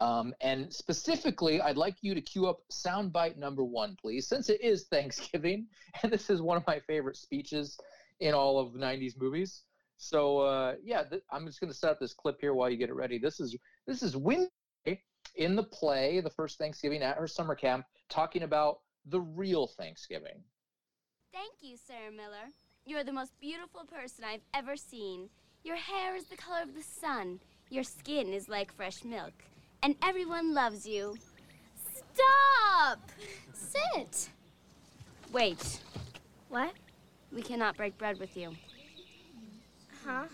Um, 0.00 0.34
and 0.40 0.72
specifically, 0.72 1.60
I'd 1.60 1.76
like 1.76 1.96
you 2.00 2.14
to 2.14 2.20
cue 2.20 2.46
up 2.46 2.60
soundbite 2.72 3.36
number 3.36 3.62
one, 3.62 3.96
please, 4.00 4.26
since 4.26 4.48
it 4.48 4.60
is 4.60 4.84
Thanksgiving, 4.84 5.66
and 6.02 6.12
this 6.12 6.30
is 6.30 6.42
one 6.42 6.56
of 6.56 6.66
my 6.66 6.80
favorite 6.80 7.16
speeches 7.16 7.78
in 8.20 8.34
all 8.34 8.58
of 8.58 8.72
the 8.72 8.78
'90s 8.78 9.20
movies. 9.20 9.62
So, 9.98 10.38
uh, 10.38 10.74
yeah, 10.82 11.04
th- 11.04 11.22
I'm 11.30 11.46
just 11.46 11.60
going 11.60 11.70
to 11.70 11.78
set 11.78 11.90
up 11.90 12.00
this 12.00 12.14
clip 12.14 12.38
here 12.40 12.54
while 12.54 12.68
you 12.68 12.76
get 12.76 12.88
it 12.88 12.94
ready. 12.94 13.18
This 13.18 13.38
is 13.38 13.56
this 13.86 14.02
is 14.02 14.16
Wednesday 14.16 14.50
in 15.36 15.54
the 15.54 15.62
play, 15.62 16.20
the 16.20 16.30
first 16.30 16.58
Thanksgiving 16.58 17.02
at 17.02 17.16
her 17.18 17.28
summer 17.28 17.54
camp, 17.54 17.86
talking 18.08 18.42
about 18.42 18.80
the 19.06 19.20
real 19.20 19.68
Thanksgiving. 19.68 20.42
Thank 21.32 21.54
you, 21.60 21.76
Sarah 21.76 22.10
Miller. 22.10 22.50
You're 22.84 23.04
the 23.04 23.12
most 23.12 23.38
beautiful 23.40 23.84
person 23.84 24.24
I've 24.24 24.42
ever 24.52 24.76
seen. 24.76 25.28
Your 25.62 25.76
hair 25.76 26.16
is 26.16 26.24
the 26.24 26.36
color 26.36 26.62
of 26.62 26.74
the 26.74 26.82
sun. 26.82 27.38
Your 27.70 27.84
skin 27.84 28.32
is 28.32 28.48
like 28.48 28.74
fresh 28.74 29.04
milk, 29.04 29.32
and 29.84 29.94
everyone 30.02 30.52
loves 30.52 30.84
you. 30.84 31.16
Stop! 32.12 32.98
Sit. 33.54 34.30
Wait. 35.32 35.80
What? 36.48 36.72
We 37.32 37.40
cannot 37.40 37.76
break 37.76 37.96
bread 37.98 38.18
with 38.18 38.36
you. 38.36 38.50
Huh? 40.04 40.24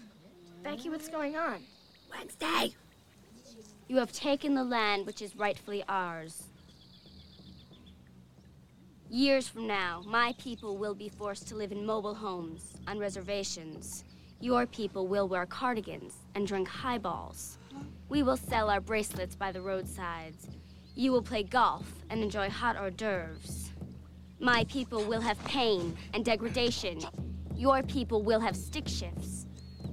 Becky, 0.63 0.89
what's 0.89 1.09
going 1.09 1.37
on? 1.37 1.63
Wednesday! 2.11 2.75
You 3.89 3.97
have 3.99 4.13
taken 4.13 4.55
the 4.55 4.65
land 4.65 5.05
which 5.05 5.21
is 5.21 5.37
rightfully 5.37 5.85
ours. 5.87 6.45
Years 9.11 9.49
from 9.49 9.67
now, 9.67 10.03
my 10.07 10.35
people 10.37 10.77
will 10.77 10.95
be 10.95 11.09
forced 11.09 11.49
to 11.49 11.57
live 11.57 11.73
in 11.73 11.87
mobile 11.87 12.15
homes, 12.15 12.75
on 12.87 12.99
reservations. 12.99 14.05
Your 14.39 14.67
people 14.67 15.07
will 15.07 15.27
wear 15.27 15.47
cardigans 15.47 16.13
and 16.35 16.47
drink 16.47 16.69
highballs. 16.69 17.57
We 18.11 18.23
will 18.23 18.37
sell 18.37 18.69
our 18.69 18.83
bracelets 18.83 19.35
by 19.35 19.51
the 19.51 19.63
roadsides. 19.63 20.49
You 20.95 21.11
will 21.11 21.23
play 21.23 21.43
golf 21.43 21.91
and 22.11 22.23
enjoy 22.23 22.51
hot 22.51 22.77
hors 22.77 22.91
d'oeuvres. 22.91 23.73
My 24.41 24.65
people 24.65 25.03
will 25.05 25.23
have 25.23 25.43
pain 25.45 25.97
and 26.13 26.23
degradation. 26.23 27.01
Your 27.57 27.83
people 27.83 28.23
will 28.23 28.41
have 28.41 28.57
stick 28.57 28.87
shifts. 28.87 29.47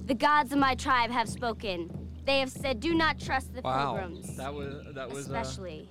The 0.04 0.14
gods 0.14 0.52
of 0.52 0.58
my 0.58 0.74
tribe 0.74 1.10
have 1.10 1.28
spoken. 1.28 1.90
They 2.26 2.40
have 2.40 2.50
said, 2.50 2.80
"Do 2.80 2.92
not 2.92 3.18
trust 3.18 3.54
the 3.54 3.62
Wow, 3.62 3.94
pilgrims." 3.94 4.36
that 4.36 4.52
was 4.52 4.94
that 4.94 5.08
was. 5.08 5.30
Uh, 5.30 5.34
especially 5.34 5.88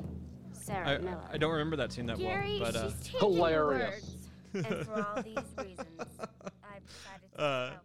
Sarah 0.65 0.95
I, 0.95 0.98
Miller. 0.98 1.22
I 1.31 1.38
don't 1.38 1.51
remember 1.51 1.75
that 1.77 1.93
scene 1.93 2.07
that 2.07 2.17
Gary, 2.17 2.60
well, 2.60 2.72
but 2.72 2.75
uh, 2.79 2.89
she's 3.03 3.19
Hilarious. 3.19 4.15
words. 4.53 4.65
and 4.67 4.86
for 4.86 5.05
all 5.15 5.22
these 5.22 5.38
reasons, 5.57 5.89
I've 6.19 6.86
decided 6.88 7.31
to 7.36 7.41
Uh, 7.41 7.69
help 7.72 7.81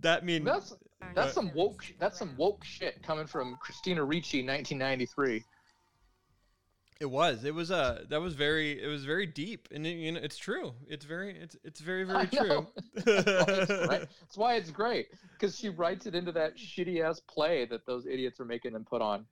that 0.00 0.24
mean 0.24 0.44
That's 0.44 0.74
that's 1.14 1.32
some 1.32 1.50
woke 1.54 1.84
that's 1.98 2.18
some 2.18 2.36
woke 2.36 2.64
shit 2.64 3.02
coming 3.02 3.26
from 3.26 3.56
Christina 3.60 4.04
Ricci, 4.04 4.46
1993. 4.46 5.42
it 7.00 7.06
was 7.06 7.44
it 7.44 7.54
was 7.54 7.70
uh 7.70 8.04
that 8.08 8.20
was 8.20 8.34
very 8.34 8.80
it 8.82 8.86
was 8.88 9.04
very 9.04 9.26
deep 9.26 9.68
and 9.72 9.86
it, 9.86 9.90
you 9.90 10.10
know 10.12 10.20
it's 10.22 10.36
true 10.36 10.72
it's 10.88 11.04
very 11.04 11.36
it's 11.38 11.56
it's 11.64 11.80
very 11.80 12.04
very 12.04 12.18
I 12.18 12.24
true. 12.26 12.66
That's 12.94 13.26
why 13.26 13.56
it's 13.56 13.70
great. 13.86 14.00
That's 14.20 14.36
why 14.36 14.54
it's 14.54 14.70
great 14.70 15.06
because 15.32 15.58
she 15.58 15.68
writes 15.68 16.06
it 16.06 16.14
into 16.14 16.32
that 16.32 16.56
shitty 16.56 17.00
ass 17.02 17.20
play 17.20 17.64
that 17.66 17.86
those 17.86 18.06
idiots 18.06 18.38
are 18.40 18.44
making 18.44 18.72
them 18.74 18.84
put 18.84 19.00
on. 19.02 19.24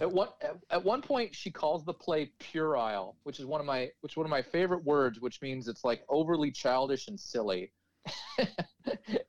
At 0.00 0.10
one 0.10 0.28
at, 0.42 0.56
at 0.70 0.84
one 0.84 1.00
point, 1.00 1.34
she 1.34 1.50
calls 1.50 1.84
the 1.84 1.94
play 1.94 2.30
puerile, 2.38 3.16
which 3.22 3.38
is 3.38 3.46
one 3.46 3.60
of 3.60 3.66
my 3.66 3.90
which 4.00 4.12
is 4.14 4.16
one 4.16 4.26
of 4.26 4.30
my 4.30 4.42
favorite 4.42 4.84
words, 4.84 5.20
which 5.20 5.40
means 5.42 5.68
it's 5.68 5.84
like 5.84 6.02
overly 6.08 6.50
childish 6.50 7.08
and 7.08 7.18
silly. 7.18 7.72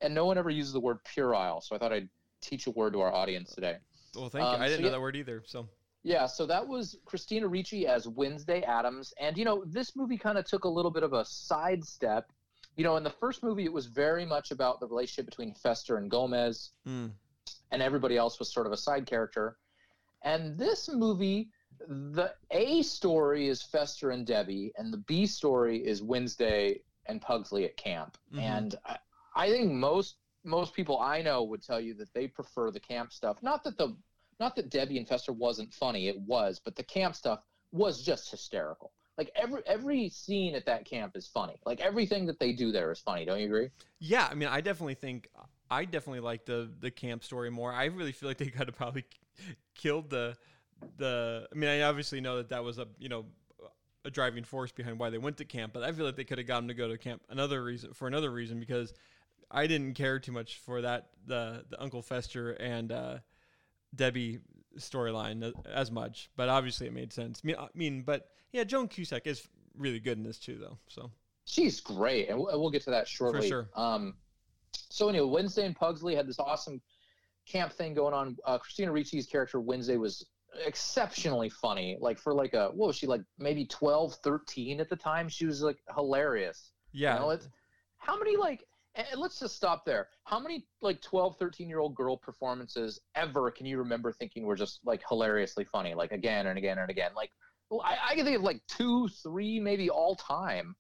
and 0.02 0.14
no 0.14 0.26
one 0.26 0.38
ever 0.38 0.50
uses 0.50 0.74
the 0.74 0.80
word 0.80 0.98
puerile, 1.06 1.62
so 1.62 1.76
I 1.76 1.80
thought 1.80 1.94
I'd 1.94 2.10
teach 2.42 2.68
a 2.68 2.72
word 2.72 2.94
to 2.94 3.02
our 3.02 3.14
audience 3.14 3.54
today. 3.54 3.78
well, 4.16 4.30
thank 4.30 4.44
Um, 4.46 4.60
you. 4.60 4.66
I 4.66 4.68
didn't 4.68 4.82
know 4.82 4.88
yeah- 4.88 4.92
that 4.94 5.02
word 5.02 5.16
either. 5.16 5.44
So 5.46 5.68
Yeah, 6.04 6.26
so 6.28 6.46
that 6.46 6.68
was 6.68 6.98
Christina 7.06 7.48
Ricci 7.48 7.88
as 7.88 8.08
Wednesday 8.08 8.62
Addams. 8.62 9.14
And, 9.20 9.38
you 9.38 9.44
know, 9.46 9.64
this 9.66 9.96
movie 9.96 10.18
kind 10.18 10.38
of 10.38 10.46
took 10.46 10.66
a 10.66 10.70
little 10.70 10.92
bit 10.92 11.02
of 11.04 11.14
a 11.14 11.26
sidestep. 11.26 12.32
You 12.78 12.84
know, 12.84 12.98
in 12.98 13.04
the 13.04 13.10
first 13.10 13.42
movie, 13.42 13.64
it 13.64 13.74
was 13.74 13.88
very 13.88 14.26
much 14.26 14.52
about 14.52 14.80
the 14.80 14.88
relationship 14.88 15.26
between 15.26 15.54
Fester 15.56 15.98
and 15.98 16.12
Gomez, 16.12 16.72
mm, 16.88 17.10
and 17.72 17.82
everybody 17.82 18.18
else 18.18 18.38
was 18.38 18.54
sort 18.54 18.68
of 18.68 18.74
a 18.74 18.78
side 18.78 19.06
character. 19.08 19.58
And 20.26 20.58
this 20.58 20.90
movie, 20.90 21.50
the 21.88 22.34
A 22.52 22.82
story 22.82 23.48
is 23.48 23.62
Fester 23.64 24.10
and 24.12 24.26
Debbie, 24.28 24.74
and 24.78 24.92
the 24.92 24.98
B 24.98 25.26
story 25.26 25.78
is 25.86 26.02
Wednesday 26.04 26.82
and 27.06 27.22
Pugsley 27.22 27.64
at 27.66 27.78
camp. 27.78 28.18
Mhm. 28.34 28.40
And 28.40 28.76
I, 28.86 28.98
I 29.36 29.50
think 29.50 29.72
most 29.72 30.18
most 30.44 30.74
people 30.74 31.00
I 31.00 31.22
know 31.22 31.44
would 31.44 31.64
tell 31.64 31.80
you 31.80 31.94
that 31.96 32.14
they 32.14 32.28
prefer 32.28 32.72
the 32.72 32.80
camp 32.80 33.14
stuff. 33.14 33.42
Not 33.44 33.64
that 33.64 33.78
the 33.78 33.96
not 34.40 34.56
that 34.58 34.70
Debbie 34.70 34.98
and 34.98 35.08
Fester 35.08 35.32
wasn't 35.34 35.74
funny, 35.74 36.08
it 36.08 36.20
was, 36.20 36.60
but 36.60 36.76
the 36.76 36.84
camp 36.84 37.16
stuff 37.16 37.46
was 37.72 38.04
just 38.04 38.30
hysterical. 38.32 38.92
Like 39.18 39.32
every 39.36 39.62
every 39.66 40.10
scene 40.10 40.56
at 40.56 40.66
that 40.66 40.86
camp 40.86 41.16
is 41.16 41.28
funny. 41.28 41.60
Like 41.66 41.80
everything 41.82 42.26
that 42.26 42.40
they 42.40 42.52
do 42.54 42.72
there 42.72 42.92
is 42.92 43.00
funny. 43.00 43.26
Don't 43.26 43.40
you 43.40 43.46
agree? 43.46 43.70
yeah, 44.00 44.28
I 44.30 44.36
mean, 44.36 44.50
I 44.50 44.62
definitely 44.62 44.96
think 44.96 45.30
I 45.70 45.86
definitely 45.86 46.20
like 46.22 46.46
the 46.46 46.72
the 46.80 46.92
camp 46.92 47.24
story 47.24 47.50
more. 47.50 47.72
I 47.74 47.86
really 47.86 48.12
feel 48.12 48.30
like 48.30 48.38
they 48.38 48.50
could 48.50 48.68
have 48.68 48.76
probably 48.76 49.06
killed 49.76 50.10
the 50.10 50.36
the. 50.98 51.48
I 51.52 51.56
mean, 51.56 51.70
I 51.70 51.82
obviously 51.82 52.22
know 52.22 52.38
that 52.38 52.50
that 52.50 52.64
was 52.64 52.78
a 52.78 52.88
you 53.00 53.10
know 53.10 53.26
a 54.04 54.12
driving 54.12 54.44
force 54.44 54.72
behind 54.72 55.00
why 55.00 55.10
they 55.10 55.18
went 55.18 55.38
to 55.38 55.46
camp, 55.46 55.74
but 55.74 55.84
I 55.84 55.92
feel 55.92 56.06
like 56.06 56.16
they 56.16 56.24
could 56.24 56.38
have 56.38 56.48
gotten 56.48 56.68
to 56.68 56.74
go 56.74 56.88
to 56.88 56.98
camp 56.98 57.24
another 57.30 57.64
reason 57.64 57.94
for 57.94 58.08
another 58.08 58.32
reason 58.32 58.60
because 58.60 58.94
I 59.50 59.68
didn't 59.68 59.94
care 59.96 60.20
too 60.20 60.32
much 60.32 60.58
for 60.58 60.82
that 60.82 61.08
the 61.26 61.66
the 61.70 61.82
Uncle 61.82 62.02
Fester 62.02 62.52
and 62.52 62.92
uh, 62.92 63.18
Debbie 63.96 64.40
storyline 64.78 65.54
as 65.66 65.92
much, 65.92 66.30
but 66.36 66.50
obviously 66.50 66.88
it 66.88 66.94
made 66.94 67.14
sense. 67.14 67.42
I 67.44 67.48
mean, 67.48 67.56
I 67.58 67.68
mean, 67.74 68.02
but 68.04 68.30
yeah, 68.52 68.64
Joan 68.64 68.88
Cusack 68.88 69.26
is 69.26 69.48
really 69.78 70.00
good 70.00 70.18
in 70.18 70.24
this 70.24 70.40
too, 70.40 70.58
though. 70.60 70.78
So 70.88 71.12
She's 71.46 71.80
great, 71.80 72.30
and 72.30 72.40
we'll, 72.40 72.60
we'll 72.60 72.72
get 72.72 72.84
to 72.84 72.90
that 72.92 73.08
shortly. 73.08 73.48
sure. 73.48 73.70
Um, 73.76 74.16
so 74.90 75.10
anyway, 75.10 75.28
Wednesday 75.28 75.66
and 75.66 75.76
Pugsley 75.76 76.16
had 76.16 76.28
this 76.28 76.40
awesome 76.40 76.82
camp 77.48 77.72
thing 77.74 77.94
going 77.94 78.14
on. 78.14 78.38
Uh, 78.46 78.58
Christina 78.58 78.92
Ricci's 78.92 79.28
character 79.28 79.60
Wednesday 79.60 79.98
was 79.98 80.26
exceptionally 80.66 81.50
funny. 81.50 81.98
Like 82.00 82.20
for 82.20 82.34
like 82.34 82.54
a 82.54 82.70
what 82.74 82.88
was 82.88 82.96
she 82.96 83.08
like 83.08 83.22
maybe 83.38 83.66
12, 83.66 84.16
13 84.24 84.80
at 84.80 84.90
the 84.90 84.96
time? 84.96 85.30
She 85.30 85.46
was 85.46 85.62
like 85.62 85.78
hilarious. 85.96 86.72
yeah, 86.92 87.16
You 87.16 87.20
know, 87.22 87.30
it's, 87.32 87.50
how 87.98 88.18
many 88.18 88.38
like 88.38 88.64
and 88.96 89.20
let's 89.20 89.40
just 89.40 89.56
stop 89.56 89.86
there. 89.86 90.08
How 90.24 90.40
many 90.40 90.66
like 90.82 91.02
12, 91.02 91.38
13 91.38 91.68
year 91.68 91.80
old 91.80 91.96
girl 91.96 92.18
performances 92.18 93.00
ever 93.16 93.52
can 93.52 93.66
you 93.66 93.78
remember 93.78 94.12
thinking 94.12 94.46
were 94.46 94.56
just 94.56 94.80
like 94.86 95.02
hilariously 95.08 95.66
funny, 95.66 95.94
like 95.94 96.12
again 96.12 96.48
and 96.48 96.58
again 96.58 96.78
and 96.78 96.90
again? 96.90 97.12
Like 97.16 97.32
I, 97.84 97.98
I 98.12 98.16
can 98.16 98.26
think 98.26 98.38
of 98.38 98.44
like 98.44 98.62
two, 98.68 99.10
three, 99.22 99.60
maybe 99.60 99.90
all 99.90 100.16
time. 100.16 100.76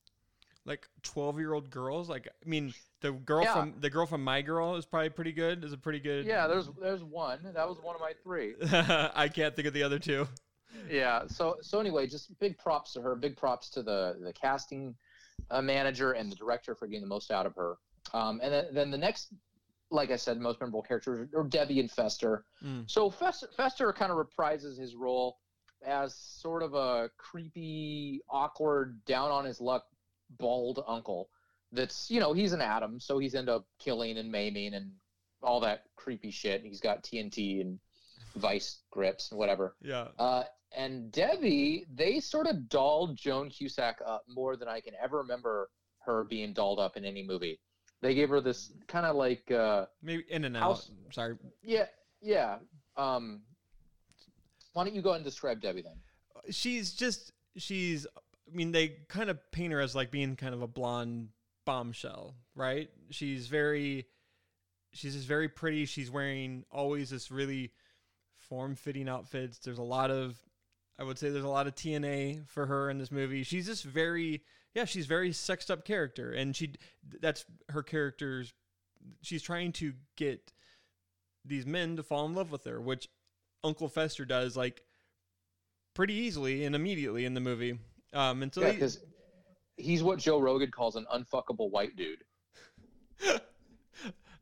Like 0.65 0.87
twelve 1.03 1.39
year 1.39 1.53
old 1.53 1.69
girls. 1.69 2.09
Like 2.09 2.27
I 2.27 2.49
mean, 2.49 2.73
the 3.01 3.11
girl 3.11 3.43
Yeah. 3.43 3.53
from 3.53 3.73
the 3.79 3.89
girl 3.89 4.05
from 4.05 4.23
My 4.23 4.41
Girl 4.41 4.75
is 4.75 4.85
probably 4.85 5.09
pretty 5.09 5.31
good. 5.31 5.63
Is 5.63 5.73
a 5.73 5.77
pretty 5.77 5.99
good. 5.99 6.25
Yeah, 6.25 6.47
there's 6.47 6.69
there's 6.81 7.03
one. 7.03 7.39
That 7.53 7.67
was 7.67 7.77
one 7.81 7.95
of 7.95 8.01
my 8.01 8.13
three. 8.23 8.55
I 9.15 9.29
can't 9.29 9.55
think 9.55 9.67
of 9.67 9.73
the 9.73 9.83
other 9.83 9.99
two. 9.99 10.27
Yeah. 10.89 11.27
So 11.27 11.57
so 11.61 11.79
anyway, 11.79 12.07
just 12.07 12.37
big 12.39 12.57
props 12.57 12.93
to 12.93 13.01
her. 13.01 13.15
Big 13.15 13.37
props 13.37 13.69
to 13.71 13.83
the 13.83 14.17
the 14.21 14.33
casting 14.33 14.95
uh, 15.51 15.61
manager 15.61 16.13
and 16.13 16.31
the 16.31 16.35
director 16.35 16.75
for 16.75 16.87
getting 16.87 17.01
the 17.01 17.07
most 17.07 17.31
out 17.31 17.45
of 17.45 17.55
her. 17.55 17.75
Um, 18.13 18.39
and 18.41 18.53
then, 18.53 18.65
then 18.71 18.91
the 18.91 18.97
next, 18.97 19.33
like 19.89 20.11
I 20.11 20.15
said, 20.15 20.39
most 20.39 20.59
memorable 20.59 20.81
characters 20.81 21.27
are 21.35 21.43
Debbie 21.43 21.79
and 21.79 21.91
Fester. 21.91 22.45
Mm. 22.63 22.89
So 22.89 23.09
Fester, 23.09 23.49
Fester 23.57 23.91
kind 23.93 24.11
of 24.11 24.17
reprises 24.17 24.79
his 24.79 24.95
role 24.95 25.37
as 25.85 26.15
sort 26.15 26.63
of 26.63 26.73
a 26.73 27.09
creepy, 27.17 28.21
awkward, 28.29 29.03
down 29.05 29.31
on 29.31 29.43
his 29.45 29.59
luck, 29.59 29.85
bald 30.37 30.83
uncle. 30.87 31.29
That's 31.71 32.09
you 32.09 32.19
know 32.19 32.33
he's 32.33 32.53
an 32.53 32.61
atom, 32.61 32.99
so 32.99 33.17
he's 33.17 33.33
into 33.33 33.63
killing 33.79 34.17
and 34.17 34.31
maiming 34.31 34.73
and 34.73 34.91
all 35.43 35.59
that 35.61 35.83
creepy 35.95 36.31
shit. 36.31 36.61
He's 36.63 36.79
got 36.79 37.03
TNT 37.03 37.61
and 37.61 37.79
vice 38.35 38.79
grips 38.91 39.31
and 39.31 39.39
whatever. 39.39 39.75
Yeah. 39.81 40.07
Uh, 40.17 40.43
and 40.75 41.11
Debbie, 41.11 41.85
they 41.93 42.19
sort 42.19 42.47
of 42.47 42.67
dolled 42.69 43.15
Joan 43.17 43.49
Cusack 43.49 43.99
up 44.05 44.23
more 44.27 44.55
than 44.57 44.67
I 44.67 44.81
can 44.81 44.93
ever 45.01 45.19
remember 45.19 45.69
her 45.99 46.23
being 46.25 46.53
dolled 46.53 46.79
up 46.79 46.97
in 46.97 47.05
any 47.05 47.23
movie. 47.23 47.59
They 48.01 48.13
gave 48.13 48.29
her 48.29 48.41
this 48.41 48.71
kind 48.87 49.05
of 49.05 49.15
like, 49.15 49.49
uh, 49.51 49.85
Maybe 50.03 50.23
in 50.29 50.43
and 50.45 50.55
out. 50.57 50.61
House- 50.61 50.91
Sorry. 51.11 51.35
yeah, 51.63 51.85
yeah. 52.21 52.57
Um, 52.97 53.41
why 54.73 54.83
don't 54.83 54.93
you 54.95 55.01
go 55.01 55.13
and 55.13 55.23
describe 55.23 55.61
Debbie 55.61 55.81
then? 55.81 55.97
She's 56.53 56.93
just 56.93 57.31
she's. 57.57 58.05
I 58.55 58.57
mean, 58.57 58.71
they 58.71 58.87
kind 59.09 59.29
of 59.29 59.37
paint 59.51 59.73
her 59.73 59.81
as 59.81 59.95
like 59.95 60.11
being 60.11 60.37
kind 60.37 60.53
of 60.53 60.61
a 60.61 60.67
blonde 60.67 61.27
bombshell, 61.65 62.35
right? 62.55 62.89
She's 63.09 63.47
very. 63.47 64.05
She's 64.93 65.13
just 65.13 65.27
very 65.27 65.49
pretty. 65.49 65.85
She's 65.85 66.09
wearing 66.09 66.63
always 66.71 67.09
this 67.09 67.29
really 67.29 67.73
form-fitting 68.37 69.09
outfits. 69.09 69.57
There's 69.57 69.77
a 69.77 69.83
lot 69.83 70.09
of 70.09 70.39
I 70.97 71.03
would 71.03 71.17
say 71.17 71.29
there's 71.29 71.43
a 71.43 71.49
lot 71.49 71.67
of 71.67 71.75
TNA 71.75 72.47
for 72.47 72.65
her 72.65 72.89
in 72.89 72.97
this 72.97 73.11
movie. 73.11 73.43
She's 73.43 73.65
just 73.65 73.83
very, 73.83 74.41
yeah, 74.73 74.85
she's 74.85 75.05
very 75.05 75.33
sexed 75.33 75.69
up 75.69 75.83
character, 75.83 76.31
and 76.31 76.55
she 76.55 76.73
that's 77.19 77.43
her 77.69 77.83
character's. 77.83 78.53
She's 79.21 79.43
trying 79.43 79.73
to 79.73 79.93
get 80.15 80.53
these 81.43 81.65
men 81.65 81.97
to 81.97 82.03
fall 82.03 82.25
in 82.25 82.33
love 82.33 82.51
with 82.51 82.63
her, 82.63 82.79
which 82.79 83.09
Uncle 83.63 83.89
Fester 83.89 84.25
does 84.25 84.55
like 84.55 84.81
pretty 85.93 86.13
easily 86.13 86.63
and 86.63 86.75
immediately 86.75 87.25
in 87.25 87.33
the 87.33 87.41
movie. 87.41 87.77
Um, 88.13 88.49
so 88.53 88.61
Yeah, 88.61 88.67
they- 88.67 88.73
because 88.73 88.99
he's 89.77 90.03
what 90.03 90.19
Joe 90.19 90.39
Rogan 90.39 90.71
calls 90.71 90.95
an 90.95 91.05
unfuckable 91.13 91.69
white 91.71 91.95
dude. 91.95 92.23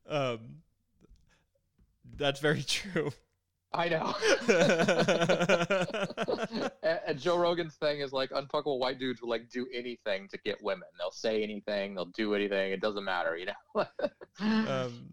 um, 0.07 0.57
that's 2.17 2.39
very 2.39 2.63
true. 2.63 3.11
I 3.75 3.89
know. 3.89 4.13
and, 6.83 6.99
and 7.07 7.19
Joe 7.19 7.39
Rogan's 7.39 7.73
thing 7.75 8.01
is 8.01 8.13
like 8.13 8.29
unfuckable 8.29 8.77
white 8.77 8.99
dudes 8.99 9.19
will 9.21 9.29
like 9.29 9.49
do 9.49 9.65
anything 9.73 10.27
to 10.29 10.37
get 10.45 10.61
women. 10.61 10.87
They'll 10.99 11.09
say 11.09 11.41
anything, 11.41 11.95
they'll 11.95 12.05
do 12.05 12.35
anything. 12.35 12.71
It 12.71 12.81
doesn't 12.81 13.03
matter, 13.03 13.35
you 13.35 13.47
know. 13.47 13.85
um, 14.39 15.05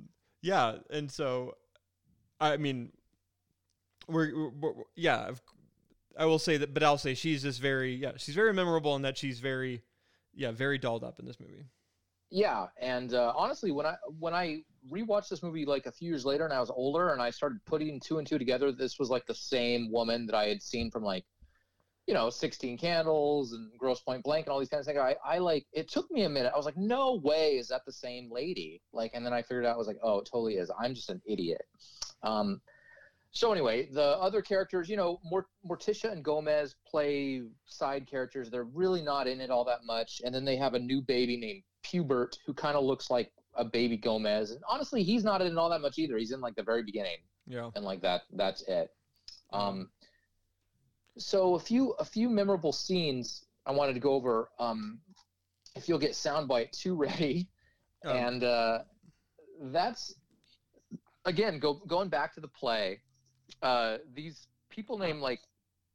yeah, 0.42 0.74
and 0.90 1.10
so 1.10 1.54
I 2.38 2.58
mean, 2.58 2.92
we're, 4.08 4.30
we're, 4.36 4.50
we're- 4.72 4.84
yeah. 4.94 5.30
I 6.18 6.26
will 6.26 6.38
say 6.38 6.56
that, 6.56 6.74
but 6.74 6.82
I'll 6.82 6.98
say 6.98 7.14
she's 7.14 7.42
just 7.42 7.60
very 7.60 7.94
yeah. 7.94 8.12
She's 8.16 8.34
very 8.34 8.52
memorable 8.52 8.96
in 8.96 9.02
that 9.02 9.16
she's 9.16 9.40
very 9.40 9.82
yeah 10.34 10.50
very 10.50 10.78
dolled 10.78 11.04
up 11.04 11.18
in 11.18 11.26
this 11.26 11.40
movie. 11.40 11.66
Yeah, 12.30 12.66
and 12.80 13.12
uh, 13.14 13.32
honestly, 13.36 13.72
when 13.72 13.86
I 13.86 13.96
when 14.18 14.34
I 14.34 14.62
rewatched 14.92 15.28
this 15.28 15.42
movie 15.42 15.66
like 15.66 15.86
a 15.86 15.92
few 15.92 16.08
years 16.08 16.24
later, 16.24 16.44
and 16.44 16.52
I 16.52 16.60
was 16.60 16.70
older, 16.70 17.12
and 17.12 17.20
I 17.20 17.30
started 17.30 17.58
putting 17.66 18.00
two 18.00 18.18
and 18.18 18.26
two 18.26 18.38
together, 18.38 18.70
this 18.70 18.98
was 18.98 19.10
like 19.10 19.26
the 19.26 19.34
same 19.34 19.90
woman 19.90 20.26
that 20.26 20.34
I 20.36 20.46
had 20.46 20.62
seen 20.62 20.90
from 20.92 21.02
like, 21.02 21.24
you 22.06 22.14
know, 22.14 22.30
Sixteen 22.30 22.78
Candles 22.78 23.52
and 23.52 23.70
Grosse 23.78 24.00
Pointe 24.00 24.22
Blank 24.22 24.46
and 24.46 24.52
all 24.52 24.60
these 24.60 24.68
kinds 24.68 24.86
of 24.86 24.94
things. 24.94 24.98
I, 25.00 25.16
I 25.24 25.38
like 25.38 25.66
it 25.72 25.90
took 25.90 26.08
me 26.10 26.22
a 26.22 26.28
minute. 26.28 26.52
I 26.54 26.56
was 26.56 26.66
like, 26.66 26.76
no 26.76 27.16
way, 27.16 27.56
is 27.56 27.68
that 27.68 27.84
the 27.84 27.92
same 27.92 28.30
lady? 28.30 28.80
Like, 28.92 29.10
and 29.14 29.26
then 29.26 29.32
I 29.32 29.42
figured 29.42 29.66
out, 29.66 29.74
I 29.74 29.78
was 29.78 29.88
like, 29.88 29.98
oh, 30.02 30.20
it 30.20 30.28
totally 30.30 30.54
is. 30.54 30.70
I'm 30.78 30.94
just 30.94 31.10
an 31.10 31.20
idiot. 31.26 31.62
Um, 32.22 32.60
so 33.32 33.52
anyway, 33.52 33.86
the 33.92 34.18
other 34.18 34.42
characters, 34.42 34.88
you 34.88 34.96
know, 34.96 35.20
Mort- 35.24 35.48
Morticia 35.68 36.10
and 36.10 36.24
Gomez 36.24 36.74
play 36.86 37.42
side 37.64 38.06
characters. 38.06 38.50
They're 38.50 38.64
really 38.64 39.02
not 39.02 39.26
in 39.28 39.40
it 39.40 39.50
all 39.50 39.64
that 39.66 39.84
much. 39.84 40.20
And 40.24 40.34
then 40.34 40.44
they 40.44 40.56
have 40.56 40.74
a 40.74 40.78
new 40.78 41.00
baby 41.00 41.36
named 41.36 41.62
Pubert 41.84 42.36
who 42.44 42.52
kind 42.54 42.76
of 42.76 42.84
looks 42.84 43.08
like 43.10 43.30
a 43.54 43.64
baby 43.64 43.96
Gomez. 43.96 44.50
And 44.50 44.60
honestly, 44.68 45.02
he's 45.02 45.22
not 45.24 45.40
in 45.42 45.46
it 45.48 45.56
all 45.56 45.70
that 45.70 45.80
much 45.80 45.98
either. 45.98 46.16
He's 46.18 46.32
in 46.32 46.40
like 46.40 46.56
the 46.56 46.62
very 46.62 46.82
beginning 46.82 47.18
Yeah. 47.46 47.70
and 47.76 47.84
like 47.84 48.00
that 48.02 48.22
that's 48.32 48.62
it. 48.62 48.90
Um, 49.52 49.90
so 51.18 51.54
a 51.54 51.58
few 51.60 51.92
a 51.98 52.04
few 52.04 52.28
memorable 52.28 52.72
scenes 52.72 53.44
I 53.66 53.72
wanted 53.72 53.94
to 53.94 54.00
go 54.00 54.12
over. 54.14 54.50
Um, 54.58 55.00
if 55.76 55.88
you'll 55.88 55.98
get 55.98 56.12
soundbite 56.12 56.70
two 56.72 56.94
ready, 56.96 57.48
Um, 58.04 58.16
and 58.16 58.44
uh, 58.44 58.78
that's 59.64 60.14
again 61.24 61.58
go 61.58 61.74
going 61.86 62.08
back 62.08 62.34
to 62.34 62.40
the 62.40 62.48
play. 62.48 63.00
Uh, 63.62 63.98
these 64.14 64.46
people 64.70 64.98
named 64.98 65.20
like 65.20 65.40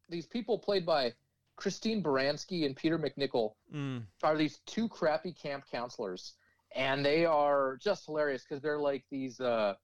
these 0.09 0.25
people 0.25 0.57
played 0.59 0.85
by 0.85 1.13
Christine 1.55 2.03
Baranski 2.03 2.65
and 2.65 2.75
Peter 2.75 2.99
MacNicol 2.99 3.53
mm, 3.73 4.03
are 4.23 4.37
these 4.37 4.59
two 4.65 4.87
crappy 4.89 5.31
camp 5.33 5.65
counselors, 5.71 6.33
and 6.75 7.05
they 7.05 7.25
are 7.25 7.77
just 7.81 8.05
hilarious 8.05 8.43
because 8.43 8.61
they're 8.61 8.79
like 8.79 9.05
these. 9.09 9.39
Uh, 9.39 9.75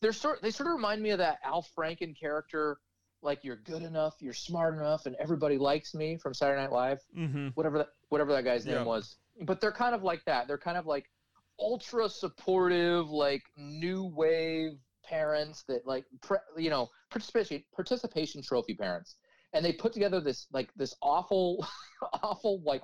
they're 0.00 0.12
sort. 0.12 0.42
They 0.42 0.50
sort 0.50 0.68
of 0.68 0.74
remind 0.74 1.02
me 1.02 1.10
of 1.10 1.18
that 1.18 1.38
Al 1.44 1.64
Franken 1.76 2.18
character, 2.18 2.78
like 3.22 3.44
you're 3.44 3.56
good 3.56 3.82
enough, 3.82 4.14
you're 4.20 4.32
smart 4.34 4.74
enough, 4.74 5.06
and 5.06 5.14
everybody 5.16 5.58
likes 5.58 5.94
me 5.94 6.16
from 6.16 6.34
Saturday 6.34 6.60
Night 6.62 6.72
Live. 6.72 7.00
hmm 7.14 7.48
Whatever 7.54 7.78
that 7.78 7.88
whatever 8.08 8.32
that 8.32 8.44
guy's 8.44 8.66
Yeah. 8.66 8.78
name 8.78 8.86
was. 8.86 9.16
But 9.42 9.60
they're 9.60 9.72
kind 9.72 9.94
of 9.94 10.02
like 10.02 10.24
that. 10.24 10.48
They're 10.48 10.58
kind 10.58 10.76
of 10.76 10.86
like 10.86 11.10
ultra 11.58 12.08
supportive, 12.08 13.08
like 13.10 13.42
new 13.56 14.04
wave 14.04 14.78
parents 15.04 15.64
that 15.68 15.86
like 15.86 16.04
pre, 16.20 16.38
you 16.56 16.70
know 16.70 16.88
participation 17.12 17.62
participation 17.74 18.42
trophy 18.42 18.74
parents. 18.74 19.16
And 19.52 19.64
they 19.64 19.72
put 19.72 19.92
together 19.92 20.20
this 20.20 20.46
like 20.52 20.70
this 20.74 20.94
awful 21.02 21.66
awful 22.22 22.60
like 22.64 22.82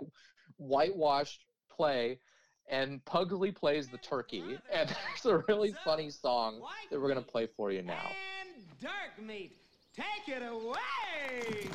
whitewashed 0.59 1.45
play 1.75 2.21
and 2.71 3.05
pugsley 3.05 3.51
plays 3.51 3.89
the 3.89 3.99
turkey. 3.99 4.59
And 4.73 4.89
there's 5.25 5.27
a 5.27 5.45
really 5.49 5.75
funny 5.85 6.11
song 6.11 6.61
that 6.91 7.01
we're 7.01 7.09
going 7.09 7.25
to 7.25 7.31
play 7.31 7.49
for 7.57 7.73
you 7.73 7.83
now. 7.83 8.11
And 8.41 8.67
dark 8.81 9.21
meat, 9.25 9.57
take 9.95 10.29
it 10.29 10.43
away! 10.43 11.69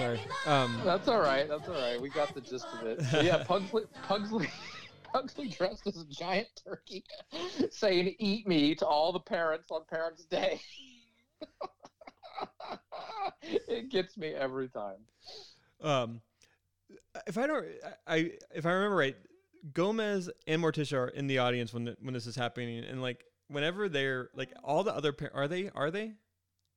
Sorry. 0.00 0.20
Um, 0.46 0.80
that's 0.82 1.08
all 1.08 1.20
right 1.20 1.46
that's 1.46 1.68
all 1.68 1.74
right. 1.74 2.00
We 2.00 2.08
got 2.08 2.34
the 2.34 2.40
gist 2.40 2.66
of 2.72 2.86
it. 2.86 3.02
But 3.12 3.22
yeah 3.22 3.44
pugsley 3.44 3.82
pugsley 4.08 4.48
pugsley 5.12 5.48
dressed 5.48 5.86
as 5.86 5.98
a 5.98 6.06
giant 6.06 6.48
turkey 6.64 7.04
saying 7.70 8.14
eat 8.18 8.48
me 8.48 8.74
to 8.76 8.86
all 8.86 9.12
the 9.12 9.20
parents 9.20 9.70
on 9.70 9.82
parents 9.90 10.24
day. 10.24 10.58
It 13.42 13.90
gets 13.90 14.16
me 14.16 14.28
every 14.28 14.68
time. 14.68 14.96
Um, 15.82 16.20
if 17.26 17.36
I 17.36 17.46
don't, 17.46 17.66
I 18.06 18.32
if 18.54 18.64
I 18.64 18.72
remember 18.72 18.96
right, 18.96 19.16
Gomez 19.74 20.30
and 20.46 20.62
Morticia 20.62 20.96
are 20.96 21.08
in 21.08 21.26
the 21.26 21.38
audience 21.38 21.74
when 21.74 21.84
the, 21.84 21.96
when 22.00 22.14
this 22.14 22.26
is 22.26 22.36
happening, 22.36 22.84
and 22.84 23.02
like 23.02 23.24
whenever 23.48 23.88
they're 23.88 24.30
like 24.34 24.52
all 24.64 24.84
the 24.84 24.94
other 24.94 25.12
par- 25.12 25.32
are 25.34 25.48
they 25.48 25.70
are 25.74 25.90
they 25.90 26.12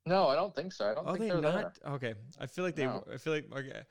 No, 0.05 0.27
I 0.27 0.35
don't 0.35 0.53
think 0.55 0.73
so. 0.73 0.89
I 0.89 0.93
don't 0.93 1.07
are 1.07 1.17
think 1.17 1.31
they 1.33 1.41
they're 1.41 1.53
not 1.53 1.77
okay? 1.87 2.13
I 2.39 2.45
feel 2.45 2.65
like 2.65 2.75
they. 2.75 2.85
No. 2.85 3.03
I 3.11 3.17
feel 3.17 3.33
like 3.33 3.45
okay. 3.51 3.81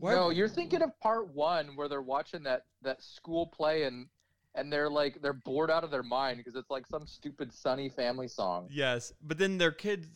there. 0.00 0.14
No, 0.16 0.30
you're 0.30 0.48
thinking 0.48 0.82
of 0.82 0.98
part 1.00 1.34
one 1.34 1.76
where 1.76 1.88
they're 1.88 2.02
watching 2.02 2.42
that 2.44 2.66
that 2.82 3.02
school 3.02 3.46
play 3.46 3.84
and 3.84 4.06
and 4.54 4.72
they're 4.72 4.90
like 4.90 5.20
they're 5.22 5.32
bored 5.32 5.70
out 5.70 5.84
of 5.84 5.90
their 5.90 6.02
mind 6.02 6.38
because 6.38 6.56
it's 6.56 6.70
like 6.70 6.86
some 6.86 7.06
stupid 7.06 7.52
sunny 7.52 7.88
family 7.88 8.28
song. 8.28 8.68
Yes, 8.70 9.12
but 9.22 9.38
then 9.38 9.58
their 9.58 9.72
kids. 9.72 10.08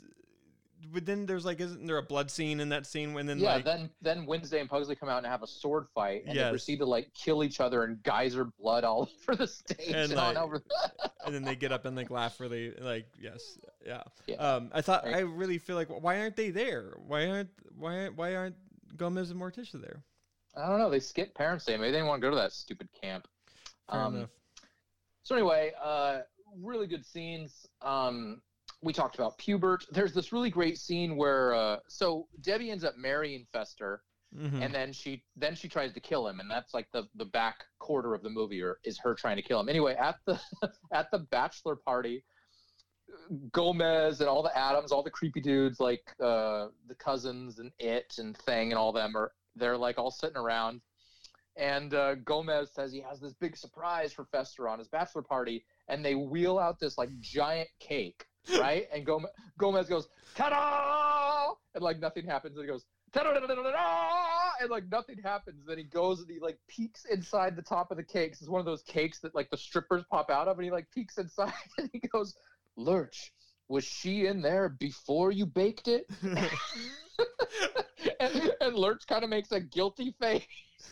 But 0.93 1.07
then 1.07 1.27
there's 1.27 1.45
like, 1.45 1.61
isn't 1.61 1.87
there 1.87 1.97
a 1.99 2.03
blood 2.03 2.31
scene 2.31 2.61
in 2.61 2.69
that 2.69 2.87
scene 2.87 3.13
when 3.15 3.27
then 3.27 3.39
yeah, 3.39 3.55
like 3.57 3.65
then 3.65 3.91
then 4.03 4.27
Wednesday 4.27 4.61
and 4.61 4.69
Pugsley 4.69 4.95
come 4.95 5.09
out 5.09 5.19
and 5.19 5.27
have 5.27 5.43
a 5.43 5.47
sword 5.47 5.89
fight 5.89 6.25
and 6.27 6.35
Yes. 6.35 6.45
they 6.47 6.51
proceed 6.51 6.79
to 6.79 6.87
like 6.87 7.13
kill 7.15 7.43
each 7.43 7.61
other 7.61 7.85
and 7.85 8.03
geyser 8.03 8.45
blood 8.59 8.85
all 8.85 9.09
over 9.29 9.37
the 9.37 9.47
stage 9.47 9.89
And, 9.89 9.97
and, 9.97 10.15
like, 10.15 10.37
over. 10.37 10.63
and 11.27 11.35
then 11.35 11.43
they 11.43 11.57
get 11.57 11.73
up 11.73 11.85
and 11.87 11.97
like 11.97 12.11
laugh 12.11 12.39
really 12.41 12.73
like 12.79 13.07
yes 13.21 13.59
yeah. 13.85 14.03
Yeah. 14.27 14.37
Um, 14.37 14.71
I 14.73 14.81
thought 14.83 15.05
Right. 15.05 15.17
I 15.17 15.21
really 15.21 15.59
feel 15.59 15.77
like 15.77 15.89
why 15.89 16.21
aren't 16.21 16.37
they 16.37 16.51
there? 16.51 16.95
Why 17.07 17.27
aren't 17.29 17.51
why 17.77 18.09
why 18.09 18.35
aren't 18.37 18.57
Gomez 18.97 19.31
and 19.31 19.41
Morticia 19.41 19.81
there? 19.81 20.03
I 20.57 20.69
don't 20.69 20.79
know. 20.79 20.89
They 20.91 21.01
skipped 21.01 21.35
Parents' 21.35 21.65
Day. 21.67 21.77
Maybe 21.77 21.91
they 21.91 21.99
didn't 21.99 22.07
want 22.09 22.23
to 22.23 22.27
go 22.27 22.31
to 22.31 22.37
that 22.37 22.53
stupid 22.53 22.89
camp. 22.99 23.29
Fair 23.91 24.01
Um, 24.01 24.17
enough. 24.17 24.31
So 25.23 25.35
anyway, 25.35 25.73
uh, 25.83 26.21
really 26.63 26.87
good 26.87 27.05
scenes. 27.05 27.67
Um, 27.83 28.41
we 28.83 28.93
talked 28.93 29.15
about 29.17 29.39
Pubert. 29.39 29.85
There's 29.91 30.13
this 30.13 30.33
really 30.33 30.51
great 30.51 30.79
scene 30.79 31.17
where 31.17 31.55
uh, 31.55 31.77
so 31.89 32.29
Debbie 32.41 32.71
ends 32.71 32.85
up 32.85 32.97
marrying 32.97 33.47
Fester, 33.53 34.03
Mhm. 34.35 34.61
and 34.65 34.75
then 34.75 34.93
she 34.93 35.23
then 35.37 35.55
she 35.55 35.69
tries 35.69 35.93
to 35.95 36.01
kill 36.01 36.27
him, 36.29 36.41
and 36.41 36.51
that's 36.51 36.75
like 36.75 36.89
the 36.93 37.05
the 37.15 37.25
back 37.25 37.65
quarter 37.79 38.13
of 38.15 38.23
the 38.23 38.31
movie, 38.31 38.61
or 38.63 38.79
is 38.85 38.99
her 38.99 39.15
trying 39.15 39.37
to 39.37 39.43
kill 39.43 39.61
him. 39.61 39.69
Anyway, 39.69 39.95
at 39.95 40.17
the 40.27 40.39
at 40.93 41.11
the 41.11 41.21
bachelor 41.21 41.77
party, 41.77 42.25
Gomez 43.53 44.21
and 44.21 44.29
all 44.29 44.43
the 44.43 44.57
Addams, 44.57 44.93
all 44.93 45.03
the 45.03 45.11
creepy 45.11 45.41
dudes 45.41 45.81
like 45.81 46.03
uh, 46.21 46.69
the 46.87 46.95
cousins 46.99 47.59
and 47.59 47.73
it 47.79 48.15
and 48.19 48.37
Thing 48.39 48.73
and 48.73 48.79
all 48.79 48.93
them 48.93 49.17
are 49.17 49.33
they're 49.55 49.77
like 49.79 49.99
all 49.99 50.11
sitting 50.11 50.37
around. 50.37 50.81
And 51.57 51.95
uh, 51.95 52.17
Gomez 52.17 52.71
says 52.75 52.93
he 52.93 53.01
has 53.01 53.19
this 53.21 53.33
big 53.33 53.57
surprise 53.57 54.13
for 54.13 54.27
Fester 54.27 54.69
on 54.69 54.79
his 54.79 54.89
bachelor 54.89 55.23
party, 55.23 55.65
and 55.89 56.05
they 56.05 56.15
wheel 56.15 56.59
out 56.59 56.79
this 56.79 56.99
like 56.99 57.09
giant 57.21 57.69
cake, 57.81 58.27
right? 58.61 58.87
and 58.93 59.05
Gomez, 59.05 59.31
Gomez 59.59 59.89
goes, 59.89 60.09
"Ta-da!" 60.35 61.55
and 61.75 61.83
like 61.83 61.99
nothing 62.01 62.27
happens. 62.27 62.57
And 62.57 62.65
he 62.65 62.71
goes, 62.71 62.85
"Ta-da-da-da-da-da!" 63.13 64.51
and 64.61 64.71
like 64.71 64.89
nothing 64.91 65.19
happens. 65.23 65.65
Then 65.67 65.79
he 65.79 65.85
goes 65.85 66.21
and 66.21 66.31
he 66.31 66.39
like 66.39 66.59
peeks 66.69 67.05
inside 67.05 67.57
the 67.57 67.63
top 67.63 67.91
of 67.91 67.97
the 67.97 68.05
cakes. 68.05 68.41
It's 68.41 68.51
one 68.51 68.61
of 68.61 68.67
those 68.67 68.83
cakes 68.83 69.21
that 69.21 69.35
like 69.35 69.51
the 69.51 69.57
strippers 69.57 70.05
pop 70.11 70.31
out 70.31 70.49
of, 70.49 70.59
and 70.59 70.65
he 70.65 70.71
like 70.71 70.91
peeks 70.91 71.19
inside 71.19 71.53
and 71.79 71.91
he 71.93 71.99
goes, 71.99 72.35
"Lurch, 72.77 73.33
was 73.69 73.85
she 73.85 74.27
in 74.27 74.43
there 74.43 74.69
before 74.69 75.33
you 75.33 75.47
baked 75.47 75.89
it?" 75.89 76.07
and, 78.21 78.53
and 78.61 78.77
Lurch 78.77 79.07
kind 79.07 79.25
of 79.25 79.31
makes 79.31 79.53
a 79.53 79.61
guilty 79.61 80.15
face. 80.21 80.47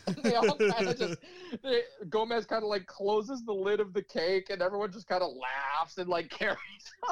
They 0.23 0.35
all 0.35 0.55
kind 0.55 0.87
of 0.87 0.97
just 0.97 1.17
they, 1.63 1.81
Gomez 2.09 2.45
kind 2.45 2.63
of 2.63 2.69
like 2.69 2.85
closes 2.85 3.43
the 3.43 3.53
lid 3.53 3.79
of 3.79 3.93
the 3.93 4.01
cake, 4.01 4.49
and 4.49 4.61
everyone 4.61 4.91
just 4.91 5.07
kind 5.07 5.23
of 5.23 5.31
laughs 5.33 5.97
and 5.97 6.07
like 6.07 6.29
carries. 6.39 6.57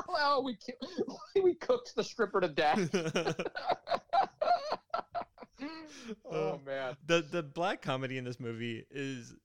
oh, 0.10 0.42
we 0.44 0.58
we 1.44 1.56
cooked 1.56 1.96
the 1.96 2.04
stripper 2.04 2.42
to 2.42 2.48
death. 2.48 2.90
Oh, 6.26 6.32
oh 6.32 6.60
man, 6.66 6.98
the 7.06 7.22
the 7.22 7.44
black 7.44 7.82
comedy 7.82 8.18
in 8.18 8.26
this 8.26 8.40
movie 8.40 8.86
is 8.92 9.36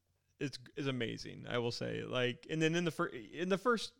is 0.40 0.52
is 0.76 0.86
amazing. 0.86 1.44
I 1.48 1.58
will 1.58 1.70
say, 1.70 2.02
like, 2.06 2.46
and 2.50 2.60
then 2.60 2.74
in 2.74 2.84
the 2.84 2.90
first 2.90 3.14
in 3.32 3.48
the 3.48 3.58
first, 3.58 3.92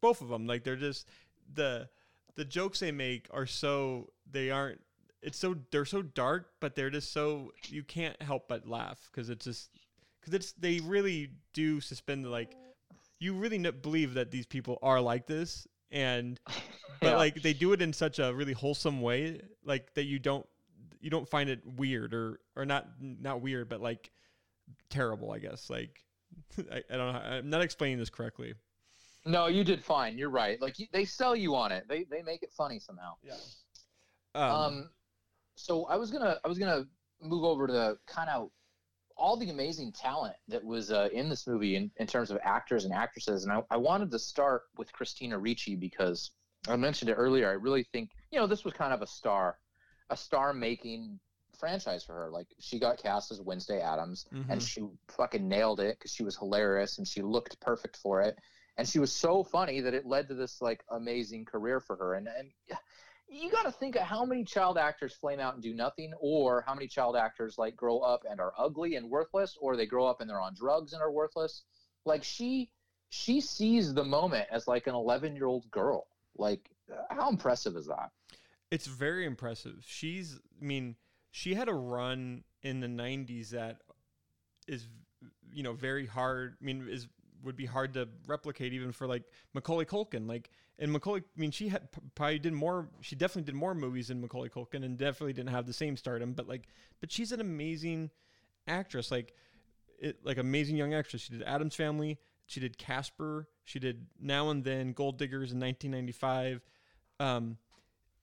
both 0.00 0.20
of 0.20 0.28
them, 0.28 0.46
like 0.46 0.64
they're 0.64 0.76
just 0.76 1.08
the 1.54 1.88
the 2.34 2.44
jokes 2.44 2.80
they 2.80 2.92
make 2.92 3.28
are 3.30 3.46
so 3.46 4.10
they 4.30 4.50
aren't. 4.50 4.80
It's 5.22 5.38
so 5.38 5.56
they're 5.70 5.84
so 5.84 6.02
dark, 6.02 6.50
but 6.60 6.74
they're 6.76 6.90
just 6.90 7.12
so 7.12 7.52
you 7.68 7.82
can't 7.82 8.20
help 8.22 8.48
but 8.48 8.68
laugh 8.68 9.08
because 9.10 9.30
it's 9.30 9.44
just 9.44 9.70
because 10.20 10.34
it's 10.34 10.52
they 10.52 10.80
really 10.80 11.30
do 11.52 11.80
suspend 11.80 12.24
the 12.24 12.28
like 12.28 12.54
you 13.18 13.34
really 13.34 13.56
n- 13.56 13.74
believe 13.82 14.14
that 14.14 14.30
these 14.30 14.46
people 14.46 14.78
are 14.82 15.00
like 15.00 15.26
this 15.26 15.66
and 15.90 16.38
but 17.00 17.10
Yeah. 17.10 17.16
like 17.16 17.42
they 17.42 17.52
do 17.52 17.72
it 17.72 17.82
in 17.82 17.92
such 17.92 18.18
a 18.20 18.32
really 18.32 18.52
wholesome 18.52 19.00
way 19.00 19.40
like 19.64 19.92
that 19.94 20.04
you 20.04 20.18
don't 20.20 20.46
you 21.00 21.10
don't 21.10 21.28
find 21.28 21.48
it 21.50 21.60
weird 21.64 22.14
or 22.14 22.38
or 22.54 22.64
not 22.64 22.86
not 23.00 23.40
weird 23.40 23.68
but 23.68 23.80
like 23.80 24.10
terrible 24.90 25.32
i 25.32 25.38
guess 25.38 25.68
like 25.70 26.04
I, 26.72 26.82
I 26.92 26.96
don't 26.96 27.12
know 27.12 27.18
i'm 27.20 27.50
not 27.50 27.62
explaining 27.62 27.98
this 27.98 28.10
correctly 28.10 28.54
No, 29.24 29.46
you 29.48 29.64
did 29.64 29.82
fine. 29.84 30.16
You're 30.16 30.30
right. 30.30 30.60
Like 30.62 30.78
you- 30.78 30.86
they 30.92 31.04
sell 31.04 31.34
you 31.36 31.54
on 31.56 31.70
it. 31.72 31.84
They 31.88 32.04
they 32.04 32.22
make 32.22 32.42
it 32.42 32.50
funny 32.56 32.78
somehow. 32.78 33.14
yeah 33.22 33.34
Um, 34.34 34.90
so 35.58 35.84
I 35.86 35.96
was 35.96 36.10
gonna 36.10 36.38
I 36.44 36.48
was 36.48 36.58
gonna 36.58 36.84
move 37.20 37.44
over 37.44 37.66
to 37.66 37.96
kind 38.06 38.30
of 38.30 38.50
all 39.16 39.36
the 39.36 39.50
amazing 39.50 39.90
talent 39.92 40.36
that 40.46 40.64
was 40.64 40.92
uh, 40.92 41.08
in 41.12 41.28
this 41.28 41.48
movie 41.48 41.74
in, 41.74 41.90
in 41.96 42.06
terms 42.06 42.30
of 42.30 42.38
actors 42.44 42.84
and 42.84 42.94
actresses, 42.94 43.42
and 43.42 43.52
I, 43.52 43.62
I 43.70 43.76
wanted 43.76 44.12
to 44.12 44.18
start 44.18 44.62
with 44.76 44.92
Christina 44.92 45.36
Ricci 45.36 45.74
because 45.74 46.30
I 46.68 46.76
mentioned 46.76 47.10
it 47.10 47.14
earlier. 47.14 47.48
I 47.48 47.54
really 47.54 47.82
think 47.92 48.10
you 48.30 48.38
know 48.38 48.46
this 48.46 48.64
was 48.64 48.74
kind 48.74 48.92
of 48.92 49.02
a 49.02 49.06
star, 49.06 49.58
a 50.10 50.16
star-making 50.16 51.18
franchise 51.58 52.04
for 52.04 52.12
her. 52.12 52.30
Like 52.30 52.46
she 52.60 52.78
got 52.78 52.98
cast 53.02 53.32
as 53.32 53.40
Wednesday 53.40 53.80
Addams, 53.80 54.26
and 54.48 54.60
Mhm. 54.60 54.66
she 54.68 54.82
fucking 55.08 55.48
nailed 55.48 55.80
it 55.80 55.98
because 55.98 56.12
she 56.12 56.22
was 56.22 56.36
hilarious 56.36 56.98
and 56.98 57.06
she 57.08 57.20
looked 57.20 57.58
perfect 57.58 57.96
for 57.96 58.20
it, 58.22 58.38
and 58.76 58.88
she 58.88 59.00
was 59.00 59.12
so 59.12 59.42
funny 59.42 59.80
that 59.80 59.94
it 59.94 60.06
led 60.06 60.28
to 60.28 60.34
this 60.34 60.62
like 60.62 60.84
amazing 60.90 61.44
career 61.44 61.80
for 61.80 61.96
her. 61.96 62.14
And 62.14 62.28
and 62.28 62.52
you 63.28 63.50
got 63.50 63.64
to 63.64 63.72
think 63.72 63.96
of 63.96 64.02
how 64.02 64.24
many 64.24 64.44
child 64.44 64.78
actors 64.78 65.14
flame 65.14 65.40
out 65.40 65.54
and 65.54 65.62
do 65.62 65.74
nothing, 65.74 66.12
or 66.20 66.64
how 66.66 66.74
many 66.74 66.86
child 66.88 67.16
actors 67.16 67.56
like 67.58 67.76
grow 67.76 67.98
up 67.98 68.24
and 68.28 68.40
are 68.40 68.52
ugly 68.58 68.96
and 68.96 69.10
worthless, 69.10 69.56
or 69.60 69.76
they 69.76 69.86
grow 69.86 70.06
up 70.06 70.20
and 70.20 70.28
they're 70.28 70.40
on 70.40 70.54
drugs 70.54 70.92
and 70.92 71.02
are 71.02 71.10
worthless. 71.10 71.62
Like 72.04 72.24
she, 72.24 72.70
she 73.10 73.40
sees 73.40 73.94
the 73.94 74.04
moment 74.04 74.48
as 74.50 74.66
like 74.66 74.86
an 74.86 74.94
11 74.94 75.36
year 75.36 75.46
old 75.46 75.70
girl. 75.70 76.06
Like, 76.36 76.70
how 77.10 77.28
impressive 77.28 77.76
is 77.76 77.86
that? 77.86 78.10
it's 78.70 78.86
very 78.86 79.24
impressive 79.24 79.76
she's 79.86 80.38
i 80.60 80.64
mean 80.64 80.96
she 81.30 81.54
had 81.54 81.68
a 81.68 81.74
run 81.74 82.44
in 82.62 82.80
the 82.80 82.86
90s 82.86 83.50
that 83.50 83.78
is 84.66 84.86
you 85.52 85.62
know 85.62 85.72
very 85.72 86.06
hard 86.06 86.56
i 86.60 86.64
mean 86.64 86.86
is 86.88 87.06
would 87.44 87.56
be 87.56 87.66
hard 87.66 87.94
to 87.94 88.08
replicate 88.26 88.72
even 88.72 88.92
for 88.92 89.06
like 89.06 89.24
Macaulay 89.54 89.84
Culkin. 89.84 90.28
Like 90.28 90.50
and 90.78 90.92
Macaulay 90.92 91.20
I 91.20 91.40
mean 91.40 91.50
she 91.50 91.68
had 91.68 91.88
probably 92.14 92.38
did 92.38 92.52
more 92.52 92.88
she 93.00 93.16
definitely 93.16 93.50
did 93.50 93.54
more 93.54 93.74
movies 93.74 94.08
than 94.08 94.20
Macaulay 94.20 94.48
Culkin 94.48 94.84
and 94.84 94.96
definitely 94.96 95.32
didn't 95.32 95.50
have 95.50 95.66
the 95.66 95.72
same 95.72 95.96
stardom 95.96 96.32
but 96.32 96.48
like 96.48 96.68
but 97.00 97.10
she's 97.10 97.32
an 97.32 97.40
amazing 97.40 98.10
actress. 98.66 99.10
Like 99.10 99.34
it 99.98 100.18
like 100.24 100.38
amazing 100.38 100.76
young 100.76 100.94
actress. 100.94 101.22
She 101.22 101.32
did 101.32 101.42
Addams 101.42 101.74
Family. 101.74 102.18
She 102.46 102.60
did 102.60 102.78
Casper. 102.78 103.48
She 103.64 103.78
did 103.78 104.06
Now 104.20 104.50
and 104.50 104.64
Then 104.64 104.92
Gold 104.92 105.18
Diggers 105.18 105.52
in 105.52 105.60
1995 105.60 106.62
um 107.20 107.56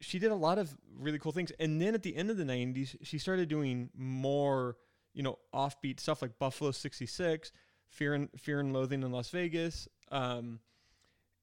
she 0.01 0.19
did 0.19 0.31
a 0.31 0.35
lot 0.35 0.57
of 0.57 0.75
really 0.97 1.19
cool 1.19 1.31
things. 1.31 1.51
And 1.59 1.81
then 1.81 1.93
at 1.93 2.03
the 2.03 2.15
end 2.15 2.29
of 2.29 2.37
the 2.37 2.43
90s, 2.43 2.95
she 3.01 3.17
started 3.17 3.49
doing 3.49 3.89
more, 3.97 4.77
you 5.13 5.23
know, 5.23 5.39
offbeat 5.53 5.99
stuff 5.99 6.21
like 6.21 6.37
Buffalo 6.37 6.71
66, 6.71 7.51
Fear 7.89 8.13
and 8.13 8.29
Fear 8.37 8.59
and 8.59 8.73
Loathing 8.73 9.03
in 9.03 9.11
Las 9.11 9.29
Vegas. 9.29 9.87
Um, 10.11 10.59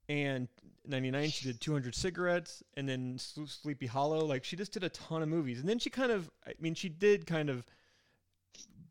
and 0.08 0.48
99 0.86 1.30
she 1.30 1.46
did 1.46 1.60
200 1.60 1.94
cigarettes 1.94 2.62
and 2.76 2.88
then 2.88 3.16
Sleepy 3.18 3.86
Hollow. 3.86 4.24
Like 4.24 4.44
she 4.44 4.56
just 4.56 4.72
did 4.72 4.84
a 4.84 4.88
ton 4.88 5.22
of 5.22 5.28
movies. 5.28 5.60
And 5.60 5.68
then 5.68 5.78
she 5.78 5.90
kind 5.90 6.10
of 6.12 6.30
I 6.46 6.52
mean 6.60 6.74
she 6.74 6.88
did 6.88 7.26
kind 7.26 7.48
of 7.50 7.64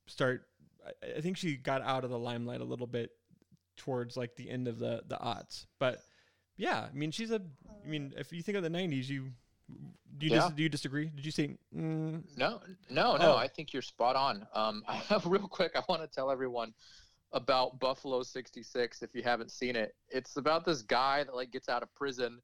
start 0.08 0.48
I, 0.86 1.18
I 1.18 1.22
think 1.22 1.38
she 1.38 1.56
got 1.58 1.82
out 1.82 2.04
of 2.04 2.10
the 2.10 2.20
limelight 2.20 2.62
a 2.62 2.66
little 2.66 2.88
bit 2.88 3.12
towards 3.78 4.16
like 4.18 4.36
the 4.36 4.50
end 4.50 4.68
of 4.68 4.80
the 4.80 5.04
the 5.08 5.18
aughts. 5.18 5.66
But 5.80 6.02
yeah, 6.58 6.88
I 6.90 6.96
mean 6.96 7.12
she's 7.12 7.32
a 7.32 7.42
I 7.84 7.88
mean 7.88 8.14
if 8.18 8.32
you 8.32 8.42
think 8.42 8.58
of 8.58 8.64
the 8.64 8.70
90s 8.70 9.10
you 9.10 9.32
do 10.18 10.28
you, 10.28 10.34
Yeah. 10.34 10.48
dis- 10.48 10.56
do 10.56 10.64
you 10.64 10.70
disagree? 10.70 11.06
Did 11.14 11.26
you 11.26 11.32
say 11.32 11.58
mm, 11.76 12.24
No, 12.38 12.62
no, 12.90 13.16
no. 13.18 13.34
Oh. 13.34 13.38
I 13.38 13.48
think 13.48 13.74
you're 13.74 13.82
spot 13.82 14.16
on. 14.16 14.46
Um, 14.54 14.84
I 14.88 15.02
real 15.26 15.48
quick. 15.48 15.72
I 15.76 15.82
want 15.88 16.02
to 16.02 16.08
tell 16.08 16.30
everyone 16.30 16.74
about 17.34 17.80
Buffalo 17.80 18.24
'66. 18.24 19.02
If 19.02 19.16
you 19.16 19.24
haven't 19.24 19.52
seen 19.52 19.76
it, 19.76 19.96
it's 20.10 20.38
about 20.38 20.66
this 20.66 20.82
guy 20.82 21.24
that 21.24 21.36
like 21.36 21.52
gets 21.52 21.70
out 21.70 21.84
of 21.84 21.94
prison, 21.96 22.40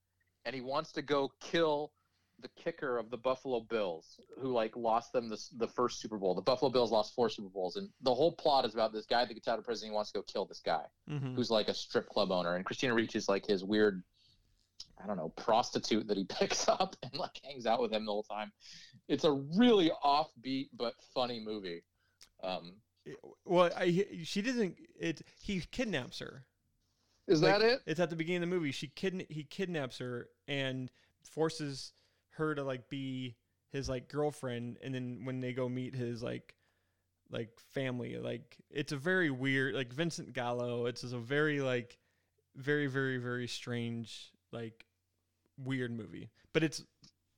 and 0.46 0.56
he 0.56 0.62
wants 0.62 0.92
to 0.94 1.02
go 1.02 1.32
kill 1.42 1.92
the 2.40 2.50
kicker 2.50 2.98
of 2.98 3.10
the 3.10 3.18
Buffalo 3.18 3.62
Bills, 3.62 4.20
who 4.40 4.50
like 4.50 4.76
lost 4.76 5.12
them 5.12 5.30
the 5.30 5.42
the 5.58 5.68
first 5.68 6.00
Super 6.00 6.18
Bowl. 6.18 6.36
The 6.36 6.42
Buffalo 6.42 6.72
Bills 6.72 6.92
lost 6.92 7.16
four 7.16 7.30
Super 7.30 7.50
Bowls, 7.50 7.76
and 7.76 7.90
the 8.02 8.14
whole 8.14 8.32
plot 8.32 8.66
is 8.66 8.74
about 8.74 8.94
this 8.94 9.06
guy 9.06 9.26
that 9.26 9.34
gets 9.34 9.48
out 9.48 9.60
of 9.60 9.66
prison. 9.66 9.90
He 9.90 9.96
wants 9.96 10.12
to 10.12 10.20
go 10.20 10.24
kill 10.24 10.46
this 10.46 10.62
guy 10.64 10.84
mhm. 11.10 11.36
who's 11.36 11.50
like 11.50 11.68
a 11.68 11.74
strip 11.74 12.08
club 12.10 12.32
owner, 12.32 12.56
and 12.56 12.66
Christina 12.66 12.94
Ricci 12.94 13.18
is 13.18 13.28
like 13.28 13.46
his 13.46 13.64
weird, 13.64 14.04
I 15.04 15.08
don't 15.08 15.18
know, 15.18 15.30
prostitute 15.30 16.08
that 16.08 16.18
he 16.18 16.24
picks 16.30 16.68
up 16.68 16.96
and 17.04 17.14
like 17.16 17.40
hangs 17.44 17.66
out 17.66 17.82
with 17.82 17.92
him 17.92 18.06
the 18.06 18.12
whole 18.12 18.24
time. 18.24 18.52
It's 19.08 19.24
a 19.24 19.32
really 19.32 19.92
offbeat 20.04 20.70
but 20.74 20.94
funny 21.14 21.42
movie. 21.44 21.84
Um, 22.44 22.74
well 23.46 23.70
I 23.76 24.06
she 24.24 24.42
doesn't 24.42 24.78
it 25.00 25.22
he 25.42 25.62
kidnaps 25.72 26.20
her. 26.20 26.46
is 27.28 27.42
Like, 27.42 27.60
that 27.60 27.62
it? 27.66 27.82
It's 27.86 28.00
at 28.00 28.10
the 28.10 28.16
beginning 28.16 28.44
of 28.44 28.50
the 28.50 28.56
movie. 28.56 28.72
She 28.72 28.88
kidna- 28.88 29.32
he 29.32 29.44
kidnaps 29.44 29.98
her 30.00 30.30
and 30.48 30.92
forces 31.24 31.94
her 32.32 32.56
to 32.56 32.64
like 32.64 32.90
be 32.90 33.36
his 33.72 33.90
like 33.90 34.08
girlfriend, 34.10 34.78
and 34.82 34.94
then 34.94 35.22
when 35.24 35.42
they 35.42 35.54
go 35.54 35.68
meet 35.68 35.96
his 35.96 36.24
like 36.24 36.56
like 37.30 37.60
family, 37.74 38.18
like 38.18 38.58
it's 38.70 38.92
a 38.92 38.98
very 38.98 39.30
weird 39.30 39.76
like 39.76 39.92
Vincent 39.94 40.34
Gallo. 40.34 40.86
It's 40.86 41.02
just 41.02 41.14
a 41.14 41.20
very 41.20 41.60
like 41.62 41.98
very 42.56 42.88
very 42.88 43.18
very 43.18 43.48
strange 43.48 44.32
like 44.52 44.86
weird 45.64 45.92
movie, 45.92 46.30
but 46.54 46.64
it's 46.64 46.84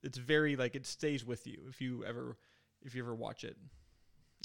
it's 0.03 0.17
very 0.17 0.55
like 0.55 0.75
it 0.75 0.85
stays 0.85 1.25
with 1.25 1.47
you 1.47 1.65
if 1.69 1.81
you 1.81 2.05
ever 2.05 2.37
if 2.83 2.95
you 2.95 3.01
ever 3.03 3.15
watch 3.15 3.43
it. 3.43 3.57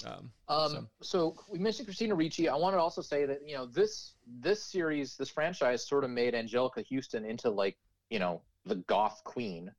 Um, 0.03 0.31
Um, 0.49 0.71
so- 0.71 0.89
so. 1.01 1.35
we 1.49 1.57
mentioned 1.59 1.87
Christina 1.87 2.15
Ricci. 2.15 2.49
I 2.49 2.55
want 2.55 2.75
to 2.75 2.79
also 2.79 3.01
say 3.01 3.25
that 3.25 3.47
you 3.47 3.55
know 3.55 3.65
this 3.65 4.15
this 4.27 4.63
series, 4.63 5.15
this 5.15 5.29
franchise, 5.29 5.87
sort 5.87 6.03
of 6.03 6.09
made 6.09 6.33
Anjelica 6.33 6.83
Huston 6.91 7.23
into 7.25 7.49
like 7.49 7.77
you 8.09 8.19
know 8.19 8.41
the 8.65 8.75
goth 8.75 9.23
queen. 9.23 9.71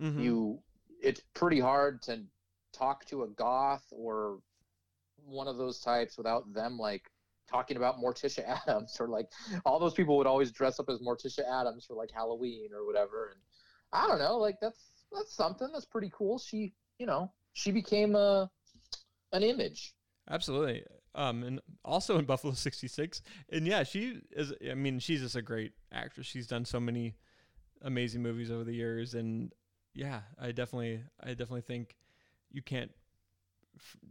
mhm. 0.00 0.22
you 0.22 0.62
it's 1.02 1.22
pretty 1.34 1.60
hard 1.60 2.02
to 2.02 2.22
talk 2.72 3.04
to 3.06 3.22
a 3.22 3.28
goth 3.28 3.86
or 3.90 4.40
one 5.24 5.48
of 5.48 5.56
those 5.56 5.80
types 5.80 6.16
without 6.18 6.52
them 6.52 6.78
like 6.78 7.10
talking 7.48 7.76
about 7.76 7.98
Morticia 7.98 8.44
Addams 8.66 8.96
or 9.00 9.08
like 9.08 9.30
all 9.64 9.78
those 9.78 9.94
people 9.94 10.16
would 10.18 10.26
always 10.26 10.50
dress 10.52 10.78
up 10.80 10.88
as 10.88 10.98
Morticia 11.00 11.44
Addams 11.50 11.84
for 11.86 11.94
like 11.94 12.10
Halloween 12.10 12.72
or 12.74 12.84
whatever 12.86 13.30
and 13.32 13.40
I 13.92 14.06
don't 14.06 14.18
know 14.18 14.36
like 14.38 14.60
that's 14.60 15.04
that's 15.12 15.32
something 15.34 15.68
that's 15.72 15.84
pretty 15.86 16.10
cool 16.14 16.38
she 16.38 16.72
you 16.98 17.06
know 17.06 17.32
she 17.54 17.70
became 17.72 18.14
a 18.14 18.50
an 19.32 19.42
image 19.42 19.94
Absolutely. 20.30 20.84
Um, 21.14 21.42
and 21.42 21.60
also 21.84 22.18
in 22.18 22.24
Buffalo 22.24 22.54
66. 22.54 23.22
And 23.50 23.66
yeah, 23.66 23.82
she 23.82 24.20
is, 24.30 24.52
I 24.68 24.74
mean, 24.74 25.00
she's 25.00 25.20
just 25.20 25.36
a 25.36 25.42
great 25.42 25.72
actress. 25.92 26.26
She's 26.26 26.46
done 26.46 26.64
so 26.64 26.78
many 26.78 27.16
amazing 27.82 28.22
movies 28.22 28.50
over 28.50 28.64
the 28.64 28.74
years. 28.74 29.14
And 29.14 29.52
yeah, 29.92 30.20
I 30.40 30.52
definitely, 30.52 31.02
I 31.20 31.30
definitely 31.30 31.62
think 31.62 31.96
you 32.50 32.62
can't, 32.62 32.92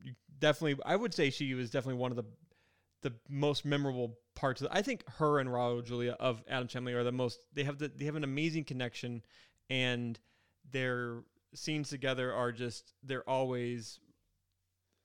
you 0.04 0.14
definitely, 0.40 0.82
I 0.86 0.96
would 0.96 1.14
say 1.14 1.30
she 1.30 1.54
was 1.54 1.70
definitely 1.70 2.00
one 2.00 2.12
of 2.12 2.18
the, 2.18 2.26
the 3.02 3.14
most 3.30 3.64
memorable 3.64 4.18
parts 4.36 4.62
of, 4.62 4.68
I 4.72 4.82
think 4.82 5.10
her 5.10 5.40
and 5.40 5.50
Raul 5.50 5.86
Julia 5.86 6.18
of 6.20 6.44
Adam 6.50 6.68
Family 6.68 6.94
are 6.94 7.04
the 7.06 7.14
most, 7.14 7.40
they 7.54 7.64
have 7.64 7.78
the, 7.78 7.88
they 7.88 8.06
have 8.06 8.18
an 8.18 8.26
amazing 8.26 8.66
connection 8.66 9.22
and 9.70 10.20
their 10.70 11.24
scenes 11.54 11.90
together 11.90 12.34
are 12.34 12.52
just, 12.52 12.94
they're 13.04 13.28
always 13.30 14.00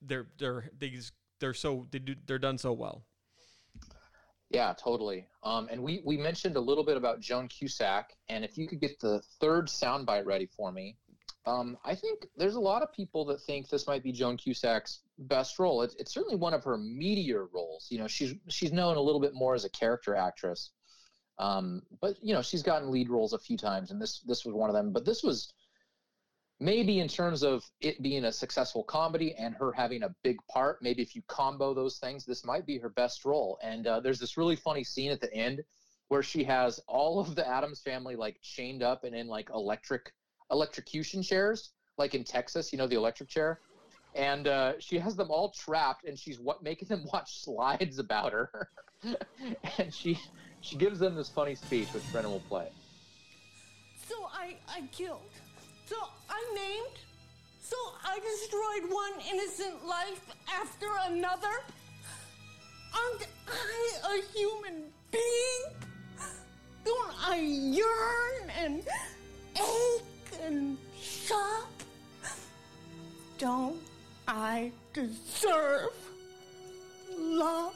they're 0.06 0.26
they're 0.38 0.70
they 0.78 0.90
just, 0.90 1.12
they're 1.40 1.54
so 1.54 1.86
they 1.90 1.98
do 1.98 2.14
they're 2.26 2.38
done 2.38 2.58
so 2.58 2.72
well. 2.72 3.04
Yeah, 4.50 4.72
totally. 4.72 5.26
Um, 5.42 5.68
and 5.70 5.82
we 5.82 6.02
we 6.04 6.16
mentioned 6.16 6.56
a 6.56 6.60
little 6.60 6.84
bit 6.84 6.96
about 6.96 7.20
Joan 7.20 7.48
Cusack, 7.48 8.12
and 8.28 8.44
if 8.44 8.56
you 8.56 8.68
could 8.68 8.80
get 8.80 9.00
the 9.00 9.20
third 9.40 9.66
soundbite 9.66 10.26
ready 10.26 10.46
for 10.46 10.70
me, 10.70 10.96
um, 11.46 11.76
I 11.84 11.94
think 11.94 12.26
there's 12.36 12.54
a 12.54 12.60
lot 12.60 12.82
of 12.82 12.92
people 12.92 13.24
that 13.26 13.40
think 13.40 13.68
this 13.68 13.86
might 13.86 14.02
be 14.02 14.12
Joan 14.12 14.36
Cusack's 14.36 15.00
best 15.18 15.58
role. 15.58 15.82
It's, 15.82 15.94
it's 15.96 16.12
certainly 16.12 16.36
one 16.36 16.54
of 16.54 16.64
her 16.64 16.78
meteor 16.78 17.46
roles. 17.52 17.88
You 17.90 17.98
know, 17.98 18.06
she's 18.06 18.34
she's 18.48 18.72
known 18.72 18.96
a 18.96 19.00
little 19.00 19.20
bit 19.20 19.34
more 19.34 19.54
as 19.54 19.64
a 19.64 19.70
character 19.70 20.14
actress, 20.14 20.70
um, 21.38 21.82
but 22.00 22.16
you 22.22 22.32
know 22.32 22.40
she's 22.40 22.62
gotten 22.62 22.90
lead 22.90 23.10
roles 23.10 23.32
a 23.32 23.38
few 23.38 23.58
times, 23.58 23.90
and 23.90 24.00
this 24.00 24.20
this 24.20 24.44
was 24.44 24.54
one 24.54 24.70
of 24.70 24.74
them. 24.74 24.92
But 24.92 25.04
this 25.04 25.22
was 25.22 25.52
maybe 26.60 27.00
in 27.00 27.08
terms 27.08 27.42
of 27.42 27.64
it 27.80 28.02
being 28.02 28.24
a 28.24 28.32
successful 28.32 28.84
comedy 28.84 29.34
and 29.34 29.54
her 29.54 29.72
having 29.72 30.02
a 30.02 30.14
big 30.22 30.36
part, 30.48 30.78
maybe 30.82 31.02
if 31.02 31.14
you 31.14 31.22
combo 31.26 31.74
those 31.74 31.98
things, 31.98 32.24
this 32.24 32.44
might 32.44 32.66
be 32.66 32.78
her 32.78 32.88
best 32.88 33.24
role. 33.24 33.58
And 33.62 33.86
uh, 33.86 34.00
there's 34.00 34.18
this 34.18 34.36
really 34.36 34.56
funny 34.56 34.84
scene 34.84 35.10
at 35.10 35.20
the 35.20 35.32
end 35.34 35.62
where 36.08 36.22
she 36.22 36.44
has 36.44 36.78
all 36.86 37.18
of 37.18 37.34
the 37.34 37.46
Addams 37.46 37.80
family 37.80 38.16
like 38.16 38.38
chained 38.42 38.82
up 38.82 39.04
and 39.04 39.14
in 39.14 39.26
like 39.26 39.50
electric 39.52 40.12
electrocution 40.50 41.22
chairs, 41.22 41.70
like 41.98 42.14
in 42.14 42.24
Texas, 42.24 42.72
you 42.72 42.78
know, 42.78 42.86
the 42.86 42.96
electric 42.96 43.28
chair. 43.28 43.60
And 44.14 44.46
uh, 44.46 44.74
she 44.78 44.98
has 45.00 45.16
them 45.16 45.32
all 45.32 45.50
trapped, 45.50 46.04
and 46.04 46.16
she's 46.16 46.38
what 46.38 46.62
making 46.62 46.86
them 46.86 47.04
watch 47.12 47.42
slides 47.42 47.98
about 47.98 48.32
her. 48.32 48.68
and 49.78 49.92
she 49.92 50.20
she 50.60 50.76
gives 50.76 51.00
them 51.00 51.16
this 51.16 51.28
funny 51.28 51.56
speech, 51.56 51.88
which 51.92 52.04
Brennan 52.12 52.30
will 52.30 52.40
play. 52.40 52.68
So 54.08 54.14
I, 54.32 54.56
I 54.68 54.82
killed. 54.92 55.20
So 55.94 56.08
I 56.28 56.40
maimed. 56.54 56.98
So 57.60 57.76
I 58.04 58.18
destroyed 58.18 58.92
one 58.92 59.12
innocent 59.32 59.86
life 59.86 60.24
after 60.52 60.86
another. 61.06 61.54
Aren't 62.94 63.26
I 63.48 64.16
a 64.16 64.36
human 64.36 64.82
being? 65.12 65.62
Don't 66.84 67.14
I 67.24 67.36
yearn 67.36 68.50
and 68.58 68.82
ache 69.56 70.40
and 70.42 70.76
shock? 71.00 71.70
Don't 73.38 73.80
I 74.26 74.72
deserve 74.92 75.92
love 77.16 77.74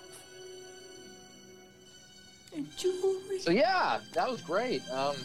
jewelry? 2.76 3.38
So 3.40 3.50
yeah, 3.50 4.00
that 4.14 4.30
was 4.30 4.40
great. 4.42 4.82
Um, 4.90 5.16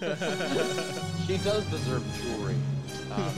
she 1.26 1.38
does 1.38 1.64
deserve 1.70 2.04
jewelry. 2.22 2.56
Um, 3.12 3.32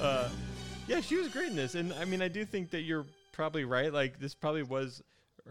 uh, 0.00 0.28
yeah, 0.86 1.00
she 1.00 1.16
was 1.16 1.28
great 1.28 1.48
in 1.48 1.56
this, 1.56 1.74
and 1.74 1.92
I 1.94 2.04
mean, 2.04 2.22
I 2.22 2.28
do 2.28 2.44
think 2.44 2.70
that 2.70 2.82
you're 2.82 3.06
probably 3.32 3.64
right. 3.64 3.92
Like, 3.92 4.18
this 4.18 4.34
probably 4.34 4.62
was 4.62 5.02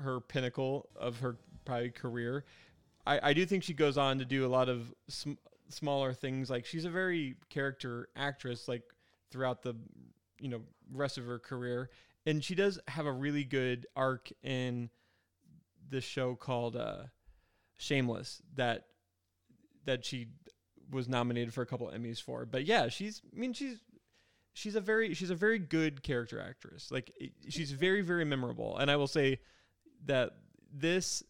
her 0.02 0.20
pinnacle 0.20 0.90
of 0.96 1.20
her 1.20 1.38
probably 1.66 1.90
career. 1.90 2.46
I, 3.06 3.30
I 3.30 3.34
do 3.34 3.46
think 3.46 3.64
she 3.64 3.74
goes 3.74 3.98
on 3.98 4.20
to 4.20 4.26
do 4.26 4.46
a 4.46 4.50
lot 4.50 4.70
of 4.70 4.94
sm- 5.08 5.34
smaller 5.70 6.14
things. 6.14 6.50
Like, 6.50 6.66
she's 6.66 6.86
a 6.86 6.90
very 6.90 7.36
character 7.50 8.10
actress. 8.16 8.68
Like 8.68 8.84
throughout 9.32 9.62
the 9.62 9.76
you 10.40 10.50
know 10.50 10.62
rest 10.94 11.18
of 11.18 11.26
her 11.26 11.40
career, 11.40 11.90
and 12.26 12.44
she 12.44 12.56
does 12.56 12.80
have 12.88 13.06
a 13.06 13.12
really 13.12 13.44
good 13.44 13.88
arc 13.96 14.30
in 14.44 14.90
this 15.90 16.04
show 16.04 16.36
called 16.36 16.76
uh, 16.76 17.04
Shameless 17.78 18.42
that 18.56 18.86
that 19.86 20.04
she 20.04 20.28
was 20.92 21.08
nominated 21.08 21.54
for 21.54 21.62
a 21.62 21.66
couple 21.66 21.88
Emmys 21.88 22.22
for. 22.22 22.46
But 22.46 22.66
yeah, 22.66 22.90
she's 22.90 23.22
I 23.36 23.40
mean 23.40 23.54
she's 23.54 23.78
she's 24.54 24.76
a 24.76 24.82
very 24.82 25.14
she's 25.14 25.30
a 25.30 25.36
very 25.36 25.60
good 25.60 26.04
character 26.04 26.42
actress. 26.42 26.92
Like 26.92 27.12
she's 27.50 27.72
very 27.72 28.02
very 28.02 28.26
memorable. 28.26 28.78
And 28.78 28.90
I 28.90 28.96
will 28.96 29.08
say 29.08 29.40
that 30.06 30.32
this 30.74 31.24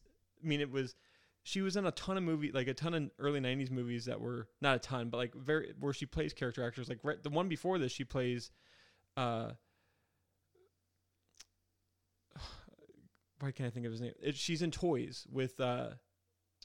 I 0.43 0.47
mean 0.47 0.61
it 0.61 0.71
was 0.71 0.95
she 1.43 1.61
was 1.61 1.77
in 1.77 1.85
a 1.85 1.91
ton 1.91 2.17
of 2.17 2.23
movie 2.23 2.51
like 2.51 2.67
a 2.67 2.73
ton 2.73 2.93
of 2.93 3.09
early 3.19 3.39
90s 3.39 3.71
movies 3.71 4.05
that 4.05 4.19
were 4.19 4.47
not 4.59 4.75
a 4.75 4.79
ton 4.79 5.09
but 5.09 5.17
like 5.17 5.33
very 5.33 5.73
where 5.79 5.93
she 5.93 6.05
plays 6.05 6.33
character 6.33 6.65
actors 6.65 6.89
like 6.89 6.99
right, 7.03 7.23
the 7.23 7.29
one 7.29 7.47
before 7.47 7.79
this 7.79 7.91
she 7.91 8.03
plays 8.03 8.51
uh 9.15 9.51
why 13.39 13.51
can't 13.51 13.67
I 13.67 13.71
think 13.71 13.85
of 13.85 13.91
his 13.91 14.01
name? 14.01 14.13
It, 14.21 14.35
she's 14.35 14.61
in 14.61 14.71
Toys 14.71 15.25
with 15.31 15.59
uh 15.59 15.89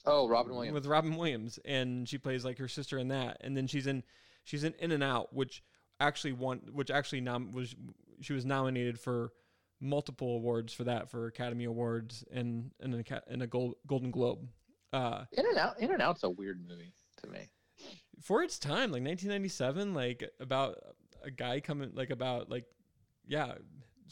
oh, 0.07 0.29
Robin 0.29 0.55
Williams. 0.55 0.75
with 0.75 0.87
Robin 0.87 1.17
Williams, 1.17 1.59
and 1.65 2.09
she 2.09 2.19
plays 2.19 2.45
like 2.45 2.59
her 2.59 2.69
sister 2.69 2.99
in 2.99 3.09
that. 3.09 3.39
And 3.41 3.57
then 3.57 3.67
she's 3.67 3.87
in 3.87 4.03
she's 4.45 4.65
in 4.65 4.75
In 4.79 4.93
and 4.93 5.03
Out, 5.03 5.35
which 5.35 5.63
actually 6.01 6.33
won, 6.33 6.63
which 6.73 6.91
actually 6.91 7.21
nom- 7.21 7.53
was 7.53 7.75
she 8.21 8.33
was 8.33 8.45
nominated 8.45 8.99
for 8.99 9.33
multiple 9.81 10.37
awards 10.37 10.73
for 10.73 10.85
that 10.85 11.11
for 11.11 11.27
Academy 11.27 11.65
Awards 11.65 12.25
and 12.33 12.71
and 12.81 12.95
an 12.95 13.01
Aca- 13.01 13.23
and 13.29 13.43
a 13.43 13.47
Gold, 13.47 13.75
Golden 13.87 14.11
Globe. 14.11 14.47
Uh, 14.93 15.25
In 15.33 15.47
and 15.47 15.59
Out. 15.59 15.81
In 15.81 15.91
and 15.91 16.03
Out's 16.03 16.23
a 16.23 16.31
weird 16.31 16.61
movie 16.69 16.93
to 17.23 17.27
me. 17.29 17.49
for 18.21 18.43
its 18.43 18.59
time, 18.59 18.93
like 18.93 19.03
1997, 19.03 19.95
like 19.95 20.31
about 20.39 20.79
a 21.25 21.31
guy 21.31 21.61
coming, 21.61 21.91
like 21.95 22.11
about 22.11 22.51
like 22.51 22.65
yeah, 23.27 23.55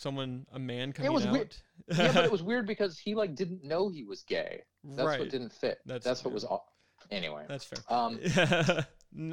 someone 0.01 0.47
a 0.53 0.59
man 0.59 0.93
coming 0.93 1.11
it 1.11 1.15
was 1.15 1.27
out. 1.27 1.33
weird. 1.33 1.57
yeah, 1.89 2.13
but 2.13 2.25
it 2.25 2.33
was 2.33 2.43
weird 2.51 2.67
because 2.67 2.99
he 2.99 3.15
like 3.15 3.35
didn't 3.35 3.63
know 3.65 3.89
he 3.89 4.05
was 4.05 4.23
gay. 4.23 4.63
That's 4.85 5.07
Right. 5.07 5.21
what 5.21 5.29
didn't 5.31 5.53
fit. 5.53 5.79
That's 5.85 6.05
That's, 6.05 6.25
what 6.25 6.33
was 6.33 6.45
all. 6.45 6.73
Anyway, 7.11 7.45
That's 7.49 7.65
fair. 7.65 7.79
um, 7.89 8.19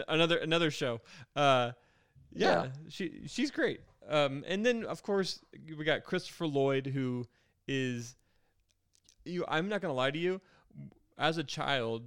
another 0.07 0.37
another 0.37 0.71
show. 0.71 1.01
Uh, 1.35 1.71
yeah, 2.33 2.63
Yeah. 2.63 2.67
she 2.89 3.21
she's 3.27 3.51
great. 3.51 3.81
Um, 4.09 4.43
and 4.47 4.65
then 4.65 4.83
of 4.85 5.03
course 5.03 5.39
we 5.77 5.83
got 5.85 6.03
Christopher 6.03 6.47
Lloyd, 6.47 6.87
who 6.87 7.25
is 7.67 8.15
you. 9.25 9.45
I'm 9.47 9.69
not 9.69 9.81
gonna 9.81 9.93
lie 9.93 10.11
to 10.11 10.19
you. 10.19 10.41
As 11.17 11.37
a 11.37 11.43
child, 11.43 12.03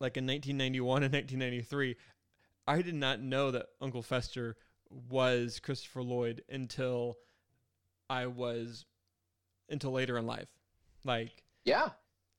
like 0.00 0.16
in 0.16 0.26
1991 0.26 1.02
and 1.04 1.12
1993, 1.12 1.96
I 2.66 2.82
did 2.82 2.94
not 2.94 3.20
know 3.20 3.50
that 3.52 3.66
Uncle 3.80 4.02
Fester 4.02 4.56
was 4.90 5.60
Christopher 5.60 6.02
Lloyd 6.02 6.42
until 6.48 7.16
I 8.08 8.26
was 8.26 8.84
until 9.68 9.92
later 9.92 10.18
in 10.18 10.26
life. 10.26 10.48
Like 11.04 11.42
yeah, 11.64 11.90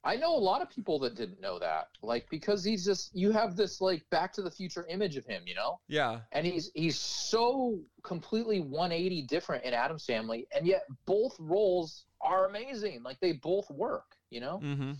I 0.03 0.15
know 0.15 0.35
a 0.35 0.39
lot 0.39 0.61
of 0.61 0.69
people 0.69 0.99
that 0.99 1.15
didn't 1.15 1.41
know 1.41 1.59
that. 1.59 1.89
Like 2.01 2.29
because 2.29 2.63
he's 2.63 2.85
just 2.85 3.15
you 3.15 3.31
have 3.31 3.55
this 3.55 3.81
like 3.81 4.09
Back 4.09 4.33
to 4.33 4.41
the 4.41 4.51
Future 4.51 4.85
image 4.89 5.17
of 5.17 5.25
him, 5.25 5.43
you 5.45 5.55
know, 5.55 5.79
yeah, 5.87 6.21
and 6.31 6.45
he's 6.45 6.71
he's 6.73 6.97
so 6.97 7.79
completely 8.03 8.59
180 8.59 9.23
different 9.23 9.63
in 9.65 9.73
Addams 9.73 10.05
Family, 10.05 10.47
and 10.55 10.65
yet 10.65 10.83
both 11.05 11.35
roles 11.39 12.05
are 12.21 12.47
amazing. 12.47 13.03
Like 13.03 13.19
they 13.19 13.33
both 13.33 13.69
work, 13.69 14.15
you 14.29 14.39
know. 14.39 14.59
mm-hmm. 14.63 14.93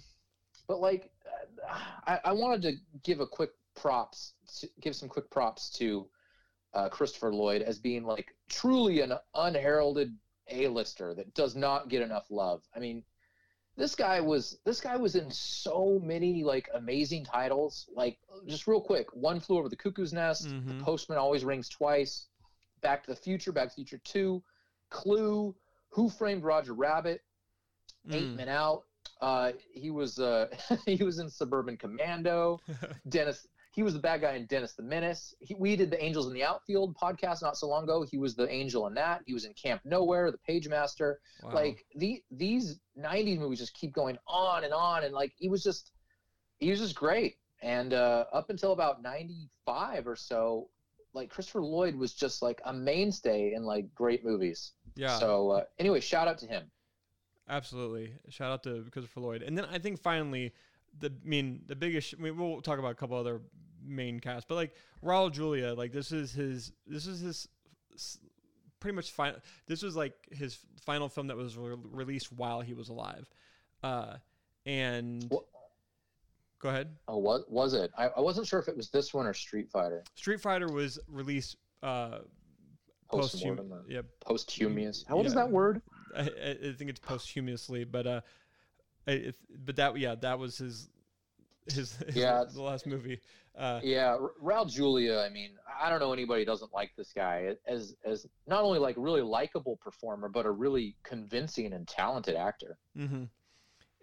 but 0.67 0.79
like 0.79 1.09
I, 2.05 2.19
I 2.25 2.31
wanted 2.33 2.61
to 2.63 2.73
give 3.03 3.19
a 3.19 3.27
quick 3.27 3.51
props 3.75 4.33
to, 4.59 4.69
give 4.81 4.95
some 4.95 5.07
quick 5.07 5.29
props 5.29 5.69
to 5.69 6.07
uh, 6.73 6.89
christopher 6.89 7.31
lloyd 7.31 7.61
as 7.61 7.77
being 7.77 8.03
like 8.03 8.35
truly 8.49 9.01
an 9.01 9.13
unheralded 9.35 10.13
a-lister 10.49 11.13
that 11.13 11.33
does 11.33 11.55
not 11.55 11.89
get 11.89 12.01
enough 12.01 12.25
love 12.29 12.61
i 12.75 12.79
mean 12.79 13.03
this 13.75 13.93
guy 13.95 14.19
was 14.19 14.57
this 14.65 14.81
guy 14.81 14.95
was 14.95 15.15
in 15.15 15.29
so 15.31 15.99
many 16.03 16.43
like 16.43 16.67
amazing 16.73 17.23
titles 17.23 17.87
like 17.93 18.17
just 18.47 18.65
real 18.67 18.81
quick 18.81 19.07
one 19.13 19.39
flew 19.39 19.57
over 19.59 19.69
the 19.69 19.75
cuckoo's 19.75 20.13
nest 20.13 20.47
Mhm. 20.47 20.79
the 20.79 20.83
postman 20.83 21.17
always 21.17 21.43
rings 21.45 21.69
twice 21.69 22.27
back 22.81 23.03
to 23.03 23.09
the 23.11 23.15
future 23.15 23.51
back 23.51 23.65
to 23.69 23.75
the 23.75 23.85
future 23.85 24.01
2 24.03 24.41
clue 24.89 25.55
who 25.89 26.09
framed 26.09 26.43
roger 26.43 26.73
rabbit 26.73 27.21
Eight 28.11 28.23
Mm. 28.23 28.35
Men 28.35 28.49
Out. 28.49 28.83
Uh, 29.19 29.51
he 29.73 29.89
was 29.89 30.17
uh, 30.17 30.47
he 30.85 31.03
was 31.03 31.19
in 31.19 31.29
Suburban 31.29 31.75
Commando. 31.75 32.61
Dennis. 33.09 33.45
He 33.77 33.83
was 33.83 33.93
the 33.93 33.99
bad 33.99 34.21
guy 34.21 34.33
in 34.33 34.47
Dennis 34.47 34.73
the 34.73 34.81
Menace. 34.81 35.35
He, 35.39 35.53
we 35.53 35.75
did 35.75 35.91
the 35.91 36.03
Angels 36.03 36.25
in 36.25 36.33
the 36.33 36.43
Outfield 36.43 36.97
podcast 36.97 37.43
not 37.43 37.55
so 37.55 37.67
long 37.67 37.83
ago. 37.83 38.01
He 38.09 38.17
was 38.17 38.33
the 38.33 38.49
angel 38.49 38.87
in 38.87 38.95
that. 38.95 39.21
He 39.27 39.35
was 39.35 39.45
in 39.45 39.53
Camp 39.53 39.81
Nowhere, 39.85 40.31
the 40.31 40.39
Pagemaster. 40.49 41.17
Wow. 41.43 41.51
Like 41.53 41.85
the 41.95 42.23
these 42.31 42.79
'90s 42.99 43.37
movies 43.37 43.59
just 43.59 43.75
keep 43.75 43.93
going 43.93 44.17
on 44.27 44.63
and 44.63 44.73
on, 44.73 45.03
and 45.03 45.13
like 45.13 45.31
he 45.37 45.47
was 45.47 45.61
just 45.61 45.91
he 46.57 46.71
was 46.71 46.79
just 46.79 46.95
great. 46.95 47.35
And 47.61 47.93
uh, 47.93 48.25
up 48.33 48.49
until 48.49 48.71
about 48.71 49.03
'95 49.03 50.07
or 50.07 50.15
so, 50.15 50.69
like 51.13 51.29
Christopher 51.29 51.61
Lloyd 51.61 51.95
was 51.95 52.15
just 52.15 52.41
like 52.41 52.59
a 52.65 52.73
mainstay 52.73 53.53
in 53.53 53.61
like 53.63 53.93
great 53.93 54.25
movies. 54.25 54.71
yeah. 54.95 55.19
So 55.19 55.51
uh, 55.51 55.63
anyway, 55.77 55.99
shout 55.99 56.27
out 56.27 56.39
to 56.39 56.47
him. 56.47 56.63
Absolutely. 57.47 58.13
Shout 58.29 58.51
out 58.51 58.63
to 58.63 58.87
Christopher 58.91 59.19
Lloyd. 59.19 59.43
And 59.43 59.55
then 59.55 59.65
I 59.65 59.77
think 59.77 60.01
finally, 60.01 60.51
the 60.99 61.09
I 61.09 61.27
mean 61.29 61.61
the 61.67 61.75
biggest. 61.75 62.15
I 62.17 62.23
mean, 62.23 62.35
we'll 62.39 62.61
talk 62.61 62.79
about 62.79 62.91
a 62.91 62.95
couple 62.95 63.15
other 63.15 63.41
main 63.85 64.19
cast, 64.19 64.47
but 64.47 64.55
like 64.55 64.75
Raul 65.03 65.31
Julia, 65.31 65.73
like 65.73 65.91
this 65.91 66.11
is 66.11 66.31
his. 66.33 66.71
This 66.85 67.07
is 67.07 67.19
his. 67.21 67.47
s- 67.95 68.19
Pretty 68.79 68.95
much 68.95 69.09
final. 69.11 69.39
This 69.65 69.81
was 69.81 69.95
like 69.95 70.13
his 70.31 70.59
final 70.85 71.09
film 71.09 71.27
that 71.27 71.35
was 71.37 71.57
re- 71.57 71.75
released 71.91 72.31
while 72.31 72.61
he 72.61 72.75
was 72.75 72.89
alive, 72.89 73.27
uh, 73.81 74.17
and 74.67 75.25
Wha- 75.31 75.41
go 76.59 76.69
ahead. 76.69 76.95
Oh, 77.07 77.17
what 77.17 77.49
was 77.51 77.73
it? 77.73 77.89
I, 77.97 78.09
I 78.09 78.19
wasn't 78.21 78.45
sure 78.45 78.59
if 78.59 78.67
it 78.67 78.77
was 78.77 78.89
this 78.91 79.15
one 79.15 79.25
or 79.25 79.33
Street 79.33 79.71
Fighter. 79.71 80.03
Street 80.13 80.39
Fighter 80.41 80.67
was 80.71 80.99
released 81.07 81.55
uh, 81.81 82.19
posthum. 83.11 83.81
Yeah, 83.87 84.01
posthumous. 84.19 85.03
How 85.07 85.17
what 85.17 85.25
is 85.25 85.33
Yeah. 85.33 85.39
that 85.45 85.51
word? 85.51 85.81
I, 86.15 86.21
I 86.21 86.49
I 86.69 86.73
think 86.77 86.91
it's 86.91 86.99
posthumously, 86.99 87.83
but 87.83 88.05
uh, 88.05 88.21
I, 89.07 89.11
if, 89.11 89.35
but 89.65 89.75
that 89.77 89.97
yeah, 89.97 90.13
that 90.21 90.37
was 90.37 90.59
his 90.59 90.87
his, 91.67 91.95
his 91.97 92.15
Yeah, 92.15 92.43
the 92.53 92.61
last 92.61 92.85
movie. 92.85 93.19
Uh, 93.57 93.79
Yeah, 93.83 94.17
Raul 94.43 94.69
Julia. 94.69 95.19
I 95.19 95.29
mean, 95.29 95.51
I 95.81 95.89
don't 95.89 95.99
know 95.99 96.13
anybody 96.13 96.41
who 96.41 96.45
doesn't 96.45 96.73
like 96.73 96.91
this 96.95 97.11
guy 97.13 97.55
as 97.65 97.95
as 98.05 98.27
not 98.47 98.63
only 98.63 98.79
like 98.79 98.95
really 98.97 99.21
likable 99.21 99.77
performer, 99.77 100.29
but 100.29 100.45
a 100.45 100.51
really 100.51 100.95
convincing 101.03 101.73
and 101.73 101.87
talented 101.87 102.35
actor. 102.35 102.77
hmm 102.95 103.25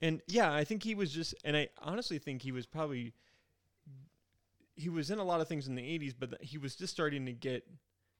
And 0.02 0.20
yeah, 0.26 0.52
I 0.52 0.64
think 0.64 0.82
he 0.82 0.94
was 0.94 1.12
just, 1.12 1.34
and 1.44 1.56
I 1.56 1.68
honestly 1.80 2.18
think 2.18 2.42
he 2.42 2.52
was 2.52 2.66
probably 2.66 3.14
he 4.76 4.88
was 4.88 5.10
in 5.10 5.18
a 5.18 5.24
lot 5.24 5.40
of 5.40 5.48
things 5.48 5.68
in 5.68 5.74
the 5.74 5.82
80s, 5.82 6.14
but 6.18 6.42
he 6.42 6.58
was 6.58 6.74
just 6.74 6.92
starting 6.92 7.26
to 7.26 7.32
get 7.32 7.64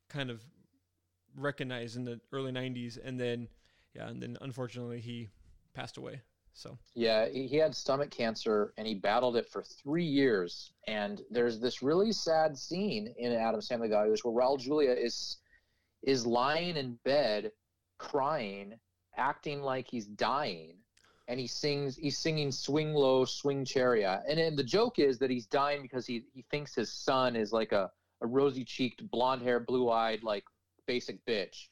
kind 0.09 0.31
of 0.31 0.41
recognized 1.37 1.97
in 1.97 2.05
the 2.05 2.21
early 2.33 2.53
90s. 2.53 2.99
And 3.03 3.19
then, 3.19 3.49
yeah, 3.95 4.09
and 4.09 4.23
then 4.23 4.37
unfortunately 4.41 5.01
he 5.01 5.31
passed 5.75 5.97
away. 5.97 6.21
So, 6.55 6.79
Yeah, 6.95 7.29
he 7.29 7.57
had 7.57 7.75
stomach 7.75 8.11
cancer 8.11 8.73
and 8.79 8.87
he 8.87 8.95
battled 8.95 9.37
it 9.37 9.49
for 9.49 9.63
three 9.63 10.05
years. 10.05 10.73
And 10.87 11.21
there's 11.31 11.59
this 11.59 11.83
really 11.83 12.13
sad 12.13 12.57
scene 12.57 13.13
in 13.19 13.33
Addams 13.33 13.67
Family 13.67 13.89
Values 13.89 14.25
where 14.25 14.33
Raul 14.33 14.59
Julia 14.59 14.93
is 14.93 15.39
is 16.03 16.27
lying 16.27 16.77
in 16.77 16.99
bed, 17.05 17.51
crying, 17.99 18.79
acting 19.17 19.63
like 19.63 19.89
he's 19.89 20.07
dying, 20.07 20.77
and 21.29 21.41
he 21.41 21.47
sings. 21.47 21.97
He's 21.97 22.19
singing 22.19 22.53
"Swing 22.53 22.93
Low, 22.93 23.25
Swing 23.25 23.65
Chariot," 23.65 24.23
and 24.29 24.39
then 24.39 24.55
the 24.55 24.65
joke 24.65 24.99
is 24.99 25.19
that 25.19 25.31
he's 25.31 25.47
dying 25.47 25.83
because 25.83 26.07
he 26.07 26.25
he 26.33 26.43
thinks 26.51 26.75
his 26.75 26.93
son 26.93 27.37
is 27.37 27.53
like 27.53 27.73
a 27.73 27.91
a 28.21 28.27
rosy 28.27 28.65
cheeked, 28.65 29.11
blonde 29.11 29.43
hair, 29.43 29.59
blue 29.61 29.91
eyed, 29.91 30.23
like 30.23 30.45
basic 30.87 31.25
bitch, 31.27 31.69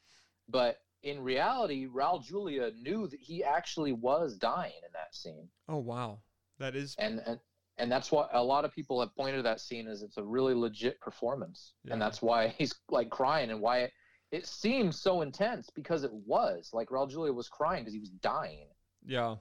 but 0.48 0.80
in 1.02 1.20
reality, 1.20 1.86
Raul 1.86 2.22
Julia 2.24 2.70
knew 2.80 3.06
that 3.08 3.20
he 3.20 3.42
actually 3.42 3.92
was 3.92 4.36
dying 4.36 4.72
in 4.86 4.92
that 4.92 5.14
scene, 5.14 5.48
oh, 5.68 5.78
wow. 5.78 6.20
That 6.58 6.76
is, 6.76 6.94
and 6.98 7.20
and 7.26 7.40
and 7.78 7.90
that's 7.90 8.12
what 8.12 8.28
a 8.32 8.42
lot 8.42 8.64
of 8.64 8.72
people 8.72 9.00
have 9.00 9.14
pointed 9.16 9.38
to 9.38 9.42
that 9.42 9.60
scene 9.60 9.88
as 9.88 10.02
it's 10.02 10.16
a 10.18 10.22
really 10.22 10.54
legit 10.54 11.00
performance, 11.00 11.72
Yeah. 11.84 11.94
and 11.94 12.02
that's 12.02 12.22
why 12.22 12.48
he's 12.58 12.74
like 12.88 13.10
crying 13.10 13.50
and 13.50 13.60
why 13.60 13.78
it, 13.78 13.92
it 14.30 14.46
seems 14.46 15.00
so 15.00 15.22
intense 15.22 15.70
because 15.74 16.04
it 16.04 16.12
was 16.12 16.70
like 16.72 16.88
Raul 16.90 17.10
Julia 17.10 17.32
was 17.32 17.48
crying 17.48 17.82
because 17.82 17.94
he 17.94 18.00
was 18.00 18.10
dying. 18.10 18.68
yeah. 19.04 19.36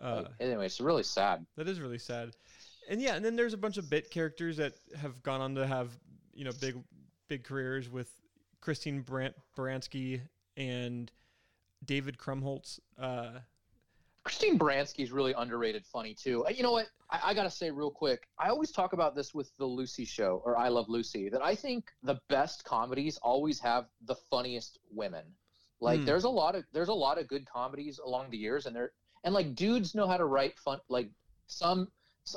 Uh, 0.00 0.22
Like, 0.22 0.26
anyway, 0.40 0.66
it's 0.66 0.80
really 0.80 1.02
sad. 1.02 1.44
That 1.56 1.68
is 1.68 1.80
really 1.80 1.98
sad. 1.98 2.30
And 2.88 3.02
yeah, 3.02 3.16
and 3.16 3.24
then 3.24 3.36
there's 3.36 3.52
a 3.54 3.58
bunch 3.58 3.76
of 3.76 3.90
bit 3.90 4.10
characters 4.10 4.56
that 4.58 4.72
have 4.96 5.22
gone 5.22 5.40
on 5.40 5.54
to 5.56 5.66
have, 5.66 5.90
you 6.32 6.44
know, 6.44 6.52
big 6.60 6.76
big 7.28 7.44
careers 7.44 7.88
with 7.90 8.10
Christine 8.60 9.00
Brant 9.02 9.34
Baranski 9.56 10.20
and 10.60 11.10
David 11.84 12.18
Krumholtz. 12.18 12.78
Uh, 12.98 13.40
Christine 14.24 14.58
Baranski's 14.58 15.10
really 15.10 15.32
underrated 15.32 15.86
funny 15.86 16.14
too. 16.14 16.44
Uh, 16.46 16.50
You 16.50 16.62
know 16.62 16.72
what? 16.72 16.86
I, 17.10 17.20
I 17.30 17.34
got 17.34 17.44
to 17.44 17.50
say 17.50 17.70
real 17.70 17.90
quick. 17.90 18.28
I 18.38 18.50
always 18.50 18.70
talk 18.70 18.92
about 18.92 19.14
this 19.14 19.32
with 19.34 19.50
the 19.56 19.64
Lucy 19.64 20.04
show 20.04 20.42
or 20.44 20.56
I 20.58 20.68
Love 20.68 20.88
Lucy 20.88 21.30
that 21.30 21.42
I 21.42 21.54
think 21.54 21.90
the 22.02 22.20
best 22.28 22.64
comedies 22.64 23.16
always 23.22 23.58
have 23.60 23.86
the 24.06 24.14
funniest 24.30 24.78
women. 24.90 25.24
Like 25.80 26.00
Hmm. 26.00 26.06
there's 26.06 26.24
a 26.24 26.28
lot 26.28 26.54
of 26.54 26.64
there's 26.72 26.88
a 26.88 26.94
lot 26.94 27.16
of 27.18 27.26
good 27.26 27.46
comedies 27.46 27.98
along 27.98 28.30
the 28.30 28.36
years 28.36 28.66
and 28.66 28.76
they're 28.76 28.92
and 29.24 29.32
like 29.32 29.54
dudes 29.54 29.94
know 29.94 30.06
how 30.06 30.18
to 30.18 30.26
write 30.26 30.58
fun 30.58 30.78
like 30.90 31.08
some 31.46 31.88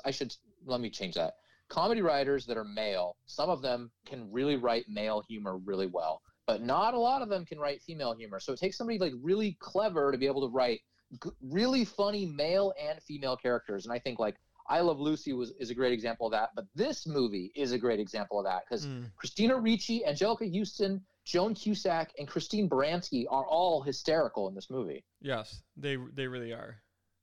I 0.05 0.11
should 0.11 0.33
let 0.65 0.79
me 0.79 0.89
change 0.89 1.15
that. 1.15 1.33
Comedy 1.67 2.01
writers 2.01 2.45
that 2.45 2.55
are 2.57 2.63
male, 2.63 3.17
some 3.25 3.49
of 3.49 3.61
them 3.61 3.91
can 4.05 4.31
really 4.31 4.55
write 4.55 4.85
male 4.87 5.21
humor 5.27 5.57
really 5.57 5.87
well, 5.87 6.21
but 6.45 6.61
not 6.61 6.93
a 6.93 6.99
lot 6.99 7.21
of 7.21 7.29
them 7.29 7.45
can 7.45 7.59
write 7.59 7.81
female 7.81 8.13
humor. 8.13 8.39
So 8.39 8.53
it 8.53 8.59
takes 8.59 8.77
somebody 8.77 8.99
like 8.99 9.13
really 9.21 9.57
clever 9.59 10.11
to 10.11 10.17
be 10.17 10.25
able 10.25 10.47
to 10.47 10.53
write 10.53 10.81
g- 11.23 11.29
really 11.41 11.85
funny 11.85 12.25
male 12.25 12.73
and 12.81 13.01
female 13.01 13.37
characters. 13.37 13.85
And 13.85 13.93
I 13.93 13.99
think 13.99 14.19
like 14.19 14.35
I 14.69 14.79
Love 14.81 14.99
Lucy 14.99 15.33
was 15.33 15.51
is 15.59 15.69
a 15.69 15.75
great 15.75 15.93
example 15.93 16.27
of 16.27 16.31
that. 16.33 16.49
But 16.55 16.65
this 16.75 17.05
movie 17.07 17.51
is 17.55 17.71
a 17.71 17.77
great 17.77 17.99
example 17.99 18.39
of 18.39 18.45
that 18.45 18.63
because 18.67 18.85
mm, 18.85 19.09
Christina 19.15 19.57
Ricci, 19.57 20.03
Anjelica 20.07 20.57
Huston, 20.57 21.01
Joan 21.25 21.53
Cusack, 21.53 22.11
and 22.17 22.27
Christine 22.27 22.69
Baranski 22.69 23.25
are 23.29 23.45
all 23.45 23.81
hysterical 23.81 24.47
in 24.47 24.55
this 24.55 24.69
movie. 24.69 25.03
yes, 25.21 25.61
they 25.77 25.97
they 26.13 26.27
really 26.27 26.51
are. 26.51 26.77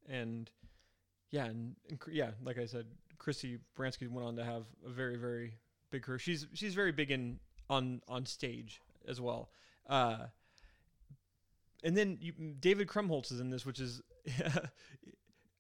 And 0.09 0.51
yeah, 1.31 1.45
and, 1.45 1.77
and 1.89 1.99
yeah, 2.11 2.31
like 2.43 2.59
I 2.59 2.67
said, 2.67 2.87
Chrissy 3.19 3.59
Baranski 3.79 4.11
went 4.11 4.27
on 4.27 4.37
to 4.37 4.45
have 4.45 4.65
a 4.87 4.91
very 4.91 5.17
very 5.17 5.59
big 5.91 6.03
career. 6.03 6.19
She's 6.19 6.47
she's 6.55 6.75
very 6.75 6.93
big 6.93 7.11
in 7.11 7.39
on 7.69 8.01
on 8.09 8.27
stage 8.27 8.81
as 9.09 9.21
well. 9.21 9.51
Uh, 9.89 10.27
and 11.83 11.97
then 11.97 12.19
you, 12.21 12.33
David 12.59 12.89
Krumholtz 12.89 13.33
is 13.33 13.41
in 13.41 13.51
this, 13.51 13.65
which 13.65 13.81
is 13.81 14.03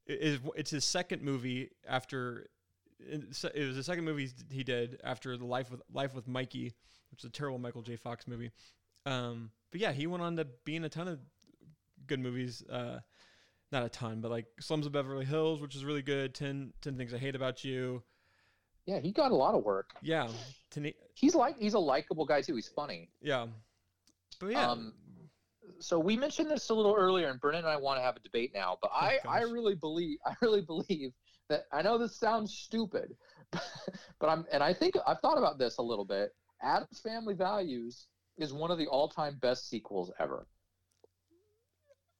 is 0.06 0.38
it's 0.56 0.70
his 0.70 0.84
second 0.84 1.22
movie 1.22 1.70
after 1.88 2.48
it 3.00 3.66
was 3.66 3.76
the 3.76 3.82
second 3.82 4.04
movie 4.04 4.28
he 4.50 4.62
did 4.62 5.00
after 5.02 5.36
the 5.36 5.46
life 5.46 5.70
with 5.70 5.80
life 5.92 6.14
with 6.14 6.28
Mikey, 6.28 6.74
which 7.10 7.20
is 7.20 7.24
a 7.24 7.30
terrible 7.30 7.58
Michael 7.58 7.82
J. 7.82 7.96
Fox 7.96 8.26
movie. 8.26 8.50
Um, 9.06 9.50
but 9.70 9.80
yeah, 9.80 9.92
he 9.92 10.06
went 10.06 10.22
on 10.22 10.36
to 10.36 10.46
be 10.64 10.76
in 10.76 10.84
a 10.84 10.88
ton 10.88 11.08
of 11.08 11.18
good 12.06 12.20
movies. 12.20 12.62
Uh, 12.70 12.98
not 13.72 13.84
a 13.84 13.88
ton, 13.88 14.20
but 14.20 14.30
like 14.30 14.46
Slums 14.60 14.86
of 14.86 14.92
Beverly 14.92 15.24
Hills, 15.24 15.60
which 15.60 15.76
is 15.76 15.84
really 15.84 16.02
good. 16.02 16.34
10, 16.34 16.72
10 16.80 16.96
Things 16.96 17.14
I 17.14 17.18
Hate 17.18 17.36
About 17.36 17.64
You. 17.64 18.02
Yeah, 18.86 19.00
he 19.00 19.12
got 19.12 19.30
a 19.30 19.34
lot 19.36 19.54
of 19.54 19.62
work. 19.64 19.90
Yeah, 20.02 20.28
Tena- 20.70 20.94
He's 21.14 21.34
like 21.34 21.56
he's 21.58 21.74
a 21.74 21.78
likable 21.78 22.24
guy 22.24 22.40
too. 22.42 22.54
He's 22.54 22.68
funny. 22.68 23.10
yeah, 23.20 23.46
but 24.40 24.48
yeah, 24.52 24.70
Um, 24.70 24.94
so 25.78 25.98
we 25.98 26.16
mentioned 26.16 26.50
this 26.50 26.68
a 26.70 26.74
little 26.74 26.94
earlier, 26.94 27.28
and 27.28 27.40
Brennan 27.40 27.60
and 27.60 27.68
I 27.68 27.76
want 27.76 27.98
to 27.98 28.02
have 28.02 28.16
a 28.16 28.20
debate 28.20 28.52
now. 28.54 28.78
But 28.82 28.90
I, 28.94 29.18
I 29.28 29.40
gosh. 29.40 29.50
really 29.50 29.74
believe, 29.74 30.18
I 30.26 30.34
really 30.42 30.62
believe 30.62 31.12
that 31.48 31.64
I 31.72 31.82
know 31.82 31.98
this 31.98 32.16
sounds 32.16 32.54
stupid, 32.54 33.14
but 33.52 34.28
I'm, 34.28 34.46
and 34.52 34.62
I 34.62 34.72
think 34.72 34.94
I've 35.06 35.20
thought 35.20 35.38
about 35.38 35.58
this 35.58 35.78
a 35.78 35.82
little 35.82 36.04
bit. 36.04 36.30
Addams 36.62 37.00
Family 37.00 37.34
Values 37.34 38.06
is 38.38 38.52
one 38.52 38.70
of 38.70 38.78
the 38.78 38.86
all-time 38.86 39.38
best 39.40 39.68
sequels 39.68 40.10
ever. 40.18 40.46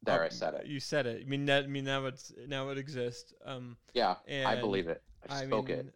There, 0.03 0.25
I 0.25 0.31
said 0.31 0.55
it. 0.55 0.67
You 0.67 0.81
said 0.81 1.07
it. 1.07 1.23
I 1.27 1.29
mean 1.29 1.45
that. 1.47 1.65
I 1.65 1.67
mean 1.67 1.85
now 1.85 2.07
it's 2.07 2.33
now 2.49 2.71
it 2.71 2.79
exists. 2.79 3.35
Um, 3.45 3.77
Yeah, 3.93 4.15
I 4.47 4.57
believe 4.57 4.89
it. 4.89 5.03
I, 5.29 5.41
I 5.43 5.47
spoke 5.47 5.69
mean, 5.69 5.79
it. 5.79 5.95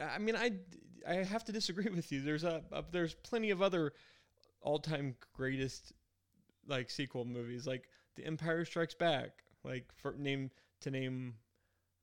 I 0.00 0.18
mean, 0.18 0.36
I 0.36 0.52
I 1.08 1.14
have 1.16 1.44
to 1.44 1.52
disagree 1.52 1.90
with 1.90 2.10
you. 2.12 2.20
There's 2.22 2.44
a, 2.44 2.62
a 2.72 2.84
there's 2.90 3.14
plenty 3.14 3.50
of 3.50 3.62
other 3.62 3.92
all-time 4.60 5.14
greatest 5.34 5.92
like 6.66 6.90
sequel 6.90 7.24
movies, 7.24 7.66
like 7.66 7.88
The 8.16 8.24
Empire 8.24 8.64
Strikes 8.64 8.94
Back, 8.94 9.30
like 9.64 9.86
for 9.96 10.14
name 10.18 10.50
to 10.80 10.90
name. 10.90 11.34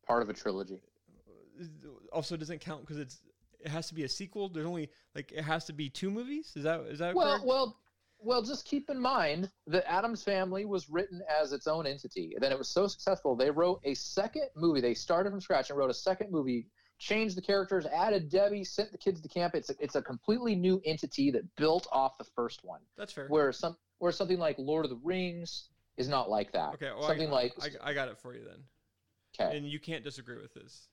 Part 0.08 0.22
of 0.22 0.30
a 0.30 0.34
trilogy. 0.34 0.82
Uh, 1.28 1.90
also 2.12 2.38
doesn't 2.38 2.60
count 2.62 2.82
because 2.82 2.98
it's 2.98 3.22
it 3.60 3.70
has 3.70 3.88
to 3.88 3.94
be 3.96 4.04
a 4.04 4.10
sequel. 4.10 4.50
There's 4.50 4.66
only 4.66 4.90
like 5.16 5.32
it 5.32 5.44
has 5.44 5.66
to 5.66 5.74
be 5.74 5.90
two 5.90 6.10
movies. 6.12 6.54
Is 6.56 6.64
that 6.64 6.82
is 6.82 7.00
that 7.00 7.16
Well, 7.16 7.32
correct? 7.32 7.46
well, 7.46 7.78
well. 8.20 8.42
Just 8.42 8.66
keep 8.66 8.90
in 8.90 9.00
mind 9.00 9.50
that 9.68 9.90
Addams 9.92 10.24
Family 10.24 10.66
was 10.66 10.90
written 10.90 11.22
as 11.42 11.52
its 11.54 11.68
own 11.68 11.86
entity. 11.88 12.32
And 12.36 12.44
then 12.44 12.52
it 12.52 12.58
was 12.58 12.70
so 12.70 12.88
successful, 12.88 13.36
they 13.36 13.52
wrote 13.52 13.82
a 13.84 13.94
second 13.96 14.50
movie. 14.56 14.82
They 14.82 14.94
started 14.94 15.32
from 15.32 15.42
scratch 15.42 15.70
and 15.70 15.78
wrote 15.78 15.90
a 15.92 15.96
second 15.96 16.32
movie, 16.32 16.68
changed 17.02 17.36
the 17.36 17.42
characters, 17.42 17.86
added 17.88 18.30
Debbie, 18.30 18.64
sent 18.64 18.92
the 18.92 18.98
kids 18.98 19.22
to 19.22 19.28
camp. 19.28 19.56
It's 19.56 19.72
a, 19.72 19.76
it's 19.80 19.96
a 19.96 20.02
completely 20.02 20.56
new 20.56 20.82
entity 20.86 21.32
that 21.32 21.44
built 21.56 21.88
off 21.92 22.18
the 22.18 22.24
first 22.36 22.64
one. 22.64 22.80
That's 22.96 23.12
fair. 23.12 23.28
Where 23.28 23.52
some 23.52 23.76
where 23.98 24.12
something 24.12 24.40
like 24.40 24.56
Lord 24.58 24.86
of 24.86 24.92
the 24.92 25.00
Rings 25.04 25.68
is 25.98 26.08
not 26.08 26.30
like 26.30 26.52
that. 26.54 26.76
Okay, 26.76 26.92
well, 26.96 27.08
something 27.08 27.30
I, 27.30 27.32
like 27.32 27.54
I, 27.60 27.90
I 27.90 27.94
got 27.94 28.08
it 28.08 28.20
for 28.20 28.36
you 28.36 28.44
then, 28.46 28.64
okay, 29.48 29.58
and 29.58 29.66
you 29.68 29.80
can't 29.80 30.04
disagree 30.04 30.40
with 30.40 30.54
this. 30.54 30.88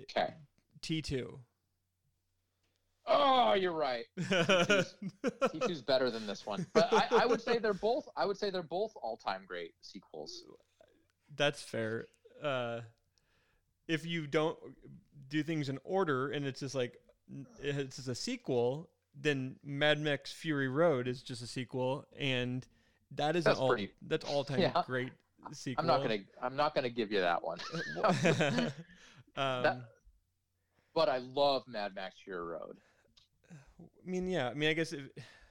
okay. 0.00 0.34
T 0.80 1.02
two. 1.02 1.38
Oh, 3.10 3.54
you're 3.54 3.72
right. 3.72 4.04
T2's 4.18 5.80
better 5.80 6.10
than 6.10 6.26
this 6.26 6.44
one, 6.44 6.66
but 6.74 6.92
I, 6.92 7.22
I 7.22 7.26
would 7.26 7.40
say 7.40 7.56
they're 7.56 7.72
both. 7.72 8.06
I 8.14 8.26
would 8.26 8.36
say 8.36 8.50
they're 8.50 8.62
both 8.62 8.92
all-time 9.00 9.44
great 9.46 9.72
sequels. 9.80 10.44
That's 11.34 11.62
fair. 11.62 12.04
Uh, 12.42 12.80
if 13.86 14.04
you 14.04 14.26
don't 14.26 14.58
do 15.28 15.42
things 15.42 15.68
in 15.68 15.78
order 15.84 16.30
and 16.30 16.46
it's 16.46 16.60
just 16.60 16.74
like 16.74 16.98
it's 17.60 17.96
just 17.96 18.08
a 18.08 18.14
sequel, 18.14 18.88
then 19.20 19.56
Mad 19.64 20.00
Max 20.00 20.32
Fury 20.32 20.68
Road 20.68 21.06
is 21.08 21.22
just 21.22 21.42
a 21.42 21.46
sequel, 21.46 22.06
and 22.18 22.66
that 23.16 23.36
is 23.36 23.44
That's 23.44 23.58
all. 23.58 23.68
pretty- 23.68 23.92
That's 24.02 24.24
all 24.24 24.44
time 24.44 24.60
Yeah. 24.60 24.82
great 24.86 25.12
sequel. 25.52 25.82
I'm 25.82 25.86
not 25.86 26.02
gonna. 26.02 26.18
I'm 26.42 26.56
not 26.56 26.74
gonna 26.74 26.88
give 26.90 27.12
you 27.12 27.20
that 27.20 27.42
one. 27.42 27.58
um, 29.36 29.82
but 30.94 31.08
I 31.08 31.18
love 31.18 31.62
Mad 31.68 31.94
Max 31.94 32.16
Fury 32.24 32.42
Road. 32.44 32.78
I 33.80 34.10
mean, 34.10 34.28
yeah. 34.28 34.48
I 34.48 34.54
mean, 34.54 34.68
I 34.70 34.72
guess 34.72 34.92
if, 34.92 35.02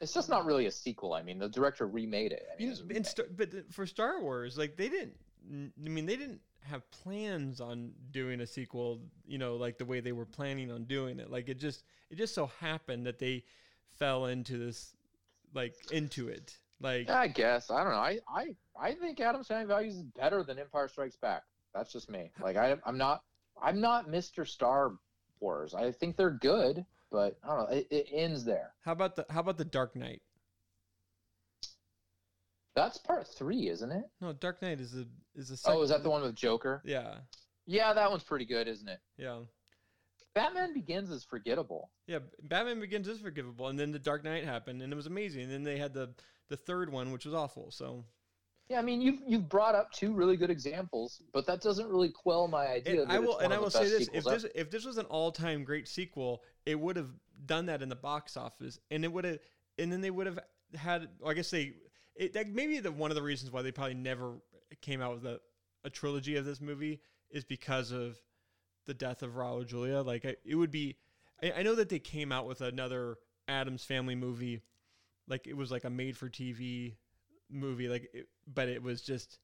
It's 0.01 0.13
just 0.13 0.29
not 0.29 0.45
really 0.45 0.65
a 0.65 0.71
sequel. 0.71 1.13
I 1.13 1.23
mean, 1.23 1.39
the 1.39 1.49
director 1.49 1.87
remade 1.87 2.31
it. 2.31 2.45
I 2.53 2.57
mean, 2.57 2.67
know, 2.67 2.73
it's 2.73 2.81
a 2.81 2.95
in. 2.95 3.03
Star, 3.03 3.25
but 3.35 3.49
for 3.71 3.85
Star 3.85 4.21
Wars, 4.21 4.57
like 4.57 4.75
they 4.77 4.89
didn't. 4.89 5.15
I 5.49 5.89
mean, 5.89 6.05
they 6.05 6.17
didn't 6.17 6.41
have 6.69 6.89
plans 6.91 7.61
on 7.61 7.91
doing 8.11 8.41
a 8.41 8.47
sequel. 8.47 9.01
You 9.25 9.37
know, 9.37 9.55
like 9.55 9.77
the 9.77 9.85
way 9.85 9.99
they 9.99 10.11
were 10.11 10.25
planning 10.25 10.71
on 10.71 10.85
doing 10.85 11.19
it. 11.19 11.31
Like 11.31 11.49
it 11.49 11.59
just, 11.59 11.83
it 12.09 12.17
just 12.17 12.33
so 12.33 12.51
happened 12.59 13.05
that 13.05 13.19
they 13.19 13.43
fell 13.97 14.25
into 14.25 14.57
this, 14.57 14.95
like 15.53 15.75
into 15.91 16.27
it. 16.27 16.57
Like 16.79 17.09
I 17.09 17.27
guess 17.27 17.71
I 17.71 17.83
don't 17.83 17.93
know. 17.93 17.97
I 17.97 18.19
I 18.27 18.55
I 18.79 18.93
think 18.93 19.19
Addams 19.19 19.47
Family 19.47 19.65
Values 19.65 19.95
is 19.95 20.03
better 20.03 20.43
than 20.43 20.59
Empire 20.59 20.87
Strikes 20.87 21.15
Back. 21.15 21.43
That's 21.73 21.91
just 21.91 22.09
me. 22.09 22.31
Like 22.41 22.55
I 22.55 22.75
I'm 22.85 22.97
not 22.97 23.23
I'm 23.61 23.81
not 23.81 24.07
Mr. 24.07 24.47
Star 24.47 24.93
Wars. 25.39 25.73
I 25.73 25.91
think 25.91 26.17
they're 26.17 26.29
good, 26.29 26.85
but 27.11 27.37
I 27.43 27.47
don't 27.47 27.69
know. 27.69 27.75
It, 27.77 27.87
it 27.89 28.07
ends 28.11 28.45
there. 28.45 28.73
how 28.81 28.91
about 28.91 29.15
the 29.15 29.25
how 29.29 29.39
about 29.39 29.57
the 29.57 29.65
Dark 29.65 29.95
Knight? 29.95 30.21
That's 32.77 32.99
part 32.99 33.27
three, 33.27 33.69
isn't 33.69 33.91
it? 33.91 34.03
No, 34.21 34.33
Dark 34.33 34.61
Knight 34.61 34.79
is 34.79 34.93
a 34.93 35.05
is 35.33 35.49
a. 35.49 35.57
Second, 35.57 35.79
Oh, 35.79 35.81
is 35.81 35.89
that 35.89 36.03
the 36.03 36.11
one 36.11 36.21
with 36.21 36.35
Joker? 36.35 36.83
Yeah, 36.85 37.15
Yeah, 37.65 37.91
that 37.91 38.11
one's 38.11 38.21
pretty 38.23 38.45
good, 38.45 38.67
isn't 38.67 38.87
it? 38.87 38.99
yeah. 39.17 39.39
Batman 40.35 40.75
Begins 40.75 41.09
is 41.09 41.23
forgettable. 41.23 41.89
Yeah, 42.05 42.19
Batman 42.43 42.79
Begins 42.79 43.07
is 43.07 43.19
forgivable, 43.19 43.69
and 43.69 43.79
then 43.79 43.91
The 43.91 43.97
Dark 43.97 44.23
Knight 44.23 44.43
happened, 44.43 44.83
and 44.83 44.93
it 44.93 44.95
was 44.95 45.07
amazing. 45.07 45.41
And 45.41 45.51
then 45.51 45.63
they 45.63 45.79
had 45.79 45.91
the 45.95 46.13
the 46.49 46.55
third 46.55 46.91
one, 46.91 47.11
which 47.11 47.25
was 47.25 47.33
awful. 47.33 47.71
So 47.71 48.05
Yeah, 48.69 48.77
I 48.77 48.83
mean 48.83 49.01
you've 49.01 49.21
you've 49.25 49.49
brought 49.49 49.73
up 49.73 49.91
two 49.91 50.13
really 50.13 50.37
good 50.37 50.51
examples, 50.51 51.19
but 51.33 51.47
that 51.47 51.61
doesn't 51.61 51.89
really 51.89 52.11
quell 52.11 52.47
my 52.47 52.67
idea. 52.67 53.01
and 53.01 53.09
that 53.09 53.15
I 53.15 53.17
will 53.17 53.39
and 53.39 53.51
I 53.51 53.57
will 53.57 53.71
say 53.71 53.89
this: 53.89 54.07
if 54.13 54.23
this 54.23 54.43
ever. 54.43 54.51
if 54.53 54.69
this 54.69 54.85
was 54.85 54.99
an 54.99 55.07
all 55.07 55.31
time 55.31 55.63
great 55.63 55.87
sequel, 55.87 56.43
it 56.67 56.79
would 56.79 56.95
have 56.95 57.09
done 57.47 57.65
that 57.65 57.81
in 57.81 57.89
the 57.89 57.95
box 57.95 58.37
office, 58.37 58.79
and 58.91 59.03
it 59.03 59.11
would 59.11 59.25
have, 59.25 59.39
and 59.79 59.91
then 59.91 60.01
they 60.01 60.11
would 60.11 60.27
have 60.27 60.37
had. 60.75 61.07
Well, 61.19 61.31
I 61.31 61.33
guess 61.33 61.49
they 61.49 61.73
it 62.17 62.33
that 62.33 62.47
maybe 62.47 62.79
the 62.79 62.91
one 62.91 63.11
of 63.11 63.15
the 63.15 63.23
reasons 63.23 63.51
why 63.51 63.61
they 63.61 63.71
probably 63.71 63.93
never 63.93 64.33
came 64.81 65.01
out 65.01 65.15
with 65.15 65.25
a, 65.25 65.39
a 65.83 65.89
trilogy 65.89 66.35
of 66.35 66.45
this 66.45 66.59
movie 66.59 66.99
is 67.29 67.43
because 67.43 67.91
of 67.91 68.17
the 68.85 68.93
death 68.93 69.21
of 69.21 69.35
Raul 69.35 69.65
Julia. 69.65 70.01
Like 70.01 70.25
I, 70.25 70.35
it 70.43 70.55
would 70.55 70.71
be, 70.71 70.97
I, 71.43 71.53
I 71.57 71.63
know 71.63 71.75
that 71.75 71.89
they 71.89 71.99
came 71.99 72.31
out 72.31 72.47
with 72.47 72.61
another 72.61 73.17
Addams 73.47 73.83
Family 73.83 74.15
movie, 74.15 74.61
like 75.27 75.47
it 75.47 75.55
was 75.55 75.71
like 75.71 75.83
a 75.83 75.89
made 75.89 76.17
for 76.17 76.29
TV 76.29 76.95
movie, 77.49 77.87
like, 77.87 78.09
it, 78.13 78.27
but 78.47 78.67
it 78.69 78.81
was 78.81 79.01
just. 79.01 79.39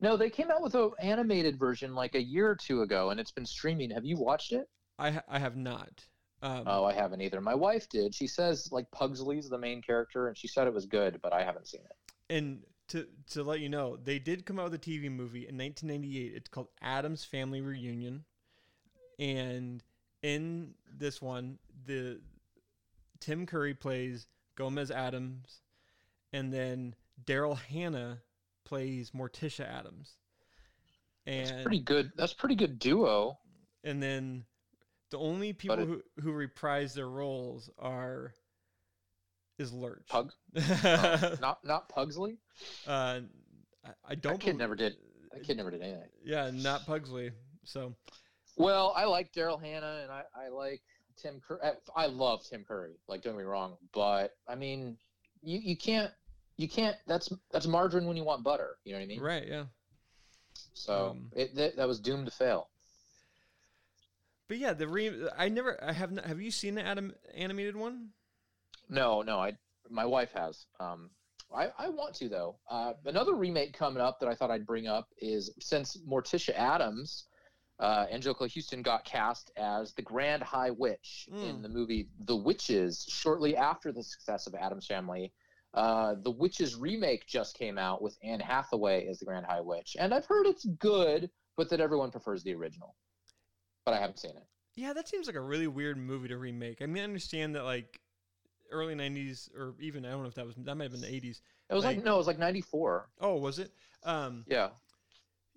No, 0.00 0.16
they 0.16 0.30
came 0.30 0.50
out 0.50 0.62
with 0.62 0.76
an 0.76 0.90
animated 1.00 1.58
version 1.58 1.94
like 1.94 2.14
a 2.14 2.22
year 2.22 2.48
or 2.48 2.56
two 2.56 2.82
ago, 2.82 3.10
and 3.10 3.18
it's 3.18 3.32
been 3.32 3.46
streaming. 3.46 3.90
Have 3.90 4.04
you 4.04 4.16
watched 4.16 4.52
it? 4.52 4.68
I 4.98 5.10
ha- 5.12 5.24
I 5.28 5.38
have 5.38 5.56
not. 5.56 6.04
Um, 6.42 6.64
Oh, 6.66 6.84
I 6.84 6.92
haven't 6.92 7.20
either. 7.20 7.40
My 7.40 7.54
wife 7.54 7.88
did. 7.88 8.14
She 8.14 8.26
says 8.26 8.70
like 8.70 8.90
Pugsley's 8.90 9.48
the 9.48 9.58
main 9.58 9.82
character, 9.82 10.28
and 10.28 10.36
she 10.36 10.46
said 10.48 10.66
it 10.66 10.74
was 10.74 10.86
good, 10.86 11.20
but 11.22 11.32
I 11.32 11.42
haven't 11.44 11.66
seen 11.68 11.80
it. 11.84 12.12
and 12.32 12.62
to 12.88 13.06
to 13.30 13.42
let 13.42 13.60
you 13.60 13.68
know, 13.68 13.96
they 13.96 14.18
did 14.18 14.46
come 14.46 14.58
out 14.58 14.70
with 14.70 14.74
a 14.74 14.78
TV 14.78 15.10
movie 15.10 15.46
in 15.48 15.58
1998. 15.58 16.32
It's 16.34 16.48
called 16.48 16.68
Addams 16.80 17.24
Family 17.24 17.60
Reunion, 17.60 18.24
and 19.18 19.82
in 20.22 20.74
this 20.96 21.20
one, 21.20 21.58
the 21.86 22.20
Tim 23.20 23.44
Curry 23.46 23.74
plays 23.74 24.26
Gomez 24.56 24.90
Addams, 24.90 25.60
and 26.32 26.52
then 26.52 26.94
Daryl 27.26 27.58
Hannah 27.58 28.22
plays 28.64 29.10
Morticia 29.10 29.68
Addams, 29.68 30.12
It's 31.26 31.50
and 31.50 31.62
pretty 31.64 31.80
good. 31.80 32.12
That's 32.16 32.32
pretty 32.32 32.54
good 32.54 32.78
duo. 32.78 33.38
and 33.84 34.02
then 34.02 34.44
the 35.10 35.18
only 35.18 35.52
people 35.52 35.78
it- 35.78 35.86
who 35.86 36.02
who 36.22 36.32
reprise 36.32 36.94
their 36.94 37.08
roles 37.08 37.70
are 37.78 38.34
is 39.58 39.72
Lurch. 39.72 40.06
Pug, 40.08 40.32
oh, 40.56 41.36
not 41.40 41.64
not 41.64 41.88
Pugsley. 41.88 42.38
uh, 42.86 43.20
I, 43.84 43.90
I 44.10 44.14
don't. 44.14 44.34
That 44.34 44.40
kid 44.40 44.56
never 44.58 44.76
did. 44.76 44.94
That 45.32 45.42
kid 45.44 45.56
never 45.56 45.70
did 45.70 45.82
anything. 45.82 46.08
Yeah, 46.24 46.50
not 46.52 46.86
Pugsley. 46.86 47.32
So 47.64 47.94
Well, 48.56 48.92
I 48.96 49.04
like 49.04 49.32
Daryl 49.32 49.60
Hannah, 49.60 50.00
and 50.02 50.10
I, 50.10 50.22
I 50.34 50.48
like 50.48 50.80
Tim 51.20 51.40
Curry. 51.46 51.60
I 51.94 52.06
love 52.06 52.44
Tim 52.48 52.64
Curry. 52.66 52.94
Like, 53.08 53.22
don't 53.22 53.34
get 53.34 53.38
me 53.38 53.44
wrong, 53.44 53.76
but 53.92 54.32
I 54.48 54.54
mean, 54.54 54.96
you, 55.42 55.58
you 55.62 55.76
can't 55.76 56.10
you 56.56 56.68
can't. 56.68 56.96
That's 57.06 57.32
that's 57.50 57.66
margarine 57.66 58.06
when 58.06 58.16
you 58.16 58.24
want 58.24 58.42
butter. 58.44 58.76
You 58.84 58.92
know 58.92 58.98
what 58.98 59.04
I 59.04 59.08
mean? 59.08 59.20
right, 59.20 59.46
yeah. 59.46 59.64
So 60.74 61.08
Um, 61.10 61.30
it 61.34 61.54
that, 61.56 61.76
that 61.76 61.86
was 61.88 62.00
doomed 62.00 62.26
to 62.26 62.32
fail. 62.32 62.68
But 64.48 64.58
yeah, 64.58 64.72
the 64.72 64.88
re 64.88 65.10
I 65.36 65.48
never 65.48 65.82
I 65.82 65.92
have 65.92 66.10
not, 66.12 66.24
have 66.24 66.40
you 66.40 66.50
seen 66.50 66.74
the 66.74 66.82
Adam 66.82 67.12
animated 67.34 67.76
one? 67.76 68.08
No, 68.88 69.22
no, 69.22 69.38
I 69.38 69.56
my 69.90 70.04
wife 70.06 70.32
has. 70.32 70.66
Um, 70.80 71.10
I, 71.54 71.68
I 71.78 71.88
want 71.88 72.14
to 72.16 72.28
though. 72.28 72.56
Uh, 72.70 72.92
another 73.06 73.34
remake 73.34 73.72
coming 73.72 74.02
up 74.02 74.20
that 74.20 74.28
I 74.28 74.34
thought 74.34 74.50
I'd 74.50 74.66
bring 74.66 74.86
up 74.86 75.08
is 75.20 75.50
since 75.60 75.96
Morticia 76.06 76.54
Addams, 76.54 77.24
uh, 77.78 78.06
Anjelica 78.06 78.52
Huston 78.52 78.82
got 78.82 79.04
cast 79.04 79.50
as 79.56 79.92
the 79.94 80.02
Grand 80.02 80.42
High 80.42 80.70
Witch 80.70 81.28
in 81.32 81.58
Mm. 81.58 81.62
the 81.62 81.68
movie 81.68 82.08
The 82.24 82.36
Witches 82.36 83.06
shortly 83.08 83.56
after 83.56 83.92
the 83.92 84.02
success 84.02 84.46
of 84.46 84.54
Addams 84.54 84.86
Family. 84.86 85.32
Uh, 85.74 86.14
the 86.22 86.30
Witches 86.30 86.76
remake 86.76 87.26
just 87.26 87.56
came 87.56 87.78
out 87.78 88.00
with 88.02 88.16
Anne 88.22 88.40
Hathaway 88.40 89.06
as 89.06 89.18
the 89.18 89.24
Grand 89.26 89.44
High 89.46 89.60
Witch, 89.60 89.96
and 89.98 90.12
I've 90.14 90.24
heard 90.26 90.46
it's 90.46 90.64
good, 90.78 91.30
but 91.56 91.68
that 91.70 91.80
everyone 91.80 92.10
prefers 92.10 92.42
the 92.42 92.54
original. 92.54 92.94
But 93.88 93.96
I 93.96 94.00
haven't 94.00 94.18
seen 94.18 94.32
it. 94.32 94.44
Yeah, 94.74 94.92
that 94.92 95.08
seems 95.08 95.26
like 95.26 95.36
a 95.36 95.40
really 95.40 95.66
weird 95.66 95.96
movie 95.96 96.28
to 96.28 96.36
remake. 96.36 96.82
I 96.82 96.86
mean, 96.86 97.00
I 97.00 97.04
understand 97.04 97.54
that 97.54 97.64
like 97.64 98.00
early 98.70 98.94
'90s 98.94 99.48
or 99.56 99.74
even 99.80 100.04
I 100.04 100.10
don't 100.10 100.22
know 100.22 100.28
if 100.28 100.34
that 100.34 100.44
was 100.46 100.56
that 100.56 100.74
might 100.76 100.84
have 100.84 100.92
been 100.92 101.00
the 101.00 101.06
'80s. 101.06 101.40
It 101.70 101.74
was 101.74 101.84
like, 101.84 101.96
Like- 101.96 102.04
no, 102.04 102.14
it 102.14 102.18
was 102.18 102.26
like 102.26 102.38
'94. 102.38 103.08
Oh, 103.20 103.36
was 103.36 103.58
it? 103.58 103.72
Um, 104.04 104.44
Yeah. 104.46 104.68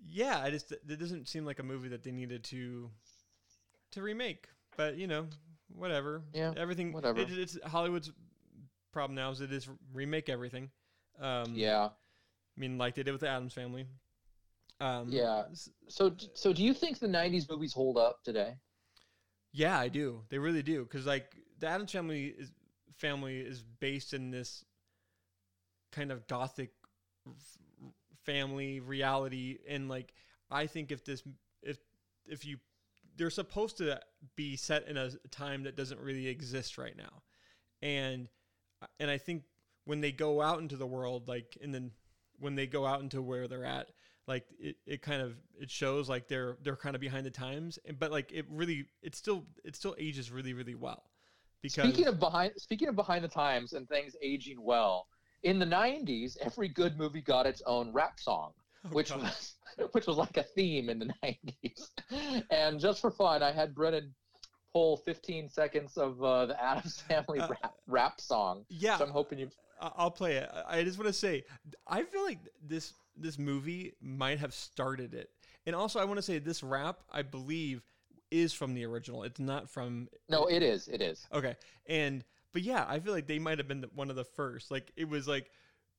yeah, 0.04 0.40
I 0.40 0.50
just 0.50 0.72
it 0.72 0.98
doesn't 0.98 1.28
seem 1.28 1.44
like 1.44 1.58
a 1.58 1.62
movie 1.62 1.88
that 1.90 2.02
they 2.02 2.10
needed 2.10 2.42
to 2.44 2.90
to 3.92 4.02
remake. 4.02 4.48
But 4.76 4.96
you 4.96 5.06
know, 5.06 5.26
whatever. 5.74 6.22
Yeah, 6.32 6.54
everything. 6.56 6.92
whatever. 6.92 7.20
It, 7.20 7.30
it's 7.30 7.58
Hollywood's 7.66 8.10
problem 8.92 9.14
now 9.14 9.30
is 9.30 9.40
it 9.42 9.52
is 9.52 9.68
remake 9.92 10.28
everything. 10.30 10.70
Um, 11.20 11.54
Yeah. 11.54 11.90
I 12.56 12.60
mean, 12.60 12.78
like 12.78 12.94
they 12.94 13.02
did 13.02 13.12
with 13.12 13.20
the 13.20 13.28
Addams 13.28 13.52
Family. 13.54 13.86
Um, 14.80 15.08
Yeah. 15.10 15.44
So, 15.88 16.16
so 16.34 16.52
do 16.52 16.62
you 16.62 16.74
think 16.74 16.98
the 16.98 17.06
'90s 17.08 17.48
movies 17.48 17.72
hold 17.72 17.98
up 17.98 18.22
today? 18.24 18.56
Yeah, 19.52 19.78
I 19.78 19.88
do. 19.88 20.22
They 20.30 20.38
really 20.38 20.62
do. 20.62 20.82
Because 20.82 21.06
like 21.06 21.36
the 21.58 21.68
Addams 21.68 21.92
Family 21.92 22.26
is 22.26 22.52
family 22.96 23.40
is 23.40 23.62
based 23.80 24.14
in 24.14 24.30
this 24.30 24.64
kind 25.92 26.10
of 26.10 26.26
gothic 26.26 26.70
family 28.24 28.80
reality, 28.80 29.58
and 29.68 29.88
like 29.88 30.12
I 30.50 30.66
think 30.66 30.90
if 30.90 31.04
this 31.04 31.22
if 31.62 31.78
if 32.26 32.44
you 32.44 32.58
they're 33.16 33.30
supposed 33.30 33.76
to 33.78 34.00
be 34.36 34.56
set 34.56 34.88
in 34.88 34.96
a 34.96 35.10
time 35.30 35.64
that 35.64 35.76
doesn't 35.76 36.00
really 36.00 36.28
exist 36.28 36.78
right 36.78 36.96
now, 36.96 37.22
and 37.82 38.28
and 38.98 39.10
I 39.10 39.18
think 39.18 39.44
when 39.84 40.00
they 40.00 40.12
go 40.12 40.40
out 40.40 40.60
into 40.60 40.76
the 40.76 40.86
world, 40.86 41.28
like 41.28 41.58
and 41.62 41.74
then 41.74 41.90
when 42.38 42.54
they 42.54 42.66
go 42.66 42.86
out 42.86 43.00
into 43.00 43.20
where 43.20 43.46
they're 43.48 43.64
at, 43.64 43.90
like 44.34 44.46
it, 44.68 44.76
it 44.86 45.00
kind 45.02 45.20
of 45.26 45.30
it 45.64 45.70
shows 45.70 46.08
like 46.14 46.24
they're 46.32 46.56
they're 46.64 46.76
kind 46.86 46.94
of 46.96 47.00
behind 47.00 47.24
the 47.26 47.30
times 47.46 47.78
and- 47.86 47.98
but 48.02 48.10
like 48.18 48.28
it 48.32 48.44
really 48.60 48.78
it 49.02 49.14
still 49.14 49.40
it 49.68 49.74
still 49.80 49.94
ages 50.06 50.30
really 50.36 50.54
really 50.60 50.74
well 50.86 51.02
because 51.60 51.84
Speaking 51.88 52.08
of 52.12 52.18
behind, 52.18 52.50
speaking 52.56 52.88
of 52.88 52.96
behind 52.96 53.22
the 53.22 53.28
times 53.44 53.68
and 53.76 53.88
things 53.88 54.16
aging 54.30 54.60
well, 54.72 55.06
in 55.50 55.58
the 55.58 55.66
'90s, 55.66 56.36
every 56.48 56.68
good 56.80 56.96
movie 57.02 57.20
got 57.34 57.44
its 57.46 57.62
own 57.74 57.92
rap 57.92 58.18
song, 58.28 58.50
which 58.90 59.12
Oh, 59.12 59.16
God. 59.18 59.24
was 59.24 59.54
which 59.94 60.06
was 60.10 60.16
like 60.24 60.36
a 60.38 60.42
theme 60.56 60.86
in 60.92 60.98
the 60.98 61.10
'90s. 61.24 62.44
And 62.50 62.80
just 62.80 63.00
for 63.00 63.10
fun, 63.10 63.42
I 63.42 63.52
had 63.52 63.74
Brennan 63.74 64.12
pull 64.72 64.96
15 64.96 65.48
seconds 65.50 65.96
of 65.98 66.22
uh, 66.22 66.46
the 66.46 66.56
Addams 66.70 67.00
Family 67.08 67.38
Uh, 67.40 67.48
rap, 67.48 67.74
rap 67.86 68.20
song. 68.20 68.64
yeah 68.70 68.96
So 68.98 69.04
I'm 69.04 69.10
hoping 69.20 69.38
you. 69.38 69.48
I'll 69.96 70.10
play 70.10 70.36
it. 70.36 70.48
I 70.66 70.78
I 70.78 70.84
just 70.84 70.98
want 70.98 71.08
to 71.08 71.12
say, 71.12 71.44
I 71.86 72.02
feel 72.02 72.24
like 72.24 72.38
this 72.64 72.94
this 73.16 73.38
movie 73.38 73.94
might 74.00 74.38
have 74.38 74.54
started 74.54 75.14
it, 75.14 75.30
and 75.66 75.74
also 75.74 76.00
I 76.00 76.04
want 76.04 76.18
to 76.18 76.22
say 76.22 76.38
this 76.38 76.62
rap 76.62 77.00
I 77.10 77.22
believe 77.22 77.82
is 78.30 78.52
from 78.52 78.74
the 78.74 78.84
original. 78.84 79.22
It's 79.22 79.38
not 79.38 79.68
from 79.68 80.08
No, 80.28 80.46
it 80.46 80.62
is. 80.62 80.88
It 80.88 81.02
is. 81.02 81.26
Okay, 81.32 81.56
and 81.86 82.24
but 82.52 82.62
yeah, 82.62 82.84
I 82.88 82.98
feel 82.98 83.12
like 83.12 83.26
they 83.26 83.38
might 83.38 83.58
have 83.58 83.68
been 83.68 83.82
the, 83.82 83.90
one 83.94 84.10
of 84.10 84.16
the 84.16 84.24
first. 84.24 84.70
Like 84.70 84.90
it 84.96 85.08
was 85.08 85.28
like 85.28 85.50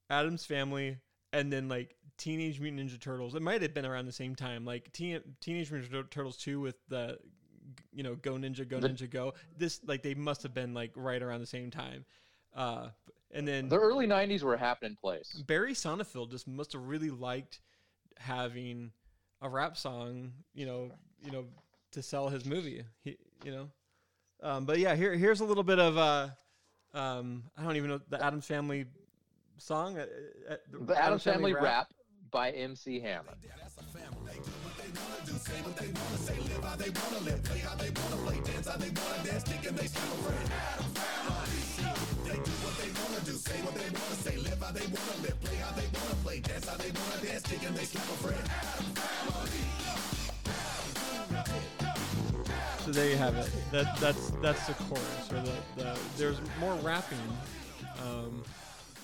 Addams 0.09 0.45
Family, 0.45 0.97
and 1.31 1.51
then 1.51 1.69
like 1.69 1.95
Teenage 2.17 2.59
Mutant 2.59 2.89
Ninja 2.89 2.99
Turtles. 2.99 3.35
It 3.35 3.41
might 3.41 3.61
have 3.61 3.73
been 3.73 3.85
around 3.85 4.05
the 4.05 4.11
same 4.11 4.35
time. 4.35 4.65
Like 4.65 4.91
Teen, 4.91 5.21
Teenage 5.41 5.71
Mutant 5.71 6.11
Turtles 6.11 6.37
two 6.37 6.59
with 6.59 6.75
the 6.89 7.17
you 7.91 8.03
know 8.03 8.15
Go 8.15 8.33
Ninja 8.33 8.67
Go 8.67 8.79
Ninja 8.79 9.09
Go. 9.09 9.33
This 9.57 9.79
like 9.85 10.03
they 10.03 10.15
must 10.15 10.43
have 10.43 10.53
been 10.53 10.73
like 10.73 10.91
right 10.95 11.21
around 11.21 11.41
the 11.41 11.47
same 11.47 11.69
time. 11.69 12.05
Uh, 12.55 12.89
and 13.33 13.47
then 13.47 13.67
The 13.67 13.79
early 13.79 14.07
'90s 14.07 14.43
were 14.43 14.53
a 14.53 14.59
happening 14.59 14.95
place. 14.95 15.43
Barry 15.47 15.73
Sonnenfeld 15.73 16.31
just 16.31 16.47
must 16.47 16.73
have 16.73 16.83
really 16.83 17.09
liked 17.09 17.59
having 18.17 18.91
a 19.41 19.49
rap 19.49 19.75
song, 19.75 20.31
you 20.53 20.65
know, 20.65 20.91
you 21.23 21.31
know, 21.31 21.45
to 21.91 22.01
sell 22.01 22.29
his 22.29 22.45
movie. 22.45 22.83
He, 23.03 23.17
you 23.43 23.51
know, 23.51 23.69
um, 24.41 24.65
but 24.65 24.79
yeah, 24.79 24.95
here 24.95 25.15
here's 25.15 25.41
a 25.41 25.45
little 25.45 25.63
bit 25.63 25.79
of 25.79 25.97
uh, 25.97 26.29
um, 26.93 27.43
I 27.57 27.63
don't 27.63 27.75
even 27.75 27.89
know 27.89 28.01
the 28.09 28.23
Addams 28.23 28.45
Family 28.45 28.85
song. 29.57 29.97
Uh, 29.97 30.05
uh, 30.49 30.55
The 30.85 31.01
Addams 31.01 31.23
Family 31.23 31.53
rap 31.53 31.87
by 32.31 32.51
MC 32.51 32.99
Hammer. 32.99 33.35
So 52.79 52.91
there 52.91 53.09
you 53.09 53.15
have 53.15 53.35
it. 53.35 53.49
That 53.71 53.95
that's 53.97 54.31
that's 54.41 54.67
the 54.67 54.73
chorus 54.73 55.31
or 55.31 55.39
the, 55.41 55.53
the 55.77 55.97
there's 56.17 56.37
more 56.59 56.75
rapping. 56.75 57.17
Um, 58.03 58.43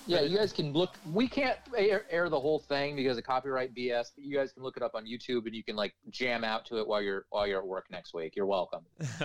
Yeah, 0.06 0.20
you 0.20 0.36
guys 0.36 0.52
can 0.52 0.72
look. 0.72 0.96
We 1.10 1.26
can't 1.26 1.56
air, 1.76 2.04
air 2.10 2.28
the 2.28 2.38
whole 2.38 2.58
thing 2.58 2.96
because 2.96 3.16
of 3.16 3.24
copyright 3.24 3.74
BS, 3.74 4.10
but 4.14 4.24
you 4.24 4.36
guys 4.36 4.52
can 4.52 4.62
look 4.62 4.76
it 4.76 4.82
up 4.82 4.94
on 4.94 5.06
YouTube 5.06 5.46
and 5.46 5.54
you 5.54 5.64
can 5.64 5.76
like 5.76 5.94
jam 6.10 6.44
out 6.44 6.66
to 6.66 6.78
it 6.78 6.86
while 6.86 7.00
you're 7.00 7.24
while 7.30 7.46
you're 7.46 7.60
at 7.60 7.66
work 7.66 7.86
next 7.90 8.12
week. 8.12 8.36
You're 8.36 8.46
welcome. 8.46 8.84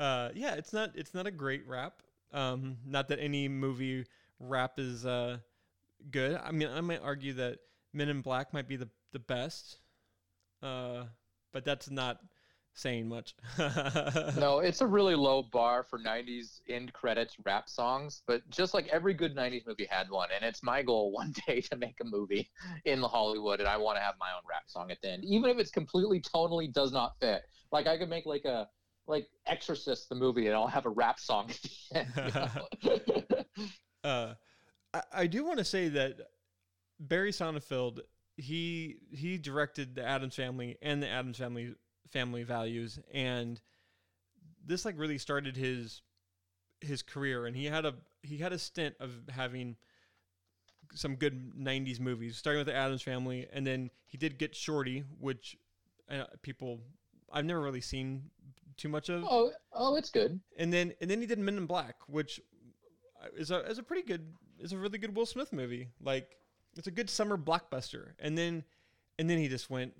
uh, 0.00 0.30
yeah, 0.34 0.54
it's 0.54 0.72
not 0.72 0.90
it's 0.96 1.14
not 1.14 1.28
a 1.28 1.30
great 1.30 1.64
rap. 1.68 2.02
Um, 2.32 2.78
not 2.86 3.08
that 3.08 3.18
any 3.18 3.48
movie 3.48 4.06
rap 4.38 4.78
is 4.78 5.04
uh, 5.04 5.38
good. 6.10 6.40
I 6.42 6.50
mean, 6.52 6.68
I 6.68 6.80
might 6.80 7.02
argue 7.02 7.34
that 7.34 7.58
Men 7.92 8.08
in 8.08 8.20
Black 8.20 8.52
might 8.52 8.68
be 8.68 8.76
the 8.76 8.88
the 9.12 9.18
best, 9.18 9.78
uh, 10.62 11.04
but 11.52 11.64
that's 11.64 11.90
not 11.90 12.20
saying 12.74 13.08
much. 13.08 13.34
No, 14.36 14.60
it's 14.60 14.80
a 14.80 14.86
really 14.86 15.14
low 15.14 15.42
bar 15.42 15.82
for 15.82 15.98
90s 15.98 16.60
end 16.68 16.92
credits 16.92 17.36
rap 17.44 17.68
songs, 17.68 18.22
but 18.26 18.48
just 18.48 18.74
like 18.74 18.86
every 18.88 19.12
good 19.12 19.36
90s 19.36 19.66
movie 19.66 19.86
had 19.90 20.08
one. 20.08 20.28
And 20.34 20.44
it's 20.44 20.62
my 20.62 20.82
goal 20.82 21.10
one 21.20 21.34
day 21.46 21.60
to 21.62 21.76
make 21.76 21.98
a 22.00 22.04
movie 22.04 22.50
in 22.84 23.00
Hollywood, 23.02 23.60
and 23.60 23.68
I 23.68 23.76
want 23.76 23.98
to 23.98 24.02
have 24.02 24.14
my 24.20 24.30
own 24.34 24.42
rap 24.48 24.64
song 24.66 24.90
at 24.90 24.98
the 25.02 25.10
end, 25.10 25.24
even 25.24 25.50
if 25.50 25.58
it's 25.58 25.70
completely 25.70 26.20
tonally 26.20 26.72
does 26.72 26.92
not 26.92 27.18
fit. 27.20 27.42
Like 27.72 27.86
I 27.86 27.98
could 27.98 28.08
make 28.08 28.26
like 28.26 28.44
a 28.44 28.68
like 29.10 29.28
Exorcist 29.46 30.08
the 30.08 30.14
movie, 30.14 30.46
and 30.46 30.54
I'll 30.54 30.66
have 30.66 30.86
a 30.86 30.90
rap 30.90 31.20
song 31.20 31.50
at 31.94 32.06
the 32.14 32.86
end. 32.94 33.44
uh, 34.04 34.34
I, 34.94 35.02
I 35.12 35.26
do 35.26 35.44
want 35.44 35.58
to 35.58 35.64
say 35.64 35.88
that 35.88 36.18
Barry 36.98 37.32
Sonnenfeld 37.32 38.00
he 38.36 38.96
he 39.10 39.38
directed 39.38 39.94
the 39.94 40.06
Addams 40.06 40.34
Family 40.34 40.78
and 40.80 41.02
the 41.02 41.08
Addams 41.08 41.38
Family 41.38 41.74
Family 42.10 42.42
Values, 42.42 42.98
and 43.12 43.60
this 44.64 44.84
like 44.84 44.98
really 44.98 45.18
started 45.18 45.56
his 45.56 46.02
his 46.80 47.02
career. 47.02 47.46
And 47.46 47.54
he 47.54 47.66
had 47.66 47.84
a 47.84 47.94
he 48.22 48.38
had 48.38 48.52
a 48.52 48.58
stint 48.58 48.94
of 49.00 49.12
having 49.28 49.76
some 50.94 51.16
good 51.16 51.52
'90s 51.54 52.00
movies, 52.00 52.36
starting 52.36 52.60
with 52.60 52.66
the 52.66 52.74
Addams 52.74 53.02
Family, 53.02 53.46
and 53.52 53.66
then 53.66 53.90
he 54.06 54.16
did 54.16 54.38
Get 54.38 54.56
Shorty, 54.56 55.04
which 55.18 55.56
uh, 56.10 56.24
people 56.42 56.80
I've 57.32 57.44
never 57.44 57.60
really 57.60 57.80
seen 57.80 58.30
too 58.80 58.88
much 58.88 59.08
of 59.08 59.24
oh, 59.28 59.52
oh, 59.72 59.96
it's 59.96 60.10
good. 60.10 60.40
and 60.58 60.72
then 60.72 60.94
and 61.00 61.10
then 61.10 61.20
he 61.20 61.26
did 61.26 61.38
Men 61.38 61.56
in 61.56 61.66
Black, 61.66 61.96
which 62.06 62.40
is 63.36 63.50
a 63.50 63.60
is 63.66 63.78
a 63.78 63.82
pretty 63.82 64.02
good 64.02 64.34
is 64.58 64.72
a 64.72 64.78
really 64.78 64.98
good 64.98 65.14
Will 65.14 65.26
Smith 65.26 65.52
movie. 65.52 65.88
Like 66.02 66.36
it's 66.76 66.86
a 66.86 66.90
good 66.90 67.10
summer 67.10 67.36
blockbuster. 67.36 68.12
And 68.18 68.36
then 68.36 68.64
and 69.18 69.28
then 69.28 69.38
he 69.38 69.48
just 69.48 69.70
went 69.70 69.92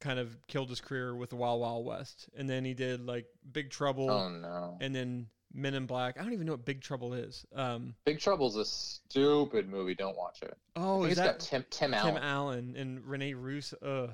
kind 0.00 0.18
of 0.20 0.36
killed 0.46 0.68
his 0.68 0.80
career 0.80 1.14
with 1.14 1.30
the 1.30 1.36
Wild 1.36 1.60
Wild 1.60 1.84
West. 1.84 2.28
And 2.36 2.48
then 2.48 2.64
he 2.64 2.74
did 2.74 3.04
like 3.04 3.26
Big 3.52 3.70
Trouble 3.70 4.10
Oh 4.10 4.28
no, 4.28 4.78
and 4.80 4.94
then 4.94 5.26
Men 5.52 5.74
in 5.74 5.86
Black. 5.86 6.18
I 6.18 6.22
don't 6.22 6.32
even 6.32 6.46
know 6.46 6.52
what 6.52 6.64
Big 6.64 6.80
Trouble 6.80 7.14
is. 7.14 7.44
Um 7.54 7.94
Big 8.04 8.20
Trouble's 8.20 8.56
a 8.56 8.64
stupid 8.64 9.68
movie. 9.68 9.94
Don't 9.94 10.16
watch 10.16 10.42
it. 10.42 10.56
oh, 10.76 11.04
is 11.04 11.12
it's 11.12 11.20
that 11.20 11.38
got 11.38 11.40
Tim 11.40 11.64
Tim 11.70 11.90
Tim 11.90 12.00
Allen. 12.00 12.22
Allen 12.22 12.76
and 12.76 13.04
Renee 13.04 13.34
Russo? 13.34 13.76
Ugh. 13.82 14.10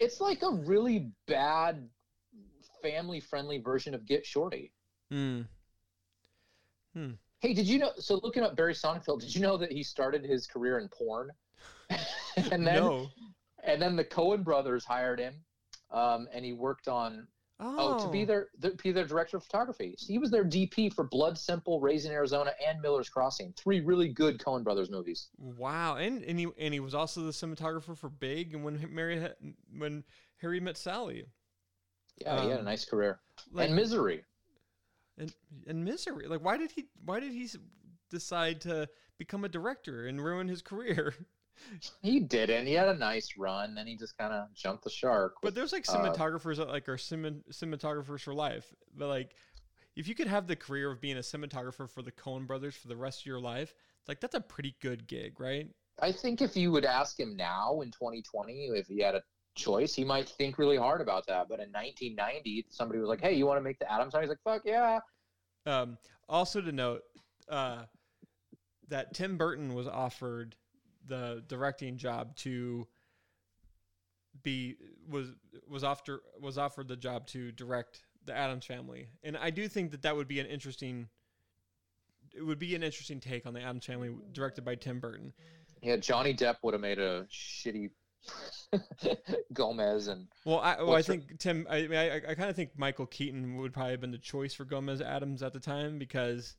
It's 0.00 0.20
like 0.20 0.42
a 0.42 0.50
really 0.50 1.12
bad 1.28 1.88
family 2.82 3.20
friendly 3.20 3.58
version 3.58 3.94
of 3.94 4.06
Get 4.06 4.26
Shorty. 4.26 4.72
Hmm. 5.10 5.42
Hmm. 6.94 7.12
Hey, 7.40 7.54
did 7.54 7.66
you 7.66 7.78
know? 7.78 7.92
So 7.98 8.20
looking 8.22 8.42
up 8.42 8.56
Barry 8.56 8.74
Sonnenfeld, 8.74 9.20
did 9.20 9.34
you 9.34 9.40
know 9.40 9.56
that 9.56 9.72
he 9.72 9.82
started 9.82 10.24
his 10.24 10.46
career 10.46 10.78
in 10.78 10.88
porn? 10.88 11.30
and 12.50 12.66
then 12.66 12.76
no. 12.76 13.08
and 13.64 13.80
then 13.80 13.96
the 13.96 14.04
Coen 14.04 14.44
brothers 14.44 14.84
hired 14.84 15.18
him, 15.18 15.34
um, 15.90 16.28
and 16.32 16.44
he 16.44 16.52
worked 16.52 16.88
on 16.88 17.26
oh, 17.62 18.04
to 18.04 18.10
be 18.10 18.24
their, 18.24 18.48
their 18.58 18.72
be 18.72 18.92
their 18.92 19.06
director 19.06 19.36
of 19.36 19.44
photography. 19.44 19.94
So 19.98 20.06
he 20.06 20.18
was 20.18 20.30
their 20.30 20.44
DP 20.44 20.92
for 20.92 21.04
Blood 21.04 21.38
Simple, 21.38 21.80
Raising 21.80 22.12
Arizona, 22.12 22.52
and 22.66 22.80
Miller's 22.80 23.08
Crossing. 23.08 23.52
Three 23.56 23.80
really 23.80 24.08
good 24.08 24.38
Coen 24.38 24.64
brothers 24.64 24.90
movies. 24.90 25.28
Wow, 25.38 25.96
and 25.96 26.22
and 26.24 26.38
he 26.38 26.46
and 26.58 26.74
he 26.74 26.80
was 26.80 26.94
also 26.94 27.22
the 27.22 27.32
cinematographer 27.32 27.96
for 27.96 28.08
Big 28.08 28.54
and 28.54 28.64
when 28.64 28.86
Mary 28.90 29.28
when 29.76 30.04
Harry 30.38 30.60
met 30.60 30.76
Sally 30.76 31.24
Yeah, 32.18 32.40
he 32.42 32.48
had 32.48 32.56
a 32.56 32.58
Um, 32.60 32.64
nice 32.64 32.84
career. 32.84 33.20
like 33.52 33.68
and 33.68 33.76
Misery. 33.76 34.24
and 35.18 35.34
and 35.66 35.84
Misery. 35.84 36.26
Like, 36.28 36.42
why 36.44 36.56
did 36.56 36.70
he 36.70 36.88
why 37.04 37.20
did 37.20 37.32
he 37.32 37.48
decide 38.10 38.60
to 38.62 38.88
become 39.18 39.44
a 39.44 39.48
director 39.48 40.06
and 40.06 40.22
ruin 40.22 40.48
his 40.48 40.62
career? 40.62 41.14
He 42.00 42.18
didn't. 42.18 42.66
He 42.66 42.72
had 42.72 42.88
a 42.88 42.94
nice 42.96 43.36
run, 43.36 43.74
then 43.74 43.86
he 43.86 43.94
just 43.96 44.16
kind 44.16 44.32
of 44.32 44.52
jumped 44.54 44.82
the 44.84 44.90
shark. 44.90 45.34
but 45.42 45.48
with- 45.48 45.54
there's 45.54 45.72
like 45.72 45.86
uh, 45.88 45.92
cinematographers 45.92 46.56
that 46.56 46.68
like 46.68 46.88
are 46.88 46.96
cinem- 46.96 47.44
cinematographers 47.52 48.22
for 48.22 48.34
life. 48.34 48.74
But 48.96 49.08
like, 49.08 49.34
if 49.94 50.08
you 50.08 50.14
could 50.14 50.26
have 50.26 50.46
the 50.48 50.56
career 50.56 50.90
of 50.90 51.00
being 51.00 51.18
a 51.18 51.20
cinematographer 51.20 51.88
for 51.88 52.02
the 52.02 52.10
Coen 52.10 52.46
Brothers 52.46 52.74
for 52.74 52.88
the 52.88 52.96
rest 52.96 53.20
of 53.20 53.26
your 53.26 53.38
life, 53.38 53.74
like 54.08 54.18
that's 54.18 54.34
a 54.34 54.40
pretty 54.40 54.74
good 54.80 55.06
gig, 55.06 55.38
right? 55.38 55.68
I 56.00 56.10
think 56.10 56.40
if 56.40 56.56
you 56.56 56.72
would 56.72 56.86
ask 56.86 57.20
him 57.20 57.36
now 57.36 57.82
in 57.82 57.90
2020 57.92 58.68
if 58.74 58.86
he 58.88 58.98
had 59.00 59.14
a 59.14 59.22
choice, 59.54 59.94
he 59.94 60.04
might 60.04 60.28
think 60.28 60.58
really 60.58 60.76
hard 60.76 61.00
about 61.00 61.26
that. 61.26 61.48
But 61.48 61.60
in 61.60 61.70
1990, 61.72 62.66
somebody 62.70 63.00
was 63.00 63.08
like, 63.08 63.20
"Hey, 63.20 63.34
you 63.34 63.46
want 63.46 63.58
to 63.58 63.62
make 63.62 63.78
the 63.78 63.90
Addams?" 63.90 64.12
Family?" 64.12 64.26
He's 64.26 64.30
like, 64.30 64.42
"Fuck 64.42 64.62
yeah!" 64.64 65.00
Um, 65.66 65.98
also 66.28 66.60
to 66.60 66.72
note 66.72 67.02
uh, 67.48 67.84
that 68.88 69.14
Tim 69.14 69.36
Burton 69.36 69.74
was 69.74 69.86
offered 69.86 70.56
the 71.06 71.42
directing 71.48 71.96
job 71.96 72.36
to 72.36 72.86
be 74.42 74.76
was 75.08 75.28
was 75.68 75.84
after 75.84 76.22
was 76.40 76.58
offered 76.58 76.88
the 76.88 76.96
job 76.96 77.26
to 77.28 77.52
direct 77.52 78.02
the 78.24 78.36
Addams 78.36 78.66
Family, 78.66 79.08
and 79.22 79.36
I 79.36 79.50
do 79.50 79.68
think 79.68 79.90
that 79.90 80.02
that 80.02 80.16
would 80.16 80.28
be 80.28 80.40
an 80.40 80.46
interesting. 80.46 81.08
It 82.34 82.42
would 82.42 82.58
be 82.58 82.74
an 82.74 82.82
interesting 82.82 83.20
take 83.20 83.44
on 83.44 83.52
the 83.52 83.60
Addams 83.60 83.84
Family, 83.84 84.10
directed 84.32 84.64
by 84.64 84.74
Tim 84.74 85.00
Burton. 85.00 85.34
Yeah, 85.82 85.96
Johnny 85.96 86.32
Depp 86.32 86.56
would 86.62 86.72
have 86.72 86.80
made 86.80 86.98
a 86.98 87.26
shitty 87.30 87.90
Gomez, 89.52 90.08
and 90.08 90.28
Well, 90.44 90.60
I, 90.60 90.82
well, 90.82 90.94
I 90.94 91.02
think 91.02 91.38
Tim. 91.38 91.66
I, 91.68 91.82
mean, 91.82 91.94
I, 91.94 92.16
I 92.16 92.34
kind 92.34 92.48
of 92.48 92.56
think 92.56 92.70
Michael 92.76 93.06
Keaton 93.06 93.56
would 93.58 93.72
probably 93.72 93.92
have 93.92 94.00
been 94.00 94.10
the 94.10 94.18
choice 94.18 94.54
for 94.54 94.64
Gomez 94.64 95.00
Addams 95.00 95.42
at 95.42 95.52
the 95.52 95.60
time 95.60 95.98
because 95.98 96.56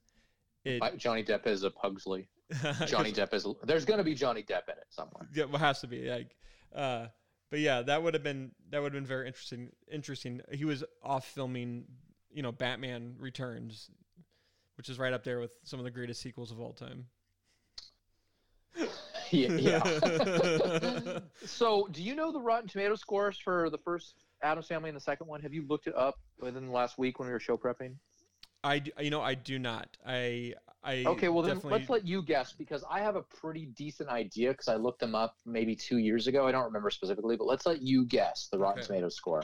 it. 0.64 0.82
Johnny 0.97 1.24
Depp 1.24 1.47
is 1.47 1.64
a 1.64 1.72
Pugsley. 1.72 2.28
Johnny 2.86 3.11
Depp 3.11 3.34
is. 3.34 3.47
There's 3.64 3.86
going 3.86 3.97
to 3.97 4.03
be 4.03 4.16
Johnny 4.16 4.43
Depp 4.43 4.68
in 4.68 4.78
it 4.78 4.88
somewhere. 4.89 5.28
Yeah, 5.34 5.45
well, 5.45 5.59
has 5.59 5.82
to 5.82 5.88
be 5.88 6.09
like, 6.09 6.36
uh, 6.76 7.07
but 7.49 7.59
yeah, 7.59 7.82
that 7.82 8.03
would 8.03 8.14
have 8.14 8.24
been 8.24 8.51
that 8.70 8.82
would 8.82 8.93
have 8.93 9.01
been 9.01 9.07
very 9.07 9.28
interesting. 9.28 9.70
Interesting. 9.91 10.41
He 10.51 10.66
was 10.66 10.84
off 11.01 11.26
filming, 11.26 11.86
you 12.32 12.43
know, 12.43 12.51
Batman 12.51 13.16
Returns, 13.18 13.89
which 14.78 14.89
is 14.89 14.99
right 14.99 15.14
up 15.14 15.24
there 15.24 15.39
with 15.39 15.51
some 15.64 15.80
of 15.80 15.86
the 15.86 15.91
greatest 15.91 16.22
sequels 16.22 16.51
of 16.51 16.59
all 16.59 16.74
time. 16.74 17.07
yeah. 19.34 19.81
yeah. 19.86 21.19
so, 21.45 21.88
do 21.91 22.01
you 22.03 22.15
know 22.15 22.31
the 22.31 22.39
Rotten 22.39 22.67
Tomato 22.67 22.95
scores 22.95 23.38
for 23.38 23.69
the 23.69 23.77
first 23.77 24.15
Addams 24.41 24.67
Family 24.67 24.89
and 24.89 24.95
the 24.95 25.01
second 25.01 25.27
one? 25.27 25.41
Have 25.41 25.53
you 25.53 25.65
looked 25.67 25.88
it 25.88 25.95
up 25.95 26.15
within 26.39 26.67
the 26.67 26.71
last 26.71 26.97
week 26.97 27.19
when 27.19 27.27
we 27.27 27.34
were 27.34 27.39
show 27.39 27.57
prepping? 27.57 27.95
I, 28.63 28.79
d- 28.79 28.93
you 28.99 29.09
know, 29.09 29.21
I 29.21 29.34
do 29.34 29.59
not. 29.59 29.97
I, 30.07 30.53
I. 30.84 31.03
Okay, 31.05 31.27
well 31.27 31.43
then 31.43 31.59
let's 31.63 31.89
let 31.89 32.07
you 32.07 32.21
guess 32.21 32.53
because 32.53 32.84
I 32.89 32.99
have 32.99 33.15
a 33.15 33.23
pretty 33.23 33.65
decent 33.65 34.09
idea 34.09 34.51
because 34.51 34.69
I 34.69 34.75
looked 34.75 34.99
them 34.99 35.15
up 35.15 35.36
maybe 35.45 35.75
two 35.75 35.97
years 35.97 36.27
ago. 36.27 36.47
I 36.47 36.51
don't 36.51 36.65
remember 36.65 36.89
specifically, 36.89 37.36
but 37.36 37.45
let's 37.45 37.65
let 37.65 37.81
you 37.81 38.05
guess 38.05 38.47
the 38.51 38.57
Rotten 38.59 38.79
Okay. 38.79 38.88
Tomatoes 38.88 39.15
score. 39.15 39.43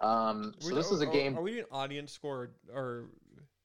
Um, 0.00 0.54
so 0.58 0.68
We- 0.68 0.74
this 0.74 0.90
is 0.90 1.00
a 1.00 1.06
game. 1.06 1.36
Are 1.36 1.42
we 1.42 1.52
doing 1.52 1.64
audience 1.70 2.12
score 2.12 2.50
or? 2.72 3.06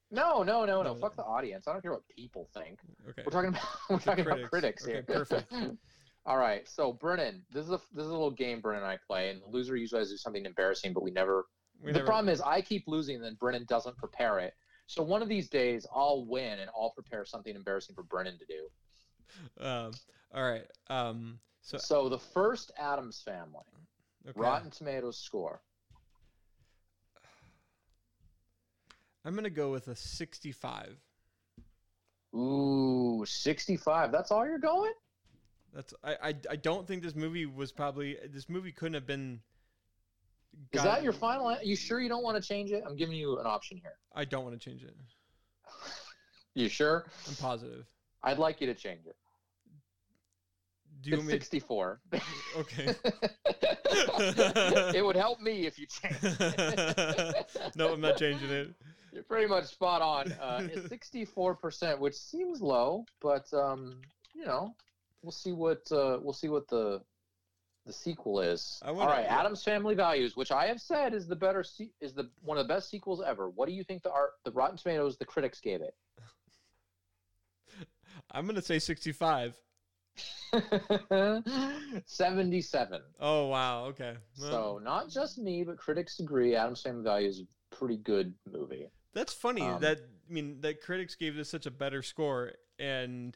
No, 0.09 0.43
no, 0.43 0.65
no, 0.65 0.83
no. 0.83 0.95
Fuck 0.95 1.15
the 1.15 1.23
audience. 1.23 1.67
I 1.67 1.73
don't 1.73 1.81
care 1.81 1.91
what 1.91 2.07
people 2.07 2.47
think. 2.53 2.79
Okay. 3.09 3.23
We're 3.25 3.31
talking 3.31 3.49
about 3.49 3.63
we're 3.89 3.99
talking 3.99 4.25
about 4.25 4.41
critics 4.49 4.83
Okay, 4.83 4.93
here. 4.93 5.03
perfect. 5.03 5.51
All 6.25 6.37
right, 6.37 6.67
so 6.67 6.91
Brennan, 6.91 7.41
this 7.53 7.65
is 7.65 7.71
a 7.71 7.79
this 7.93 8.03
is 8.03 8.09
a 8.09 8.13
little 8.13 8.31
game 8.31 8.59
Brennan 8.59 8.83
and 8.83 8.91
I 8.91 8.97
play, 9.07 9.29
and 9.29 9.41
the 9.41 9.47
loser 9.47 9.77
usually 9.77 9.99
has 9.99 10.09
to 10.09 10.13
do 10.15 10.17
something 10.17 10.45
embarrassing, 10.45 10.93
but 10.93 11.03
we 11.03 11.11
never. 11.11 11.45
We 11.81 11.91
the 11.91 11.99
never- 11.99 12.05
problem 12.07 12.29
is 12.29 12.41
I 12.41 12.61
keep 12.61 12.83
losing, 12.87 13.15
and 13.15 13.23
then 13.23 13.35
Brennan 13.39 13.65
doesn't 13.69 13.97
prepare 13.97 14.39
it. 14.39 14.53
So 14.87 15.03
one 15.03 15.21
of 15.21 15.29
these 15.29 15.49
days 15.49 15.85
I'll 15.93 16.25
win, 16.25 16.59
and 16.59 16.69
I'll 16.75 16.91
prepare 16.91 17.23
something 17.25 17.55
embarrassing 17.55 17.95
for 17.95 18.03
Brennan 18.03 18.37
to 18.39 18.45
do. 18.45 19.65
Um. 19.65 19.91
All 20.33 20.43
right. 20.43 20.65
Um. 20.89 21.39
So. 21.61 21.77
So 21.77 22.09
the 22.09 22.19
first 22.19 22.71
Addams 22.77 23.21
Family 23.21 23.63
Okay. 24.27 24.37
Rotten 24.39 24.69
Tomatoes 24.71 25.17
score. 25.19 25.61
I'm 29.27 29.35
gonna 29.35 29.49
go 29.49 29.71
with 29.71 29.89
a 29.89 29.95
65. 29.95 30.95
Ooh, 32.33 33.25
65. 33.27 34.09
That's 34.09 34.31
all 34.31 34.45
you're 34.47 34.57
going? 34.57 34.93
That's 35.73 35.93
I, 36.01 36.13
I 36.23 36.33
I 36.51 36.55
don't 36.55 36.87
think 36.87 37.03
this 37.03 37.13
movie 37.13 37.45
was 37.45 37.73
probably 37.73 38.17
this 38.31 38.47
movie 38.47 38.71
couldn't 38.71 38.93
have 38.93 39.05
been. 39.05 39.41
Is 40.71 40.81
that 40.81 41.03
your 41.03 41.11
final? 41.11 41.57
You 41.61 41.75
sure 41.75 41.99
you 41.99 42.07
don't 42.07 42.23
want 42.23 42.41
to 42.41 42.47
change 42.47 42.71
it? 42.71 42.83
I'm 42.87 42.95
giving 42.95 43.17
you 43.17 43.37
an 43.37 43.45
option 43.45 43.77
here. 43.77 43.95
I 44.15 44.23
don't 44.23 44.45
want 44.45 44.57
to 44.59 44.69
change 44.69 44.83
it. 44.83 44.95
You 46.55 46.69
sure? 46.69 47.05
I'm 47.27 47.35
positive. 47.35 47.85
I'd 48.23 48.39
like 48.39 48.61
you 48.61 48.65
to 48.65 48.73
change 48.73 49.05
it. 49.05 49.15
Do 51.01 51.11
you 51.11 51.17
It's 51.17 51.19
want 51.19 51.27
me? 51.27 51.33
64. 51.33 52.01
Okay. 52.57 52.95
it 54.97 55.05
would 55.05 55.15
help 55.15 55.39
me 55.39 55.67
if 55.67 55.77
you 55.77 55.85
changed 55.85 56.17
it. 56.23 57.75
no, 57.75 57.93
I'm 57.93 58.01
not 58.01 58.17
changing 58.17 58.49
it. 58.49 58.73
You're 59.17 59.23
pretty 59.23 59.47
much 59.47 59.65
spot 59.65 60.03
on. 60.03 60.31
Uh, 60.31 60.67
it's 60.71 60.87
64%, 61.27 61.97
which 61.97 62.13
seems 62.13 62.61
low, 62.61 63.03
but 63.19 63.51
um, 63.51 63.99
you 64.35 64.45
know, 64.45 64.75
we'll 65.23 65.31
see 65.31 65.53
what 65.53 65.81
uh, 65.91 66.19
we'll 66.21 66.33
see 66.33 66.49
what 66.49 66.67
the 66.67 67.01
the 67.87 67.93
sequel 67.93 68.41
is. 68.41 68.79
All 68.85 69.07
right, 69.07 69.23
yeah. 69.23 69.39
Addams 69.39 69.63
Family 69.63 69.95
Values, 69.95 70.37
which 70.37 70.51
I 70.51 70.67
have 70.67 70.79
said 70.79 71.15
is 71.15 71.25
the 71.27 71.35
better 71.35 71.63
se- 71.63 71.89
is 71.99 72.13
the 72.13 72.29
one 72.43 72.59
of 72.59 72.67
the 72.67 72.71
best 72.71 72.91
sequels 72.91 73.23
ever. 73.25 73.49
What 73.49 73.67
do 73.67 73.73
you 73.73 73.83
think 73.83 74.03
the 74.03 74.11
art 74.11 74.33
the 74.45 74.51
Rotten 74.51 74.77
Tomatoes 74.77 75.17
the 75.17 75.25
critics 75.25 75.59
gave 75.59 75.81
it? 75.81 75.95
I'm 78.31 78.45
gonna 78.45 78.61
say 78.61 78.77
65. 78.77 79.55
77. 82.05 83.01
Oh 83.19 83.47
wow. 83.47 83.85
Okay. 83.85 84.15
Well, 84.39 84.51
So 84.51 84.79
not 84.83 85.09
just 85.09 85.39
me, 85.39 85.63
but 85.63 85.79
critics 85.79 86.19
agree 86.19 86.53
Addams 86.55 86.83
Family 86.83 87.01
Values 87.03 87.37
is 87.37 87.41
a 87.71 87.75
pretty 87.75 87.97
good 87.97 88.35
movie. 88.45 88.91
That's 89.13 89.33
funny. 89.33 89.61
Um, 89.61 89.81
that 89.81 89.99
I 90.29 90.33
mean, 90.33 90.61
that 90.61 90.81
critics 90.81 91.15
gave 91.15 91.35
this 91.35 91.49
such 91.49 91.65
a 91.65 91.71
better 91.71 92.01
score, 92.01 92.53
and 92.79 93.35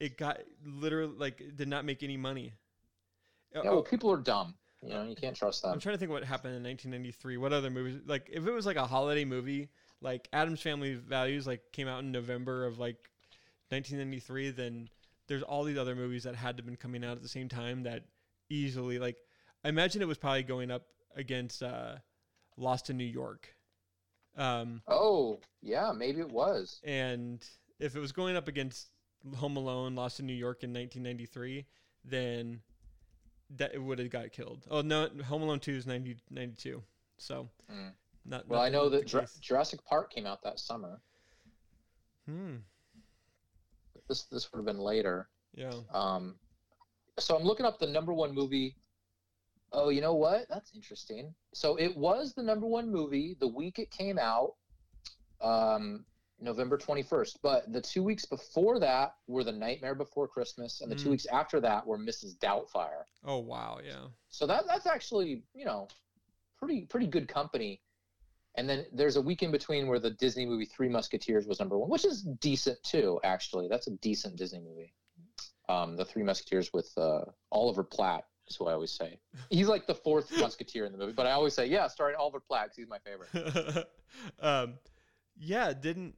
it 0.00 0.16
got 0.16 0.40
literally 0.64 1.14
like 1.16 1.40
it 1.40 1.56
did 1.56 1.68
not 1.68 1.84
make 1.84 2.02
any 2.02 2.16
money. 2.16 2.52
Yeah, 3.54 3.62
Oh, 3.64 3.72
well, 3.74 3.82
people 3.82 4.10
are 4.10 4.16
dumb. 4.18 4.54
You 4.82 4.90
know, 4.90 5.04
you 5.04 5.16
can't 5.16 5.34
trust 5.34 5.62
them. 5.62 5.72
I'm 5.72 5.80
trying 5.80 5.94
to 5.94 5.98
think 5.98 6.10
what 6.10 6.24
happened 6.24 6.54
in 6.56 6.62
1993. 6.62 7.38
What 7.38 7.52
other 7.52 7.70
movies? 7.70 8.00
Like, 8.04 8.28
if 8.30 8.46
it 8.46 8.50
was 8.50 8.66
like 8.66 8.76
a 8.76 8.86
holiday 8.86 9.24
movie, 9.24 9.70
like 10.02 10.28
Addams 10.32 10.60
Family 10.60 10.94
Values, 10.94 11.46
like 11.46 11.62
came 11.72 11.88
out 11.88 12.00
in 12.00 12.12
November 12.12 12.66
of 12.66 12.78
like 12.78 13.08
1993, 13.70 14.50
then 14.50 14.88
there's 15.26 15.42
all 15.42 15.64
these 15.64 15.78
other 15.78 15.94
movies 15.94 16.24
that 16.24 16.34
had 16.34 16.58
to 16.58 16.62
been 16.62 16.76
coming 16.76 17.02
out 17.02 17.16
at 17.16 17.22
the 17.22 17.28
same 17.28 17.48
time 17.48 17.84
that 17.84 18.04
easily, 18.50 18.98
like, 18.98 19.16
I 19.64 19.70
imagine 19.70 20.02
it 20.02 20.08
was 20.08 20.18
probably 20.18 20.42
going 20.42 20.70
up 20.70 20.82
against 21.16 21.62
uh, 21.62 21.94
Lost 22.58 22.90
in 22.90 22.98
New 22.98 23.04
York. 23.04 23.54
Um, 24.36 24.82
Oh, 24.88 25.40
yeah, 25.62 25.92
maybe 25.92 26.20
it 26.20 26.30
was. 26.30 26.80
and 26.84 27.44
if 27.78 27.94
it 27.96 28.00
was 28.00 28.12
going 28.12 28.36
up 28.36 28.48
against 28.48 28.88
Home 29.36 29.56
Alone, 29.56 29.94
Lost 29.94 30.20
in 30.20 30.26
New 30.26 30.32
York 30.34 30.62
in 30.64 30.72
1993, 30.72 31.66
then 32.04 32.60
that 33.56 33.74
it 33.74 33.78
would 33.82 33.98
have 33.98 34.10
got 34.10 34.32
killed. 34.32 34.66
Oh 34.70 34.80
no, 34.80 35.08
Home 35.28 35.42
Alone 35.42 35.60
2 35.60 35.72
is 35.72 35.86
90, 35.86 36.16
92. 36.30 36.82
So, 37.18 37.48
Mm. 37.70 37.92
not. 38.24 38.48
Well, 38.48 38.60
not 38.60 38.66
I 38.66 38.68
know 38.70 38.88
that 38.88 39.06
case. 39.06 39.38
Jurassic 39.40 39.84
Park 39.84 40.12
came 40.12 40.26
out 40.26 40.42
that 40.42 40.58
summer. 40.58 41.00
Hmm. 42.26 42.56
This 44.08 44.24
this 44.24 44.50
would 44.52 44.58
have 44.58 44.66
been 44.66 44.78
later. 44.82 45.28
Yeah. 45.54 45.72
Um, 45.92 46.38
so 47.18 47.36
I'm 47.36 47.44
looking 47.44 47.64
up 47.66 47.78
the 47.78 47.86
number 47.86 48.12
one 48.12 48.34
movie. 48.34 48.76
Oh, 49.76 49.88
you 49.88 50.00
know 50.00 50.14
what? 50.14 50.46
That's 50.48 50.70
interesting. 50.74 51.34
So 51.52 51.76
it 51.76 51.96
was 51.96 52.32
the 52.32 52.42
number 52.42 52.66
one 52.66 52.90
movie 52.90 53.36
the 53.40 53.48
week 53.48 53.78
it 53.78 53.90
came 53.90 54.18
out, 54.18 54.54
um, 55.40 56.04
November 56.40 56.78
21st. 56.78 57.38
But 57.42 57.72
the 57.72 57.80
two 57.80 58.02
weeks 58.02 58.24
before 58.24 58.78
that 58.80 59.14
were 59.26 59.42
The 59.44 59.52
Nightmare 59.52 59.94
Before 59.94 60.28
Christmas, 60.28 60.80
and 60.80 60.90
the 60.90 60.96
two 60.96 61.08
Mm. 61.08 61.12
weeks 61.12 61.26
after 61.26 61.60
that 61.60 61.86
were 61.86 61.98
Mrs. 61.98 62.38
Doubtfire. 62.38 63.04
Oh 63.24 63.38
wow. 63.38 63.80
Yeah. 63.84 64.06
So 64.28 64.46
that 64.46 64.64
that's 64.66 64.86
actually 64.86 65.42
you 65.54 65.64
know 65.64 65.88
pretty 66.58 66.86
pretty 66.86 67.06
good 67.06 67.28
company. 67.28 67.80
And 68.56 68.68
then 68.68 68.86
there's 68.92 69.16
a 69.16 69.20
week 69.20 69.42
in 69.42 69.50
between 69.50 69.88
where 69.88 69.98
the 69.98 70.10
Disney 70.10 70.46
movie 70.46 70.66
Three 70.66 70.88
Musketeers 70.88 71.44
was 71.46 71.58
number 71.58 71.76
one, 71.76 71.90
which 71.90 72.04
is 72.04 72.22
decent 72.22 72.80
too. 72.84 73.18
Actually, 73.24 73.66
that's 73.66 73.88
a 73.88 73.96
decent 73.96 74.36
Disney 74.36 74.60
movie. 74.60 74.94
Um, 75.68 75.96
the 75.96 76.04
Three 76.04 76.22
Musketeers 76.22 76.72
with 76.72 76.92
uh, 76.96 77.24
Oliver 77.50 77.82
Platt 77.82 78.24
is 78.48 78.60
what 78.60 78.70
I 78.70 78.74
always 78.74 78.92
say. 78.92 79.18
He's 79.50 79.68
like 79.68 79.86
the 79.86 79.94
fourth 79.94 80.30
Musketeer 80.38 80.84
in 80.84 80.92
the 80.92 80.98
movie, 80.98 81.12
but 81.12 81.26
I 81.26 81.32
always 81.32 81.54
say 81.54 81.66
yeah, 81.66 81.88
starring 81.88 82.16
Oliver 82.16 82.40
Platt 82.40 82.70
he's 82.76 82.86
my 82.88 82.98
favorite. 82.98 83.86
um, 84.40 84.74
yeah. 85.38 85.72
Didn't. 85.72 86.14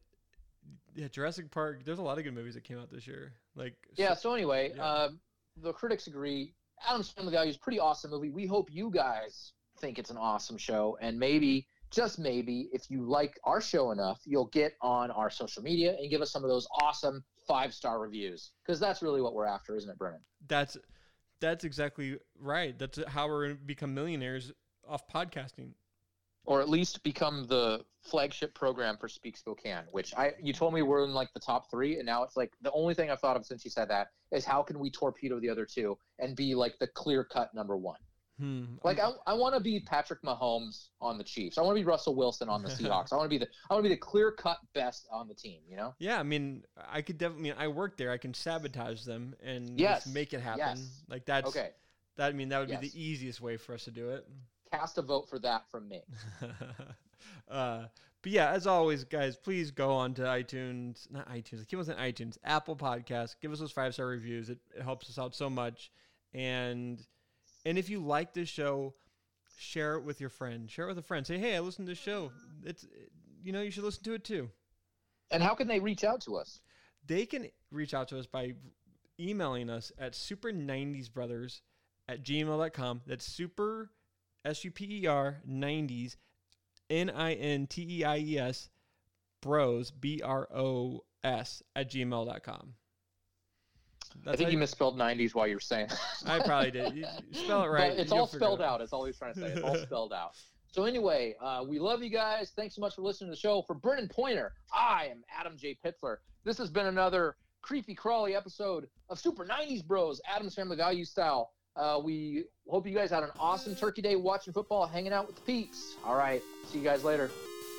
Yeah, 0.95 1.09
Jurassic 1.09 1.51
Park. 1.51 1.85
There's 1.85 1.99
a 1.99 2.03
lot 2.03 2.19
of 2.19 2.25
good 2.25 2.35
movies 2.35 2.55
that 2.55 2.65
came 2.65 2.79
out 2.79 2.91
this 2.91 3.07
year. 3.07 3.33
Like. 3.55 3.75
Yeah. 3.97 4.15
So 4.15 4.33
anyway, 4.35 4.73
Yeah. 4.75 4.93
um, 4.93 5.21
the 5.63 5.73
critics 5.73 6.07
agree. 6.07 6.55
Addams 6.87 7.11
Family 7.11 7.33
Values 7.33 7.55
is 7.55 7.57
a 7.57 7.61
pretty 7.65 7.79
awesome 7.79 8.11
movie. 8.11 8.31
We 8.31 8.47
hope 8.47 8.69
you 8.71 8.91
guys 8.91 9.53
think 9.81 9.99
it's 9.99 10.11
an 10.11 10.17
awesome 10.19 10.59
show, 10.59 10.99
and 11.01 11.19
maybe, 11.19 11.67
just 11.91 12.19
maybe, 12.19 12.69
if 12.73 12.91
you 12.91 13.03
like 13.03 13.39
our 13.45 13.61
show 13.63 13.91
enough, 13.93 14.21
you'll 14.25 14.49
get 14.49 14.73
on 14.83 15.11
our 15.11 15.31
social 15.31 15.63
media 15.63 15.97
and 15.99 16.11
give 16.11 16.21
us 16.21 16.31
some 16.31 16.43
of 16.45 16.51
those 16.51 16.67
awesome 16.81 17.25
five 17.47 17.73
star 17.73 17.99
reviews 18.01 18.53
because 18.65 18.79
that's 18.81 19.01
really 19.03 19.23
what 19.23 19.35
we're 19.35 19.47
after, 19.47 19.77
isn't 19.77 19.89
it, 19.89 19.97
Brennan? 19.99 20.21
That's 20.49 20.77
that's 21.41 21.65
exactly 21.65 22.19
right. 22.39 22.79
That's 22.79 22.99
how 23.09 23.29
we're 23.29 23.49
gonna 23.49 23.59
become 23.67 23.95
millionaires 23.95 24.53
off 24.89 25.09
podcasting. 25.09 25.71
Or 26.45 26.61
at 26.61 26.69
least 26.69 27.03
become 27.03 27.47
the 27.49 27.85
flagship 28.03 28.55
program 28.55 28.97
for 28.99 29.09
Speak 29.09 29.37
Spokane, 29.37 29.83
which 29.91 30.15
I 30.17 30.33
you 30.41 30.53
told 30.53 30.75
me 30.75 30.83
we're 30.83 31.05
in 31.05 31.13
like 31.13 31.33
the 31.35 31.41
top 31.41 31.71
three, 31.71 31.97
and 31.97 32.07
now 32.07 32.23
it's 32.23 32.37
like 32.37 32.53
the 32.63 32.71
only 32.73 32.95
thing 32.95 33.11
I've 33.11 33.21
thought 33.21 33.37
of 33.37 33.45
since 33.45 33.65
you 33.65 33.71
said 33.71 33.89
that 33.91 34.09
is 34.31 34.45
how 34.45 34.63
can 34.63 34.79
we 34.79 34.91
torpedo 34.91 35.41
the 35.41 35.51
other 35.51 35.67
two 35.67 35.99
and 36.21 36.37
be 36.37 36.55
like 36.55 36.79
the 36.79 36.87
clear 36.87 37.25
cut 37.25 37.53
number 37.55 37.77
one. 37.77 37.99
Hmm. 38.39 38.65
Like 38.85 38.99
I, 39.01 39.13
I 39.27 39.33
want 39.33 39.55
to 39.55 39.61
be 39.61 39.81
Patrick 39.81 40.23
Mahomes 40.23 40.89
on 41.01 41.17
the 41.17 41.25
Chiefs. 41.25 41.57
I 41.57 41.63
want 41.63 41.77
to 41.77 41.81
be 41.83 41.87
Russell 41.87 42.15
Wilson 42.15 42.49
on 42.51 42.63
the 42.63 42.69
Seahawks. 42.77 43.13
I 43.13 43.17
want 43.17 43.25
to 43.25 43.29
be 43.31 43.39
the 43.39 43.49
I 43.71 43.75
want 43.75 43.85
to 43.85 43.89
be 43.89 43.95
the 43.95 44.01
clear 44.01 44.31
cut 44.31 44.59
best 44.75 45.09
on 45.11 45.27
the 45.27 45.35
team. 45.35 45.61
You 45.69 45.77
know? 45.77 45.95
Yeah, 45.99 46.21
I 46.21 46.23
mean, 46.23 46.65
I 46.77 47.01
could 47.01 47.17
definitely. 47.17 47.53
I, 47.53 47.55
mean, 47.55 47.63
I 47.63 47.69
work 47.69 47.97
there. 47.97 48.11
I 48.11 48.19
can 48.19 48.35
sabotage 48.35 49.05
them 49.05 49.35
and 49.43 49.81
Yes, 49.81 50.05
just 50.05 50.15
make 50.15 50.35
it 50.35 50.41
happen. 50.41 50.59
yes. 50.77 51.03
Like 51.09 51.25
that's 51.25 51.49
Okay. 51.49 51.71
that. 52.17 52.29
I 52.29 52.33
mean, 52.33 52.51
that 52.51 52.61
would 52.61 52.69
be 52.69 52.77
the 52.89 53.01
easiest 53.03 53.41
way 53.41 53.57
for 53.57 53.73
us 53.75 53.85
to 53.85 53.91
do 53.91 54.11
it. 54.11 54.27
Cast 54.71 54.99
a 54.99 55.03
vote 55.03 55.31
for 55.31 55.39
that 55.39 55.71
from 55.71 55.89
me. 55.89 56.03
uh, 57.49 57.85
but 58.23 58.33
yeah, 58.33 58.51
as 58.51 58.67
always, 58.67 59.05
guys, 59.05 59.37
please 59.37 59.71
go 59.71 59.93
on 59.93 60.13
to 60.15 60.23
iTunes, 60.23 61.11
not 61.11 61.29
iTunes. 61.31 61.63
I 61.63 61.65
keep 61.65 61.79
on 61.79 61.85
saying 61.85 61.99
iTunes, 61.99 62.37
Apple 62.45 62.77
Podcasts. 62.77 63.37
Give 63.41 63.53
us 63.53 63.61
those 63.61 63.73
five 63.73 63.95
star 63.95 64.07
reviews. 64.07 64.51
It, 64.51 64.59
it 64.77 64.83
helps 64.83 65.09
us 65.09 65.19
out 65.19 65.35
so 65.35 65.49
much. 65.49 65.91
And 66.35 67.01
and 67.67 67.77
if 67.77 67.91
you 67.91 68.01
like 68.01 68.33
this 68.33 68.49
show, 68.49 68.95
share 69.59 69.97
it 69.97 70.05
with 70.05 70.21
your 70.21 70.31
friend. 70.31 70.71
Share 70.71 70.87
it 70.87 70.89
with 70.89 70.99
a 70.99 71.03
friend. 71.03 71.27
Say, 71.27 71.37
hey, 71.39 71.57
I 71.57 71.61
listened 71.61 71.87
to 71.87 71.93
this 71.93 71.99
show. 71.99 72.33
It's 72.65 72.87
you 73.43 73.53
know 73.53 73.61
you 73.61 73.71
should 73.71 73.85
listen 73.85 74.05
to 74.05 74.15
it 74.15 74.25
too. 74.25 74.49
And 75.31 75.43
how 75.43 75.55
can 75.55 75.69
they 75.69 75.81
reach 75.81 76.05
out 76.05 76.23
to 76.23 76.37
us? 76.37 76.61
they 77.07 77.27
can 77.27 77.49
reach 77.71 77.95
out 77.95 78.09
to 78.09 78.19
us 78.19 78.27
by 78.27 78.55
emailing 79.19 79.71
us 79.71 79.93
at 79.99 80.13
super90sbrothers 80.13 81.61
at 82.09 82.25
gmail.com. 82.25 83.03
That's 83.07 83.25
super, 83.25 83.91
S 84.45 84.65
U 84.65 84.71
P 84.71 85.03
E 85.03 85.07
R, 85.07 85.39
90s, 85.49 86.17
N 86.91 87.11
I 87.11 87.35
N 87.35 87.67
T 87.67 87.87
E 88.01 88.05
I 88.05 88.19
E 88.19 88.39
S, 88.39 88.69
bros, 89.41 89.91
B 89.91 90.21
R 90.25 90.49
O 90.55 91.05
S, 91.25 91.63
at 91.75 91.91
gmail.com. 91.91 92.75
I 94.27 94.37
think 94.37 94.51
you 94.53 94.59
misspelled 94.59 94.99
'90s 94.99 95.35
while 95.35 95.47
you 95.47 95.55
were 95.57 95.61
saying. 95.61 95.89
I 96.27 96.41
probably 96.41 96.71
did. 96.71 96.95
You- 96.97 97.07
spell 97.33 97.65
it 97.65 97.69
right. 97.69 97.91
But 97.93 98.01
it's 98.01 98.13
all 98.13 98.25
it 98.25 98.31
spelled 98.31 98.61
out. 98.63 98.79
That's 98.81 98.93
all 98.93 99.05
he's 99.05 99.19
trying 99.19 99.35
to 99.35 99.41
say. 99.41 99.47
It's 99.47 99.63
all 99.63 99.75
spelled 99.83 100.13
out. 100.13 100.33
So 100.73 100.85
anyway, 100.85 101.35
uh, 101.41 101.65
we 101.67 101.79
love 101.79 102.03
you 102.03 102.11
guys. 102.11 102.53
Thanks 102.55 102.75
so 102.75 102.81
much 102.81 102.95
for 102.97 103.03
listening 103.03 103.29
to 103.31 103.35
the 103.35 103.41
show. 103.41 103.63
For 103.63 103.75
Brennan 103.75 104.09
Pointer, 104.09 104.53
I 104.75 105.09
am 105.11 105.23
Adam 105.35 105.57
J. 105.57 105.77
Pittsler. 105.83 106.19
This 106.45 106.59
has 106.59 106.71
been 106.71 106.87
another 106.87 107.37
creepy 107.63 107.95
crawly 107.95 108.35
episode 108.35 108.87
of 109.09 109.19
Super 109.19 109.45
90s 109.47 109.85
Bros, 109.85 110.21
Addams 110.31 110.55
Family 110.55 110.77
Value 110.77 111.05
style. 111.05 111.51
Uh, 111.77 112.01
we 112.03 112.45
hope 112.69 112.87
you 112.87 112.95
guys 112.95 113.11
had 113.11 113.23
an 113.23 113.31
awesome 113.39 113.75
Turkey 113.75 114.03
Day 114.03 114.17
watching 114.17 114.53
football, 114.53 114.87
hanging 114.87 115.13
out 115.13 115.27
with 115.27 115.37
the 115.37 115.43
peeps. 115.43 115.97
All 116.05 116.17
right, 116.17 116.43
see 116.71 116.79
you 116.79 116.85
guys 116.85 117.05
later. 117.05 117.31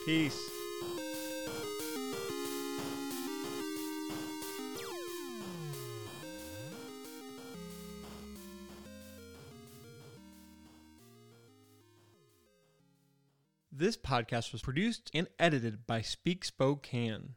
Peace. 0.06 0.57
This 13.80 13.96
podcast 13.96 14.54
was 14.54 14.64
produced 14.64 15.12
and 15.14 15.28
edited 15.38 15.86
by 15.86 16.02
Speak 16.02 16.44
Spokane. 16.44 17.36